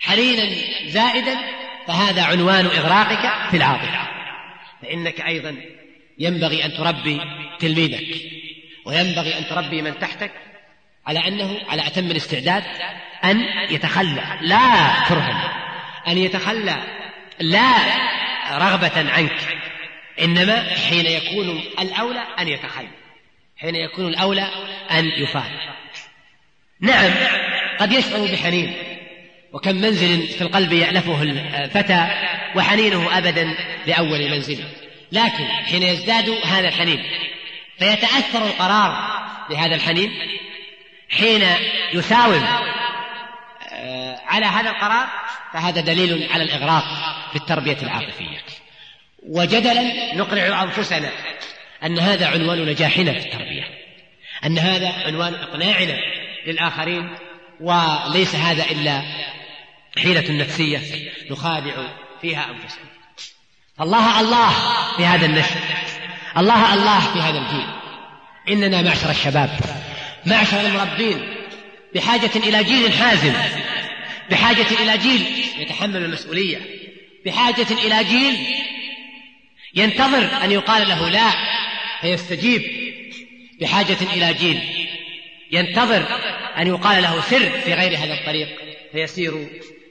حنينا 0.00 0.54
زائدا 0.86 1.36
فهذا 1.86 2.22
عنوان 2.22 2.66
إغراقك 2.66 3.50
في 3.50 3.56
العاطفة. 3.56 4.08
فإنك 4.82 5.20
أيضا 5.20 5.56
ينبغي 6.18 6.64
أن 6.64 6.74
تربي 6.74 7.20
تلميذك. 7.58 8.16
وينبغي 8.84 9.38
أن 9.38 9.46
تربي 9.46 9.82
من 9.82 9.98
تحتك 9.98 10.32
على 11.06 11.28
أنه 11.28 11.60
على 11.68 11.86
أتم 11.86 12.10
الاستعداد 12.10 12.64
أن 13.24 13.40
يتخلى. 13.70 14.38
لا 14.40 15.04
كرها 15.08 15.64
أن 16.08 16.18
يتخلى. 16.18 16.82
لا 17.40 17.76
رغبة 18.52 19.12
عنك. 19.12 19.58
إنما 20.20 20.74
حين 20.88 21.06
يكون 21.06 21.64
الأولى 21.80 22.26
أن 22.38 22.48
يتخلى. 22.48 23.03
حين 23.64 23.74
يكون 23.74 24.08
الأولى 24.08 24.48
أن 24.90 25.06
يفارق 25.06 25.74
نعم 26.80 27.10
قد 27.78 27.92
يشعر 27.92 28.26
بحنين 28.26 28.72
وكم 29.52 29.74
منزل 29.74 30.26
في 30.26 30.42
القلب 30.42 30.72
يألفه 30.72 31.22
الفتى 31.22 32.06
وحنينه 32.56 33.18
أبدا 33.18 33.56
لأول 33.86 34.30
منزل. 34.30 34.64
لكن 35.12 35.44
حين 35.44 35.82
يزداد 35.82 36.28
هذا 36.44 36.68
الحنين 36.68 37.04
فيتأثر 37.78 38.46
القرار 38.46 39.20
بهذا 39.50 39.74
الحنين 39.74 40.12
حين 41.10 41.42
يساوم 41.92 42.46
آه، 43.72 44.20
على 44.26 44.46
هذا 44.46 44.70
القرار 44.70 45.06
فهذا 45.52 45.80
دليل 45.80 46.28
على 46.32 46.42
الإغراق 46.42 46.84
في 47.30 47.36
التربية 47.36 47.78
العاطفية. 47.82 48.42
وجدلا 49.28 50.14
نقنع 50.14 50.62
أنفسنا 50.62 51.10
أن 51.84 51.98
هذا 51.98 52.26
عنوان 52.26 52.66
نجاحنا 52.66 53.12
في 53.12 53.18
التربية. 53.18 53.64
أن 54.44 54.58
هذا 54.58 54.88
عنوان 54.88 55.34
إقناعنا 55.34 55.96
للآخرين 56.46 57.10
وليس 57.60 58.34
هذا 58.34 58.64
إلا 58.70 59.02
حيلة 59.98 60.32
نفسية 60.32 60.80
نخادع 61.30 61.74
فيها 62.22 62.50
أنفسنا. 62.50 62.84
الله 63.80 64.20
الله 64.20 64.50
في 64.96 65.06
هذا 65.06 65.26
النشر. 65.26 65.60
الله 66.36 66.74
الله 66.74 67.00
في 67.00 67.18
هذا 67.18 67.38
الجيل. 67.38 67.66
إننا 68.48 68.82
معشر 68.82 69.10
الشباب 69.10 69.50
معشر 70.26 70.60
المربين 70.60 71.34
بحاجة 71.94 72.30
إلى 72.36 72.64
جيل 72.64 72.92
حازم 72.92 73.32
بحاجة 74.30 74.66
إلى 74.82 74.98
جيل 74.98 75.44
يتحمل 75.58 75.96
المسؤولية 75.96 76.58
بحاجة 77.26 77.66
إلى 77.84 78.04
جيل 78.04 78.36
ينتظر 79.74 80.44
أن 80.44 80.52
يقال 80.52 80.88
له 80.88 81.08
لا. 81.08 81.32
فيستجيب 82.04 82.62
بحاجة 83.60 83.96
إلى 84.12 84.34
جيل 84.34 84.60
ينتظر 85.52 86.06
أن 86.58 86.66
يقال 86.66 87.02
له 87.02 87.20
سر 87.20 87.50
في 87.50 87.74
غير 87.74 87.98
هذا 87.98 88.14
الطريق 88.14 88.48
فيسير 88.92 89.32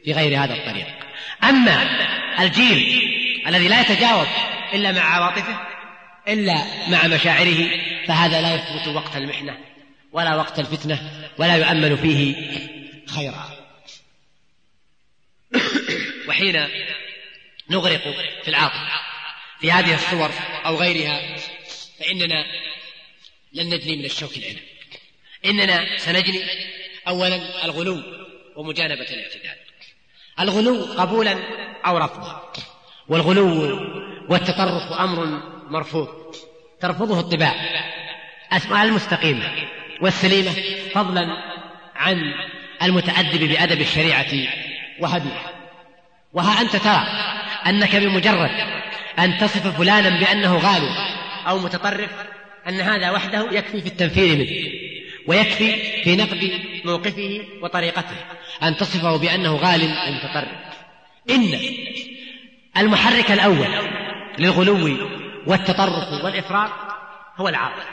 في 0.06 0.14
غير 0.14 0.44
هذا 0.44 0.54
الطريق. 0.54 0.88
أما 1.44 1.90
الجيل 2.40 3.02
الذي 3.48 3.68
لا 3.68 3.82
يتجاوب 3.82 4.28
إلا 4.74 4.92
مع 4.92 5.02
عواطفه 5.02 5.60
إلا 6.28 6.56
مع 6.88 7.08
مشاعره 7.08 7.70
فهذا 8.08 8.42
لا 8.42 8.56
يثبت 8.56 8.88
وقت 8.88 9.16
المحنة 9.16 9.58
ولا 10.12 10.36
وقت 10.36 10.60
الفتنة 10.60 11.30
ولا 11.38 11.56
يؤمن 11.56 11.96
فيه 11.96 12.36
خيرا. 13.08 13.50
وحين 16.28 16.68
نغرق 17.70 18.02
في 18.44 18.48
العاطفة 18.48 19.04
في 19.60 19.72
هذه 19.72 19.96
الصور 19.96 20.32
أو 20.66 20.76
غيرها 20.76 21.38
فإننا 22.00 22.46
لن 23.54 23.70
نجني 23.74 23.96
من 23.96 24.06
الشوك 24.06 24.38
العنب 24.38 24.60
إننا 25.46 25.98
سنجني 25.98 26.42
أولا 27.08 27.66
الغلو 27.66 28.04
ومجانبة 28.56 29.02
الاعتدال. 29.02 29.56
الغلو 30.40 30.84
قبولا 30.84 31.40
أو 31.86 31.98
رفضا. 31.98 32.54
والغلو 33.08 33.80
والتطرف 34.30 34.92
أمر 34.92 35.26
مرفوض. 35.70 36.36
ترفضه 36.82 37.20
الطباع. 37.20 37.56
المستقيمة 38.72 39.54
والسليمة 40.02 40.52
فضلا 40.94 41.28
عن 41.96 42.34
المتأدب 42.84 43.44
بأدب 43.44 43.82
الشريعة 43.82 44.48
وهديها 45.00 45.52
وها 46.34 46.62
أنت 46.62 46.76
ترى 46.76 47.08
أنك 47.66 47.96
بمجرد 47.96 48.52
أن 49.20 49.38
تصف 49.38 49.78
فلانا 49.78 50.10
بأنه 50.20 50.58
غالب. 50.58 51.13
أو 51.48 51.60
متطرف 51.60 52.10
أن 52.68 52.82
هذا 52.82 53.12
وحده 53.12 53.52
يكفي 53.52 53.82
في 53.82 53.88
التنفير 53.88 54.38
منه 54.38 54.72
ويكفي 55.28 55.74
في 56.04 56.16
نقد 56.16 56.62
موقفه 56.86 57.42
وطريقته 57.62 58.16
أن 58.64 58.78
تصفه 58.78 59.18
بأنه 59.18 59.56
غال 59.56 59.84
ومتطرف 59.84 60.74
إن 61.30 61.60
المحرك 62.78 63.32
الأول 63.32 63.68
للغلو 64.40 64.98
والتطرف 65.48 66.24
والإفراط 66.24 66.72
هو 67.38 67.50
العاطفة 67.50 67.90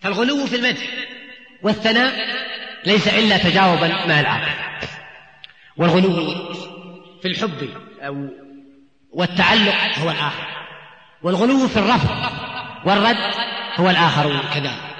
فالغلو 0.00 0.46
في 0.46 0.56
المدح 0.56 0.86
والثناء 1.62 2.14
ليس 2.86 3.08
إلا 3.08 3.38
تجاوبا 3.38 3.88
مع 3.88 4.20
العاطفة 4.20 4.88
والغلو 5.76 6.34
في 7.22 7.28
الحب 7.28 7.68
أو 8.00 8.28
والتعلق 9.12 9.98
هو 9.98 10.10
الآخر. 10.10 10.46
والغلو 11.22 11.68
في 11.68 11.76
الرفض 11.76 12.10
والرد 12.84 13.34
هو 13.76 13.90
الآخر 13.90 14.44
كذلك 14.54 14.90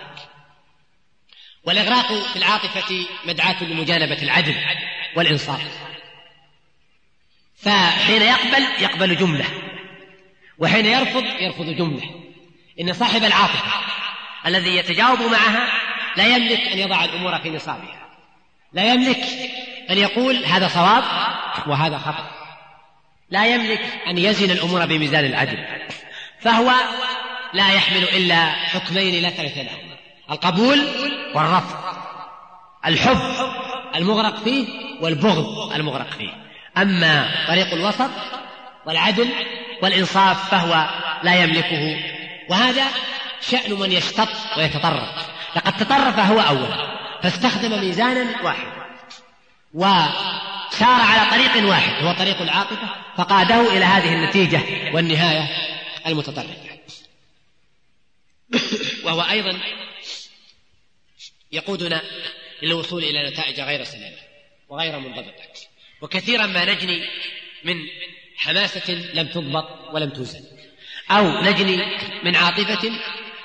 والإغراق 1.64 2.12
في 2.12 2.36
العاطفة 2.36 3.06
مدعاة 3.24 3.64
لمجانبة 3.64 4.22
العدل 4.22 4.54
والإنصاف. 5.16 5.60
فحين 7.56 8.22
يقبل 8.22 8.62
يقبل 8.78 9.16
جملة. 9.16 9.44
وحين 10.58 10.86
يرفض 10.86 11.24
يرفض 11.24 11.64
جملة. 11.64 12.02
إن 12.80 12.92
صاحب 12.92 13.24
العاطفة 13.24 13.72
الذي 14.46 14.76
يتجاوب 14.76 15.22
معها 15.22 15.68
لا 16.16 16.36
يملك 16.36 16.60
أن 16.60 16.78
يضع 16.78 17.04
الأمور 17.04 17.38
في 17.38 17.50
نصابها. 17.50 18.08
لا 18.72 18.92
يملك 18.92 19.24
أن 19.90 19.98
يقول 19.98 20.44
هذا 20.44 20.68
صواب 20.68 21.04
وهذا 21.66 21.98
خطأ. 21.98 22.30
لا 23.30 23.46
يملك 23.46 23.80
أن 24.06 24.18
يزن 24.18 24.50
الأمور 24.50 24.86
بميزان 24.86 25.24
العدل. 25.24 25.66
فهو 26.40 26.72
لا 27.52 27.72
يحمل 27.72 28.02
إلا 28.02 28.50
حكمين 28.50 29.22
لا 29.22 29.30
ثالث 29.30 29.56
لهما. 29.56 29.96
القبول 30.30 30.88
والرفض 31.34 31.76
الحب 32.86 33.50
المغرق 33.96 34.36
فيه 34.36 34.68
والبغض 35.00 35.72
المغرق 35.72 36.10
فيه. 36.10 36.30
أما 36.76 37.30
طريق 37.48 37.72
الوسط 37.72 38.10
والعدل 38.86 39.28
والإنصاف 39.82 40.50
فهو 40.50 40.90
لا 41.22 41.34
يملكه. 41.34 41.96
وهذا 42.50 42.84
شأن 43.40 43.72
من 43.72 43.92
يشتط 43.92 44.28
ويتطرف. 44.56 45.08
لقد 45.56 45.76
تطرف 45.76 46.18
هو 46.18 46.40
أولا 46.40 47.00
فاستخدم 47.22 47.80
ميزانا 47.80 48.44
واحدا. 48.44 48.80
وسار 49.74 51.00
على 51.00 51.30
طريق 51.30 51.68
واحد 51.68 52.04
هو 52.04 52.12
طريق 52.12 52.42
العاطفة 52.42 52.88
فقاده 53.16 53.76
إلى 53.76 53.84
هذه 53.84 54.14
النتيجة 54.14 54.60
والنهاية 54.94 55.48
المتطرفة. 56.06 56.69
وهو 59.04 59.20
أيضا 59.20 59.58
يقودنا 61.52 62.02
للوصول 62.62 63.04
إلى 63.04 63.30
نتائج 63.30 63.60
غير 63.60 63.84
سليمة 63.84 64.16
وغير 64.68 64.98
منضبطة. 64.98 65.32
وكثيرا 66.00 66.46
ما 66.46 66.64
نجني 66.64 67.08
من 67.64 67.76
حماسة 68.36 68.92
لم 69.14 69.26
تضبط 69.26 69.94
ولم 69.94 70.10
توزن. 70.10 70.44
أو 71.10 71.42
نجني 71.42 71.76
من 72.24 72.36
عاطفة 72.36 72.92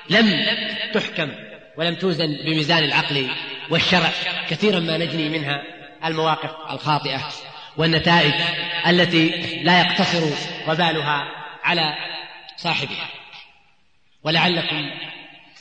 لم 0.09 0.45
تحكم 0.93 1.31
ولم 1.77 1.95
توزن 1.95 2.37
بميزان 2.45 2.83
العقل 2.83 3.29
والشرع. 3.69 4.13
كثيرا 4.49 4.79
ما 4.79 4.97
نجني 4.97 5.29
منها 5.29 5.63
المواقف 6.05 6.71
الخاطئة 6.73 7.31
والنتائج 7.77 8.33
التي 8.87 9.29
لا 9.63 9.79
يقتصر 9.79 10.23
وبالها 10.67 11.23
على 11.63 11.95
صاحبها. 12.57 13.09
ولعلكم 14.25 14.89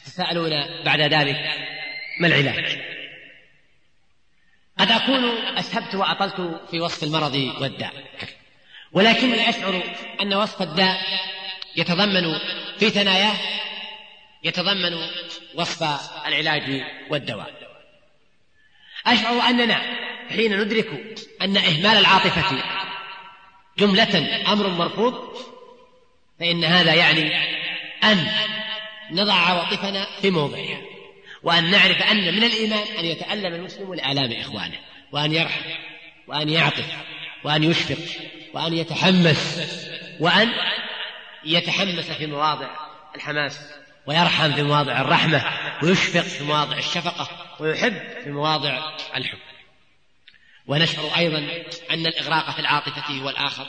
تسألون 0.05 0.51
بعد 0.85 1.01
ذلك 1.01 1.37
ما 2.21 2.27
العلاج؟ 2.27 2.81
قد 4.79 4.91
أكون 4.91 5.25
أسهبت 5.59 5.95
وأطلت 5.95 6.61
في 6.71 6.81
وصف 6.81 7.05
المرض 7.05 7.35
والداء 7.61 7.93
ولكني 8.93 9.49
أشعر 9.49 9.83
أن 10.21 10.35
وصف 10.35 10.63
الداء 10.63 11.01
يتضمن 11.77 12.39
في 12.79 12.91
ثناياه 12.91 13.37
يتضمن 14.43 14.95
وصف 15.55 15.83
العلاج 16.27 16.85
والدواء. 17.11 17.55
أشعر 19.07 19.41
أننا 19.41 19.83
حين 20.31 20.61
ندرك 20.61 21.19
أن 21.43 21.57
إهمال 21.57 21.97
العاطفة 21.97 22.63
جملة 23.79 24.43
أمر 24.53 24.69
مرفوض 24.69 25.37
فإن 26.41 26.65
هذا 26.65 26.95
يعني 26.95 27.37
أن 28.05 28.54
نضع 29.11 29.35
عواطفنا 29.35 30.07
في 30.21 30.31
موضعها 30.31 30.81
وأن 31.43 31.71
نعرف 31.71 32.03
أن 32.03 32.35
من 32.35 32.45
الإيمان 32.45 32.87
أن 32.99 33.05
يتألم 33.05 33.55
المسلم 33.55 33.95
لآلام 33.95 34.33
إخوانه 34.41 34.79
وأن 35.13 35.33
يرحم 35.33 35.71
وأن 36.27 36.49
يعطف 36.49 36.87
وأن 37.45 37.65
يشفق 37.65 37.99
وأن 38.55 38.75
يتحمس 38.75 39.61
وأن 40.21 40.53
يتحمس 41.45 42.11
في 42.11 42.27
مواضع 42.27 42.69
الحماس 43.15 43.61
ويرحم 44.07 44.53
في 44.53 44.63
مواضع 44.63 45.01
الرحمة 45.01 45.45
ويشفق 45.83 46.21
في 46.21 46.45
مواضع 46.45 46.79
الشفقة 46.79 47.29
ويحب 47.61 48.01
في 48.25 48.31
مواضع 48.31 48.97
الحب. 49.17 49.39
ونشعر 50.67 51.05
أيضا 51.17 51.39
أن 51.91 52.07
الإغراق 52.07 52.51
في 52.51 52.59
العاطفة 52.59 53.15
هو 53.23 53.31
الآخر 53.31 53.67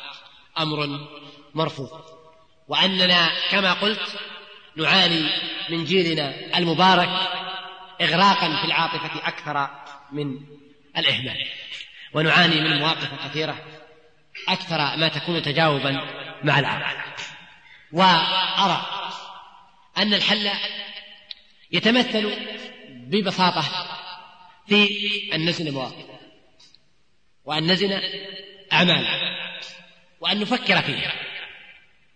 أمر 0.60 1.08
مرفوض 1.54 1.90
وأننا 2.68 3.30
كما 3.52 3.74
قلت 3.74 4.20
نعاني 4.78 5.30
من 5.70 5.86
جيلنا 5.86 6.58
المبارك 6.58 7.10
إغراقا 8.02 8.62
في 8.62 8.66
العاطفة 8.66 9.28
أكثر 9.28 9.70
من 10.12 10.40
الإهمال. 10.98 11.48
ونعاني 12.14 12.62
من 12.62 12.80
مواقف 12.80 13.28
كثيرة 13.28 13.58
أكثر 14.48 14.78
ما 14.78 15.08
تكون 15.08 15.42
تجاوبا 15.42 15.92
مع 16.44 16.60
العاطفة 16.60 17.36
وأرى 17.92 18.86
أن 19.98 20.14
الحل 20.14 20.50
يتمثل 21.72 22.36
ببساطة 22.90 23.64
في 24.68 24.90
أن 25.34 25.46
نزن 25.46 25.74
مواقف 25.74 26.06
وأن 27.46 27.72
نزن 27.72 28.02
أعمال 28.74 29.06
وأن 30.20 30.40
نفكر 30.40 30.82
فيها 30.82 31.14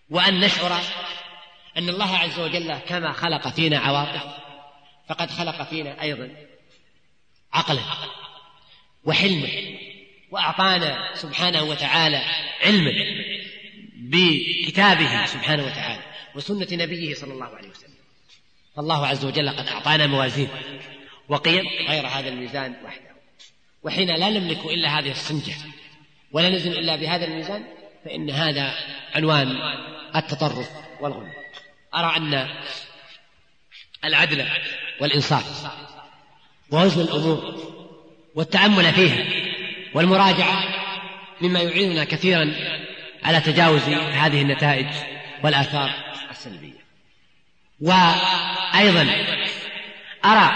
وأن 0.10 0.39
نشعر 0.39 0.82
أن 1.78 1.89
الله 1.89 2.17
عز 2.17 2.39
وجل 2.39 2.78
كما 2.78 3.13
خلق 3.13 3.47
فينا 3.47 3.80
عواطف 3.80 4.24
فقد 5.09 5.32
خلق 5.32 5.70
فينا 5.70 6.01
أيضا 6.01 6.30
عقلا 7.53 7.82
وحلما 9.03 9.49
وأعطانا 10.32 11.15
سبحانه 11.15 11.63
وتعالى 11.63 12.22
علما 12.61 12.91
بكتابه 13.95 15.26
سبحانه 15.26 15.65
وتعالى 15.65 16.03
وسنة 16.36 16.67
نبيه 16.72 17.13
صلى 17.13 17.34
الله 17.34 17.55
عليه 17.55 17.70
وسلم. 17.70 17.89
فالله 18.76 19.07
عز 19.07 19.26
وجل 19.26 19.49
قد 19.49 19.67
أعطانا 19.67 20.07
موازين 20.07 20.49
وقيم 21.30 21.67
غير 21.88 22.07
هذا 22.07 22.30
الميزان 22.30 22.76
وحده. 22.86 23.09
وحين 23.84 24.15
لا 24.15 24.30
نملك 24.30 24.65
إلا 24.65 24.99
هذه 24.99 25.11
الصنجة 25.11 25.53
ولا 26.32 26.49
نزن 26.49 26.72
إلا 26.72 26.95
بهذا 26.95 27.26
الميزان 27.26 27.63
فإن 28.05 28.30
هذا 28.30 28.74
عنوان 29.15 29.47
التطرف 30.15 30.70
والغلو 31.01 31.28
أرى 31.96 32.18
أن 32.18 32.48
العدل 34.06 34.46
والإنصاف 35.02 35.72
ووزن 36.72 37.02
الأمور 37.02 37.70
والتأمل 38.36 38.94
فيها 38.94 39.26
والمراجعة 39.94 40.64
مما 41.42 41.62
يعيننا 41.62 42.04
كثيرا 42.04 42.54
على 43.24 43.42
تجاوز 43.42 43.82
هذه 43.90 44.42
النتائج 44.42 44.88
والآثار 45.44 45.92
السلبية. 46.32 46.80
وأيضا 47.82 49.08
أرى 50.26 50.52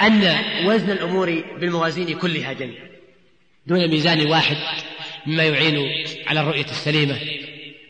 أن 0.00 0.38
وزن 0.66 0.90
الأمور 0.90 1.44
بالموازين 1.60 2.18
كلها 2.18 2.52
جميعا 2.52 2.90
دون 3.66 3.88
ميزان 3.88 4.26
واحد 4.26 4.56
مما 5.26 5.44
يعين 5.44 6.04
على 6.26 6.40
الرؤية 6.40 6.64
السليمة 6.64 7.18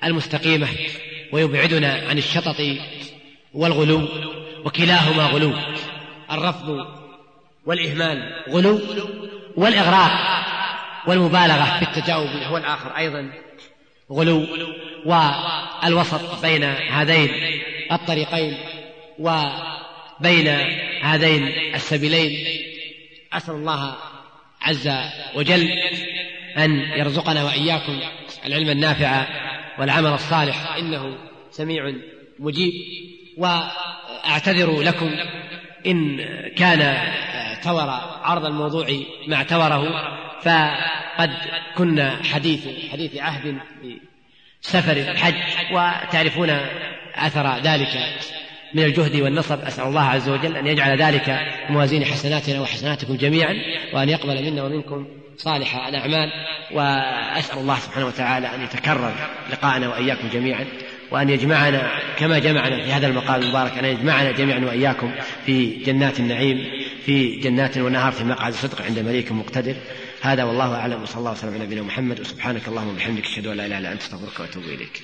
المستقيمة 0.04 0.68
ويبعدنا 1.32 2.02
عن 2.08 2.18
الشطط 2.18 2.56
والغلو 3.54 4.08
وكلاهما 4.64 5.26
غلو. 5.26 5.52
الرفض 6.32 6.86
والإهمال 7.66 8.44
غلو 8.48 8.80
والإغراق 9.56 10.10
والمبالغة 11.06 11.78
في 11.78 11.82
التجاوب 11.82 12.28
هو 12.28 12.56
الآخر 12.56 12.96
أيضا 12.96 13.32
غلو. 14.12 14.46
والوسط 15.06 16.42
بين 16.42 16.64
هذين 16.64 17.30
الطريقين 17.92 18.56
وبين 19.18 20.48
هذين 21.02 21.48
السبيلين. 21.74 22.60
أسأل 23.32 23.54
الله 23.54 23.96
عز 24.62 24.90
وجل 25.34 25.70
أن 26.58 26.80
يرزقنا 26.80 27.44
وإياكم 27.44 28.00
العلم 28.46 28.70
النافع 28.70 29.26
والعمل 29.80 30.12
الصالح 30.12 30.76
إنه 30.76 31.16
سميع 31.50 31.92
مجيب. 32.38 32.72
وأعتذر 33.36 34.80
لكم 34.80 35.10
إن 35.86 36.20
كان 36.56 37.08
تور 37.62 37.90
عرض 38.22 38.44
الموضوع 38.44 38.86
ما 39.28 39.36
اعتوره 39.36 39.84
فقد 40.42 41.30
كنا 41.76 42.22
حديث 42.32 42.68
حديث 42.92 43.16
عهد 43.16 43.58
سفر 44.60 44.92
الحج. 44.92 45.34
وتعرفون 45.72 46.50
أثر 47.14 47.58
ذلك 47.58 47.98
من 48.74 48.84
الجهد 48.84 49.20
والنصب 49.20 49.60
أسأل 49.60 49.84
الله 49.84 50.02
عز 50.02 50.28
وجل 50.28 50.56
أن 50.56 50.66
يجعل 50.66 51.02
ذلك 51.02 51.40
موازين 51.70 52.04
حسناتنا 52.04 52.60
وحسناتكم 52.60 53.16
جميعا 53.16 53.56
وأن 53.92 54.08
يقبل 54.08 54.50
منا 54.50 54.62
ومنكم 54.64 55.19
صالح 55.44 55.86
الأعمال 55.86 56.30
وأسأل 56.72 57.58
الله 57.58 57.78
سبحانه 57.78 58.06
وتعالى 58.06 58.54
أن 58.54 58.62
يتكرر 58.62 59.12
لقاءنا 59.50 59.88
وإياكم 59.88 60.28
جميعا 60.28 60.66
وأن 61.10 61.30
يجمعنا 61.30 61.90
كما 62.18 62.38
جمعنا 62.38 62.84
في 62.84 62.92
هذا 62.92 63.06
المقام 63.06 63.42
المبارك 63.42 63.78
أن 63.78 63.84
يجمعنا 63.84 64.32
جميعا 64.32 64.58
وإياكم 64.58 65.12
في 65.46 65.70
جنات 65.70 66.20
النعيم 66.20 66.58
في 67.06 67.36
جنات 67.36 67.78
ونهار 67.78 68.12
في 68.12 68.24
مقعد 68.24 68.52
صدق 68.52 68.82
عند 68.82 68.98
مليك 68.98 69.32
مقتدر. 69.32 69.76
هذا 70.22 70.44
والله 70.44 70.74
أعلم 70.74 71.02
وصلى 71.02 71.18
الله 71.18 71.32
وسلم 71.32 71.54
على 71.54 71.64
نبينا 71.64 71.82
محمد 71.82 72.20
وسبحانك 72.20 72.68
اللهم 72.68 72.88
وبحمدك 72.88 73.24
أشهد 73.24 73.46
أن 73.46 73.56
لا 73.56 73.66
إله 73.66 73.78
إلا 73.78 73.92
أنت 73.92 74.02
أستغفرك 74.02 74.40
وأتوب 74.40 74.62
إليك. 74.62 75.02